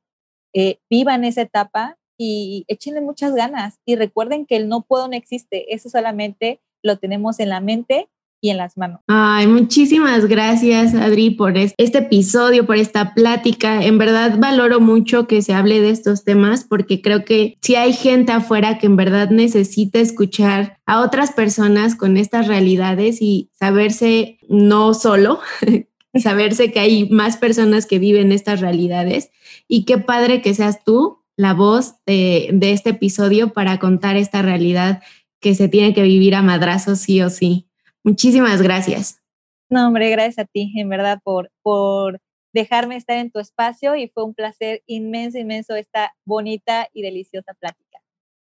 eh, 0.54 0.80
vivan 0.90 1.24
esa 1.24 1.42
etapa 1.42 1.98
y 2.18 2.66
échenle 2.68 3.02
muchas 3.02 3.34
ganas 3.34 3.80
y 3.86 3.96
recuerden 3.96 4.46
que 4.46 4.58
el 4.58 4.68
no 4.68 4.82
puedo 4.82 5.08
no 5.08 5.16
existe, 5.16 5.74
eso 5.74 5.90
solamente 5.90 6.62
lo 6.84 6.98
tenemos 6.98 7.40
en 7.40 7.50
la 7.50 7.62
mente 7.62 8.10
y 8.42 8.50
en 8.50 8.58
las 8.58 8.78
manos. 8.78 9.02
Ay, 9.08 9.48
muchísimas 9.48 10.26
gracias, 10.26 10.94
Adri, 10.94 11.32
por 11.32 11.58
este 11.58 11.98
episodio, 11.98 12.66
por 12.66 12.78
esta 12.78 13.14
plática. 13.14 13.84
En 13.84 13.98
verdad 13.98 14.38
valoro 14.38 14.80
mucho 14.80 15.28
que 15.28 15.42
se 15.42 15.54
hable 15.54 15.82
de 15.82 15.90
estos 15.90 16.24
temas 16.24 16.64
porque 16.64 17.02
creo 17.02 17.26
que 17.26 17.58
si 17.62 17.76
hay 17.76 17.94
gente 17.94 18.32
afuera 18.32 18.78
que 18.78 18.88
en 18.88 18.96
verdad 18.96 19.30
necesita 19.30 20.00
escuchar 20.00 20.78
a 20.86 21.02
otras 21.02 21.32
personas 21.32 21.96
con 21.96 22.18
estas 22.18 22.48
realidades 22.48 23.22
y 23.22 23.50
saberse 23.54 24.40
no 24.48 24.94
solo, 24.94 25.40
saberse 26.16 26.72
que 26.72 26.80
hay 26.80 27.10
más 27.10 27.38
personas 27.38 27.86
que 27.86 28.00
viven 28.00 28.32
estas 28.32 28.62
realidades 28.62 29.32
y 29.68 29.86
qué 29.86 29.98
padre 29.98 30.42
que 30.42 30.54
seas 30.54 30.84
tú 30.84 31.20
la 31.36 31.54
voz 31.54 31.96
de, 32.06 32.50
de 32.52 32.74
este 32.74 32.92
episodio 32.92 33.54
para 33.54 33.80
contar 33.80 34.18
esta 34.18 34.42
realidad 34.42 35.02
que 35.40 35.56
se 35.56 35.70
tiene 35.70 35.94
que 35.94 36.04
vivir 36.04 36.36
a 36.36 36.42
madrazos 36.42 37.00
sí 37.00 37.22
o 37.22 37.30
sí. 37.30 37.69
Muchísimas 38.04 38.62
gracias. 38.62 39.22
No, 39.70 39.88
hombre, 39.88 40.10
gracias 40.10 40.40
a 40.40 40.46
ti, 40.46 40.74
en 40.78 40.90
verdad, 40.90 41.20
por, 41.24 41.52
por 41.62 42.20
dejarme 42.54 42.96
estar 42.96 43.18
en 43.18 43.32
tu 43.32 43.40
espacio 43.40 43.96
y 43.96 44.08
fue 44.10 44.24
un 44.24 44.34
placer 44.34 44.82
inmenso, 44.88 45.38
inmenso 45.38 45.76
esta 45.76 46.16
bonita 46.26 46.88
y 46.94 47.04
deliciosa 47.04 47.54
plática. 47.54 48.00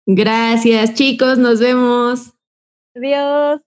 Gracias, 0.08 0.96
chicos, 0.96 1.38
nos 1.38 1.60
vemos. 1.60 2.34
Adiós. 2.96 3.62